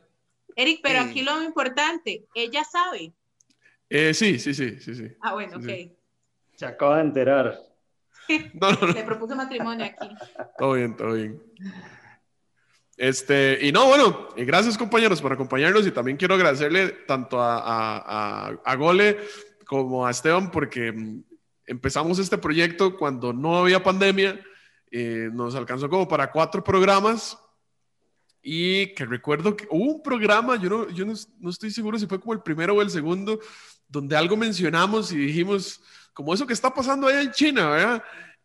Eric, 0.58 0.80
pero 0.82 0.98
aquí 1.02 1.22
lo 1.22 1.40
importante, 1.40 2.26
ella 2.34 2.64
sabe. 2.64 3.12
Eh, 3.88 4.12
sí, 4.12 4.40
sí, 4.40 4.52
sí, 4.52 4.80
sí, 4.80 4.92
sí. 4.92 5.08
Ah, 5.20 5.34
bueno, 5.34 5.56
ok. 5.56 5.92
Se 6.56 6.66
acaba 6.66 6.96
de 6.96 7.02
enterar. 7.02 7.56
no, 8.54 8.72
no, 8.72 8.86
no. 8.88 8.92
Le 8.92 9.04
propuso 9.04 9.36
matrimonio 9.36 9.86
aquí. 9.86 10.08
Todo 10.58 10.72
bien, 10.72 10.96
todo 10.96 11.12
bien. 11.12 11.40
Este, 12.96 13.60
y 13.62 13.70
no, 13.70 13.86
bueno, 13.86 14.30
gracias 14.36 14.76
compañeros 14.76 15.22
por 15.22 15.32
acompañarnos 15.32 15.86
y 15.86 15.92
también 15.92 16.16
quiero 16.16 16.34
agradecerle 16.34 16.88
tanto 17.06 17.40
a, 17.40 17.58
a, 17.58 18.48
a, 18.64 18.74
Gole 18.74 19.16
como 19.64 20.04
a 20.04 20.10
Esteban 20.10 20.50
porque 20.50 20.90
mm, 20.90 21.22
empezamos 21.66 22.18
este 22.18 22.36
proyecto 22.36 22.96
cuando 22.96 23.32
no 23.32 23.58
había 23.58 23.84
pandemia, 23.84 24.40
eh, 24.90 25.30
nos 25.32 25.54
alcanzó 25.54 25.88
como 25.88 26.08
para 26.08 26.32
cuatro 26.32 26.64
programas 26.64 27.38
y 28.50 28.94
que 28.94 29.04
recuerdo 29.04 29.54
que 29.54 29.68
hubo 29.70 29.92
un 29.92 30.02
programa, 30.02 30.56
yo 30.56 30.70
no, 30.70 30.88
yo 30.88 31.04
no, 31.04 31.50
estoy 31.50 31.70
seguro 31.70 31.98
si 31.98 32.06
fue 32.06 32.18
como 32.18 32.32
el 32.32 32.40
primero 32.40 32.74
o 32.74 32.80
el 32.80 32.88
segundo, 32.88 33.38
donde 33.86 34.16
algo 34.16 34.38
mencionamos 34.38 35.12
y 35.12 35.18
dijimos, 35.18 35.82
como 36.14 36.32
eso 36.32 36.46
que 36.46 36.54
está 36.54 36.72
pasando 36.72 37.06
allá 37.08 37.20
en 37.20 37.30
China, 37.30 37.68
¿verdad? 37.68 38.02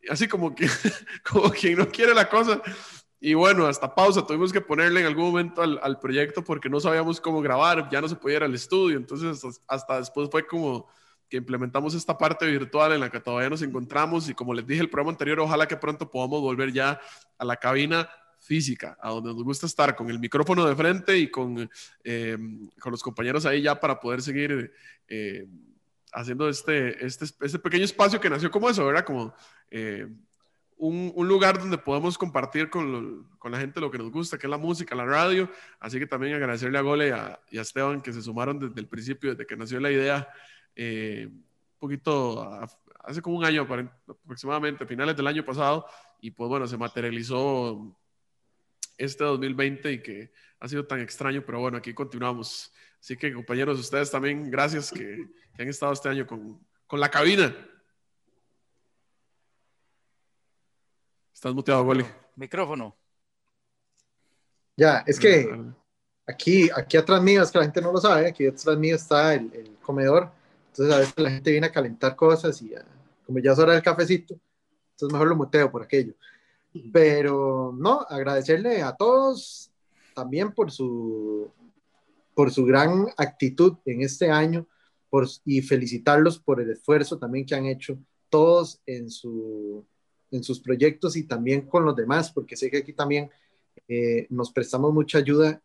Así 0.09 0.27
como 0.27 0.53
que, 0.53 0.67
como 1.31 1.49
quien 1.51 1.77
no 1.77 1.87
quiere 1.87 2.13
la 2.13 2.27
cosa. 2.27 2.61
Y 3.17 3.33
bueno, 3.33 3.65
hasta 3.65 3.95
pausa 3.95 4.27
tuvimos 4.27 4.51
que 4.51 4.59
ponerle 4.59 4.99
en 4.99 5.05
algún 5.05 5.23
momento 5.23 5.61
al, 5.61 5.79
al 5.81 5.97
proyecto 5.99 6.43
porque 6.43 6.67
no 6.67 6.81
sabíamos 6.81 7.21
cómo 7.21 7.41
grabar, 7.41 7.87
ya 7.89 8.01
no 8.01 8.09
se 8.09 8.17
podía 8.17 8.35
ir 8.35 8.43
al 8.43 8.53
estudio, 8.53 8.97
entonces 8.97 9.61
hasta, 9.69 9.99
después 9.99 10.27
fue 10.29 10.45
como 10.45 10.85
que 11.29 11.37
implementamos 11.37 11.93
esta 11.93 12.17
parte 12.17 12.45
virtual 12.45 12.91
en 12.91 12.99
la 12.99 13.09
que 13.09 13.21
todavía 13.21 13.49
nos 13.49 13.61
encontramos 13.61 14.27
y 14.27 14.33
como 14.33 14.53
les 14.53 14.67
dije 14.67 14.81
el 14.81 14.89
programa 14.89 15.11
anterior, 15.11 15.39
ojalá 15.39 15.65
que 15.65 15.77
pronto 15.77 16.11
podamos 16.11 16.41
volver 16.41 16.73
ya 16.73 16.99
a 17.37 17.45
la 17.45 17.55
cabina 17.55 18.09
física, 18.43 18.97
a 19.01 19.09
donde 19.09 19.33
nos 19.33 19.43
gusta 19.43 19.65
estar 19.65 19.95
con 19.95 20.09
el 20.09 20.19
micrófono 20.19 20.65
de 20.65 20.75
frente 20.75 21.17
y 21.17 21.31
con, 21.31 21.69
eh, 22.03 22.37
con 22.79 22.91
los 22.91 23.01
compañeros 23.01 23.45
ahí 23.45 23.61
ya 23.61 23.79
para 23.79 23.99
poder 23.99 24.21
seguir 24.21 24.71
eh, 25.07 25.47
haciendo 26.11 26.49
este, 26.49 27.05
este, 27.05 27.25
este, 27.25 27.59
pequeño 27.59 27.85
espacio 27.85 28.19
que 28.19 28.29
nació 28.29 28.51
como 28.51 28.69
eso, 28.69 28.85
¿verdad? 28.85 29.05
Como 29.05 29.33
eh, 29.71 30.07
un, 30.75 31.13
un, 31.15 31.27
lugar 31.27 31.57
donde 31.57 31.77
podemos 31.77 32.17
compartir 32.17 32.69
con, 32.69 33.29
con, 33.39 33.53
la 33.53 33.59
gente 33.59 33.79
lo 33.79 33.89
que 33.89 33.97
nos 33.97 34.11
gusta, 34.11 34.37
que 34.37 34.47
es 34.47 34.51
la 34.51 34.57
música, 34.57 34.93
la 34.93 35.05
radio. 35.05 35.49
Así 35.79 35.97
que 35.97 36.05
también 36.05 36.35
agradecerle 36.35 36.77
a 36.77 36.81
Gole 36.81 37.07
y 37.07 37.11
a, 37.11 37.25
a 37.25 37.39
Esteban 37.49 38.01
que 38.01 38.11
se 38.11 38.21
sumaron 38.21 38.59
desde 38.59 38.81
el 38.81 38.87
principio, 38.87 39.31
desde 39.31 39.45
que 39.47 39.55
nació 39.55 39.79
la 39.79 39.89
idea, 39.89 40.27
un 40.75 41.45
poquito 41.79 42.59
hace 43.03 43.21
como 43.21 43.37
un 43.37 43.45
año 43.45 43.65
aproximadamente, 44.07 44.85
finales 44.85 45.15
del 45.15 45.27
año 45.27 45.45
pasado, 45.45 45.85
y 46.19 46.31
pues 46.31 46.49
bueno, 46.49 46.67
se 46.67 46.77
materializó 46.77 47.95
este 48.97 49.23
2020 49.23 49.91
y 49.91 50.01
que 50.01 50.31
ha 50.59 50.67
sido 50.67 50.85
tan 50.85 50.99
extraño, 50.99 51.43
pero 51.45 51.59
bueno, 51.59 51.77
aquí 51.77 51.93
continuamos. 51.93 52.71
Así 52.99 53.17
que 53.17 53.33
compañeros, 53.33 53.79
ustedes 53.79 54.09
también, 54.09 54.49
gracias 54.49 54.91
que, 54.91 55.27
han 55.57 55.67
estado 55.67 55.93
este 55.93 56.09
año 56.09 56.25
con, 56.25 56.59
con 56.87 56.99
la 56.99 57.09
cabina. 57.09 57.55
Estás 61.33 61.53
muteado, 61.53 61.83
Goli. 61.83 62.05
Micrófono. 62.35 62.97
Ya, 64.75 65.03
es 65.05 65.19
que 65.19 65.47
aquí, 66.25 66.69
aquí 66.75 66.97
atrás 66.97 67.21
mío, 67.21 67.43
es 67.43 67.51
que 67.51 67.59
la 67.59 67.65
gente 67.65 67.81
no 67.81 67.91
lo 67.91 67.99
sabe, 67.99 68.27
aquí 68.27 68.47
atrás 68.47 68.77
mío 68.77 68.95
está 68.95 69.33
el, 69.35 69.77
comedor, 69.81 70.31
entonces 70.67 70.95
a 70.95 70.99
veces 70.99 71.13
la 71.17 71.29
gente 71.29 71.51
viene 71.51 71.67
a 71.67 71.71
calentar 71.71 72.15
cosas 72.15 72.59
y 72.61 72.73
como 73.25 73.39
ya 73.39 73.51
es 73.51 73.59
hora 73.59 73.73
del 73.73 73.83
cafecito, 73.83 74.35
entonces 74.91 75.13
mejor 75.13 75.27
lo 75.27 75.35
muteo 75.35 75.69
por 75.69 75.83
aquello. 75.83 76.13
Pero 76.91 77.74
no, 77.78 78.01
agradecerle 78.09 78.82
a 78.82 78.95
todos 78.95 79.71
también 80.15 80.53
por 80.53 80.71
su, 80.71 81.51
por 82.34 82.51
su 82.51 82.65
gran 82.65 83.07
actitud 83.17 83.78
en 83.86 84.01
este 84.01 84.30
año 84.30 84.67
y 85.45 85.61
felicitarlos 85.61 86.39
por 86.39 86.59
el 86.59 86.71
esfuerzo 86.71 87.19
también 87.19 87.45
que 87.45 87.53
han 87.53 87.67
hecho 87.67 87.97
todos 88.30 88.82
en, 88.88 89.11
su, 89.11 89.86
en 90.32 90.43
sus 90.43 90.59
proyectos 90.59 91.15
y 91.15 91.24
también 91.24 91.67
con 91.67 91.86
los 91.86 91.95
demás, 91.95 92.32
porque 92.32 92.57
sé 92.57 92.71
que 92.71 92.78
aquí 92.78 92.93
también 92.93 93.30
eh, 93.88 94.26
nos 94.30 94.51
prestamos 94.51 94.91
mucha 94.91 95.19
ayuda 95.19 95.61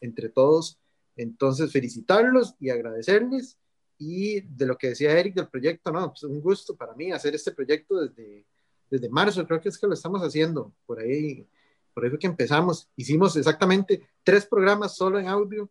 entre 0.00 0.28
todos 0.28 0.78
Entonces, 1.16 1.72
felicitarlos 1.72 2.54
y 2.58 2.70
agradecerles. 2.70 3.58
Y 3.98 4.40
de 4.40 4.66
lo 4.66 4.76
que 4.76 4.88
decía 4.88 5.18
Eric 5.18 5.36
del 5.36 5.48
proyecto, 5.48 5.92
no, 5.92 6.08
pues 6.08 6.24
un 6.24 6.40
gusto 6.40 6.76
para 6.76 6.94
mí 6.94 7.12
hacer 7.12 7.34
este 7.34 7.52
proyecto 7.52 8.00
desde, 8.00 8.44
desde 8.92 9.08
marzo, 9.08 9.46
creo 9.46 9.58
que 9.58 9.70
es 9.70 9.78
que 9.78 9.86
lo 9.86 9.94
estamos 9.94 10.20
haciendo, 10.20 10.70
por 10.84 11.00
ahí, 11.00 11.48
por 11.94 12.04
ahí 12.04 12.10
fue 12.10 12.18
que 12.18 12.26
empezamos. 12.26 12.90
Hicimos 12.94 13.34
exactamente 13.36 14.06
tres 14.22 14.44
programas 14.44 14.94
solo 14.94 15.18
en 15.18 15.28
audio. 15.28 15.70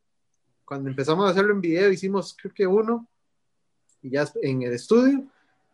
Cuando 0.65 0.89
empezamos 0.89 1.27
a 1.27 1.29
hacerlo 1.29 1.53
en 1.53 1.61
video, 1.61 1.91
hicimos 1.91 2.35
creo 2.35 2.51
que 2.51 2.65
uno, 2.65 3.07
y 4.01 4.09
ya 4.09 4.27
en 4.41 4.63
el 4.63 4.73
estudio, 4.73 5.23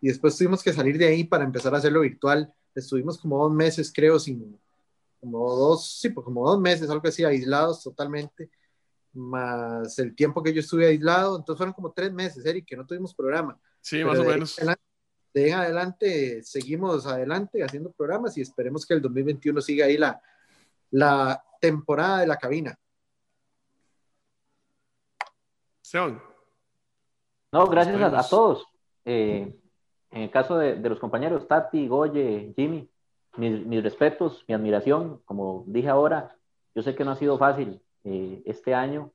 y 0.01 0.09
después 0.09 0.37
tuvimos 0.37 0.61
que 0.61 0.73
salir 0.73 0.97
de 0.97 1.07
ahí 1.07 1.23
para 1.23 1.45
empezar 1.45 1.73
a 1.73 1.77
hacerlo 1.77 2.01
virtual. 2.01 2.53
Estuvimos 2.75 3.17
como 3.17 3.41
dos 3.41 3.53
meses, 3.53 3.93
creo, 3.95 4.19
sin, 4.19 4.59
como 5.21 5.55
dos, 5.55 5.99
sí, 6.01 6.09
pues 6.09 6.25
como 6.25 6.45
dos 6.45 6.59
meses, 6.59 6.89
algo 6.89 7.07
así, 7.07 7.23
aislados 7.23 7.81
totalmente 7.81 8.51
más 9.13 9.97
el 9.99 10.13
tiempo 10.15 10.43
que 10.43 10.53
yo 10.53 10.59
estuve 10.59 10.85
aislado, 10.85 11.37
entonces 11.37 11.57
fueron 11.57 11.73
como 11.73 11.91
tres 11.91 12.11
meses, 12.11 12.45
Eric, 12.45 12.65
que 12.65 12.75
no 12.75 12.85
tuvimos 12.85 13.15
programa. 13.15 13.57
Sí, 13.81 14.03
más 14.03 14.19
o 14.19 14.23
menos. 14.25 14.59
De 15.37 15.53
adelante 15.53 16.43
seguimos 16.43 17.05
adelante 17.05 17.63
haciendo 17.63 17.91
programas 17.91 18.37
y 18.37 18.41
esperemos 18.41 18.85
que 18.85 18.95
el 18.95 19.01
2021 19.01 19.61
siga 19.61 19.85
ahí 19.85 19.97
la, 19.97 20.21
la 20.91 21.43
temporada 21.61 22.19
de 22.19 22.27
la 22.27 22.37
cabina. 22.37 22.77
Sean. 25.81 26.21
No, 27.51 27.67
gracias 27.67 28.01
a, 28.01 28.27
todos. 28.27 28.65
Eh, 29.05 29.55
en 30.11 30.21
el 30.21 30.31
caso 30.31 30.57
de, 30.57 30.75
de, 30.75 30.89
los 30.89 30.99
compañeros 30.99 31.47
Tati, 31.47 31.87
Goye, 31.87 32.53
Jimmy, 32.55 32.89
mis, 33.37 33.65
mis 33.65 33.83
respetos, 33.83 34.43
mi 34.47 34.55
admiración, 34.55 35.21
como 35.25 35.63
dije 35.67 35.87
ahora, 35.87 36.35
yo 36.75 36.81
sé 36.81 36.95
que 36.95 37.05
no 37.05 37.11
ha 37.11 37.15
sido 37.15 37.37
fácil 37.37 37.81
eh, 38.03 38.41
este 38.45 38.73
año. 38.73 39.11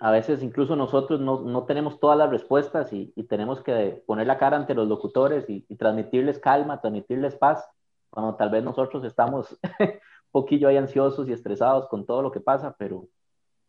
A 0.00 0.10
veces 0.12 0.42
incluso 0.42 0.76
nosotros 0.76 1.20
no, 1.20 1.40
no 1.40 1.64
tenemos 1.64 1.98
todas 1.98 2.16
las 2.16 2.30
respuestas 2.30 2.92
y, 2.92 3.12
y, 3.16 3.24
tenemos 3.24 3.62
que 3.62 4.02
poner 4.06 4.28
la 4.28 4.38
cara 4.38 4.56
ante 4.56 4.74
los 4.74 4.86
locutores 4.86 5.48
y, 5.50 5.64
y, 5.68 5.76
transmitirles 5.76 6.38
calma, 6.38 6.80
transmitirles 6.80 7.34
paz, 7.34 7.68
cuando 8.10 8.36
tal 8.36 8.50
vez 8.50 8.62
nosotros 8.62 9.04
estamos 9.04 9.58
un 9.80 9.90
poquillo 10.30 10.68
ahí 10.68 10.76
ansiosos 10.76 11.28
y 11.28 11.32
estresados 11.32 11.88
con 11.88 12.06
todo 12.06 12.22
lo 12.22 12.30
que 12.30 12.40
pasa, 12.40 12.76
pero, 12.78 13.08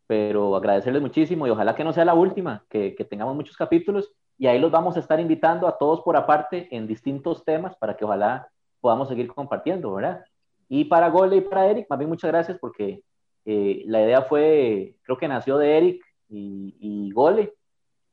pero 0.06 0.56
agradecerles 0.56 1.02
muchísimo 1.02 1.48
y 1.48 1.50
ojalá 1.50 1.76
que 1.76 1.84
no 1.84 1.94
sea 1.94 2.06
la 2.06 2.14
última, 2.14 2.64
que, 2.70 2.94
que 2.96 3.06
tengamos 3.06 3.36
muchos 3.36 3.58
capítulos 3.58 4.12
y 4.38 4.48
ahí 4.48 4.60
los 4.60 4.72
vamos 4.72 4.96
a 4.98 5.00
estar 5.00 5.20
invitando 5.20 5.68
a 5.68 5.78
todos 5.78 6.02
por 6.02 6.16
aparte 6.16 6.68
en 6.76 6.88
distintos 6.88 7.44
temas 7.44 7.76
para 7.76 7.98
que 7.98 8.06
ojalá 8.06 8.50
podamos 8.80 9.10
seguir 9.10 9.28
compartiendo, 9.28 9.94
¿verdad? 9.94 10.24
Y 10.70 10.86
para 10.86 11.10
Gole 11.10 11.38
y 11.38 11.42
para 11.42 11.66
Eric, 11.66 11.88
más 11.90 12.00
bien 12.00 12.10
muchas 12.10 12.32
gracias 12.32 12.58
porque 12.60 13.02
eh, 13.46 13.84
la 13.88 14.02
idea 14.02 14.22
fue, 14.22 14.96
creo 15.02 15.18
que 15.18 15.28
nació 15.28 15.58
de 15.58 15.78
Eric 15.78 16.06
y, 16.30 16.76
y 16.80 17.12
Gole, 17.12 17.54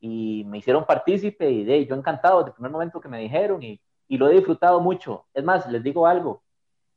y 0.00 0.44
me 0.46 0.58
hicieron 0.58 0.84
partícipe 0.84 1.50
y 1.50 1.64
de 1.64 1.86
yo 1.86 1.94
encantado 1.94 2.38
desde 2.38 2.50
el 2.50 2.54
primer 2.54 2.72
momento 2.72 3.00
que 3.00 3.08
me 3.08 3.20
dijeron 3.20 3.62
y, 3.62 3.80
y, 4.08 4.18
lo 4.18 4.28
he 4.28 4.34
disfrutado 4.34 4.80
mucho. 4.80 5.26
Es 5.34 5.44
más, 5.44 5.70
les 5.70 5.82
digo 5.82 6.06
algo, 6.06 6.42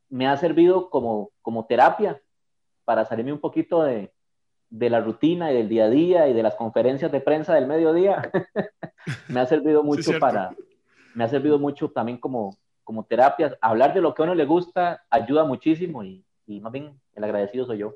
me 0.10 0.28
ha 0.28 0.38
servido 0.38 0.90
como, 0.90 1.32
como 1.42 1.66
terapia 1.66 2.22
para 2.86 3.06
salirme 3.06 3.34
un 3.34 3.40
poquito 3.40 3.84
de, 3.84 4.12
de 4.70 4.90
la 4.90 5.02
rutina 5.02 5.52
y 5.52 5.56
del 5.56 5.70
día 5.70 5.86
a 5.86 5.90
día 5.90 6.28
y 6.28 6.34
de 6.34 6.44
las 6.44 6.56
conferencias 6.56 7.12
de 7.12 7.22
prensa 7.22 7.54
del 7.56 7.68
mediodía. 7.68 8.32
me 9.28 9.40
ha 9.40 9.46
servido 9.46 9.84
mucho 9.84 10.14
sí, 10.14 10.20
para, 10.20 10.56
me 11.16 11.24
ha 11.24 11.28
servido 11.28 11.60
mucho 11.60 11.90
también 11.90 12.18
como, 12.18 12.58
como 12.84 13.04
terapia. 13.06 13.58
Hablar 13.62 13.94
de 13.94 14.02
lo 14.02 14.14
que 14.14 14.22
a 14.22 14.26
uno 14.26 14.36
le 14.36 14.46
gusta 14.46 15.04
ayuda 15.10 15.44
muchísimo 15.44 16.04
y, 16.04 16.24
y 16.46 16.60
más 16.60 16.72
bien 16.72 17.00
el 17.14 17.24
agradecido 17.24 17.66
soy 17.66 17.80
yo. 17.80 17.96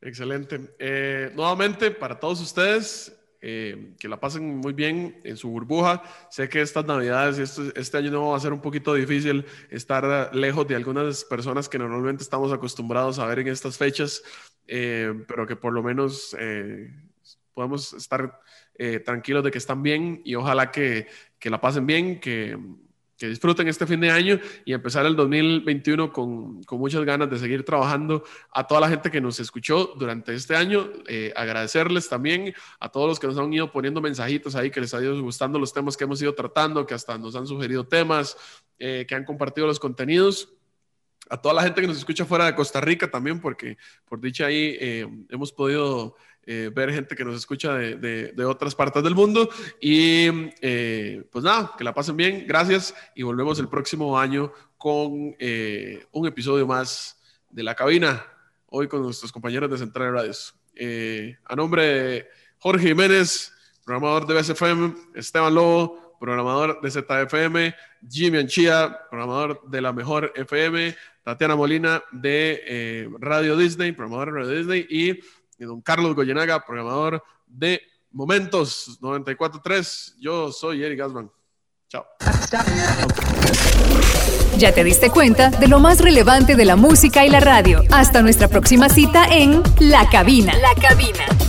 Excelente. 0.00 0.74
Eh, 0.78 1.32
nuevamente, 1.34 1.90
para 1.90 2.20
todos 2.20 2.40
ustedes, 2.40 3.12
eh, 3.40 3.94
que 3.98 4.08
la 4.08 4.18
pasen 4.18 4.56
muy 4.56 4.72
bien 4.72 5.20
en 5.24 5.36
su 5.36 5.48
burbuja. 5.50 6.02
Sé 6.30 6.48
que 6.48 6.60
estas 6.60 6.84
navidades, 6.86 7.38
este, 7.38 7.78
este, 7.80 7.98
año 7.98 8.28
va 8.28 8.36
a 8.36 8.40
ser 8.40 8.52
un 8.52 8.60
poquito 8.60 8.94
difícil 8.94 9.44
estar 9.70 10.34
lejos 10.34 10.66
de 10.66 10.76
algunas 10.76 11.24
personas 11.24 11.68
que 11.68 11.78
normalmente 11.78 12.22
estamos 12.22 12.52
acostumbrados 12.52 13.18
a 13.18 13.26
ver 13.26 13.40
en 13.40 13.48
estas 13.48 13.78
fechas, 13.78 14.22
eh, 14.66 15.24
pero 15.26 15.46
que 15.46 15.56
por 15.56 15.72
lo 15.72 15.82
menos 15.82 16.36
eh, 16.38 16.92
podamos 17.54 17.92
estar 17.92 18.40
eh, 18.74 19.00
tranquilos 19.00 19.42
de 19.44 19.50
que 19.50 19.58
están 19.58 19.82
bien 19.82 20.22
y 20.24 20.34
ojalá 20.34 20.70
que, 20.70 21.06
que 21.38 21.50
la 21.50 21.60
pasen 21.60 21.86
bien, 21.86 22.20
que 22.20 22.56
que 23.18 23.28
disfruten 23.28 23.66
este 23.66 23.86
fin 23.86 24.00
de 24.00 24.10
año 24.10 24.38
y 24.64 24.72
empezar 24.72 25.04
el 25.04 25.16
2021 25.16 26.12
con, 26.12 26.62
con, 26.62 26.78
muchas 26.78 27.04
ganas 27.04 27.28
de 27.28 27.38
seguir 27.38 27.64
trabajando. 27.64 28.22
A 28.52 28.66
toda 28.66 28.80
la 28.80 28.88
gente 28.88 29.10
que 29.10 29.20
nos 29.20 29.40
escuchó 29.40 29.92
durante 29.96 30.32
este 30.34 30.54
año, 30.54 30.88
eh, 31.08 31.32
agradecerles 31.34 32.08
también 32.08 32.54
a 32.78 32.88
todos 32.88 33.08
los 33.08 33.18
que 33.18 33.26
nos 33.26 33.36
han 33.36 33.52
ido 33.52 33.72
poniendo 33.72 34.00
mensajitos 34.00 34.54
ahí, 34.54 34.70
que 34.70 34.80
les 34.80 34.94
ha 34.94 35.02
ido 35.02 35.20
gustando 35.20 35.58
los 35.58 35.72
temas 35.72 35.96
que 35.96 36.04
hemos 36.04 36.22
ido 36.22 36.34
tratando, 36.34 36.86
que 36.86 36.94
hasta 36.94 37.18
nos 37.18 37.34
han 37.34 37.46
sugerido 37.46 37.84
temas, 37.86 38.36
eh, 38.78 39.04
que 39.08 39.14
han 39.16 39.24
compartido 39.24 39.66
los 39.66 39.80
contenidos. 39.80 40.54
A 41.28 41.36
toda 41.42 41.54
la 41.54 41.62
gente 41.62 41.80
que 41.80 41.88
nos 41.88 41.98
escucha 41.98 42.24
fuera 42.24 42.46
de 42.46 42.54
Costa 42.54 42.80
Rica 42.80 43.10
también, 43.10 43.40
porque 43.40 43.76
por 44.06 44.20
dicha 44.20 44.46
ahí 44.46 44.76
eh, 44.80 45.06
hemos 45.28 45.52
podido 45.52 46.14
eh, 46.50 46.70
ver 46.74 46.90
gente 46.94 47.14
que 47.14 47.26
nos 47.26 47.36
escucha 47.36 47.74
de, 47.74 47.96
de, 47.96 48.32
de 48.32 48.44
otras 48.46 48.74
partes 48.74 49.02
del 49.02 49.14
mundo. 49.14 49.50
Y 49.82 50.28
eh, 50.62 51.22
pues 51.30 51.44
nada, 51.44 51.74
que 51.76 51.84
la 51.84 51.92
pasen 51.92 52.16
bien, 52.16 52.46
gracias 52.48 52.94
y 53.14 53.22
volvemos 53.22 53.58
el 53.58 53.68
próximo 53.68 54.18
año 54.18 54.50
con 54.78 55.36
eh, 55.38 56.06
un 56.10 56.26
episodio 56.26 56.66
más 56.66 57.20
de 57.50 57.62
La 57.62 57.74
Cabina, 57.74 58.24
hoy 58.68 58.88
con 58.88 59.02
nuestros 59.02 59.30
compañeros 59.30 59.70
de 59.70 59.76
Central 59.76 60.14
Radios. 60.14 60.54
Eh, 60.74 61.36
a 61.44 61.54
nombre 61.54 61.82
de 61.82 62.28
Jorge 62.60 62.88
Jiménez, 62.88 63.52
programador 63.84 64.26
de 64.26 64.34
BSFM, 64.34 64.94
Esteban 65.16 65.54
Lobo, 65.54 66.16
programador 66.18 66.80
de 66.80 66.90
ZFM, 66.90 67.74
Jimmy 68.08 68.38
Anchía, 68.38 69.00
programador 69.10 69.68
de 69.68 69.82
la 69.82 69.92
mejor 69.92 70.32
FM, 70.34 70.96
Tatiana 71.24 71.56
Molina 71.56 72.02
de 72.10 72.62
eh, 72.66 73.08
Radio 73.18 73.54
Disney, 73.54 73.92
programador 73.92 74.32
de 74.32 74.40
Radio 74.40 74.56
Disney 74.56 74.86
y 74.88 75.20
y 75.58 75.64
don 75.64 75.80
Carlos 75.80 76.14
Goyenaga, 76.14 76.64
programador 76.64 77.22
de 77.46 77.82
Momentos 78.10 78.98
94.3. 79.00 80.14
Yo 80.18 80.52
soy 80.52 80.82
Eric 80.82 80.98
Gasman. 80.98 81.30
Chao. 81.88 82.04
Ya 84.58 84.74
te 84.74 84.84
diste 84.84 85.10
cuenta 85.10 85.50
de 85.50 85.68
lo 85.68 85.78
más 85.78 86.00
relevante 86.00 86.56
de 86.56 86.64
la 86.64 86.76
música 86.76 87.24
y 87.24 87.30
la 87.30 87.40
radio. 87.40 87.82
Hasta 87.90 88.22
nuestra 88.22 88.48
próxima 88.48 88.88
cita 88.88 89.24
en 89.26 89.62
La 89.78 90.08
Cabina. 90.10 90.52
La 90.56 90.74
Cabina. 90.80 91.47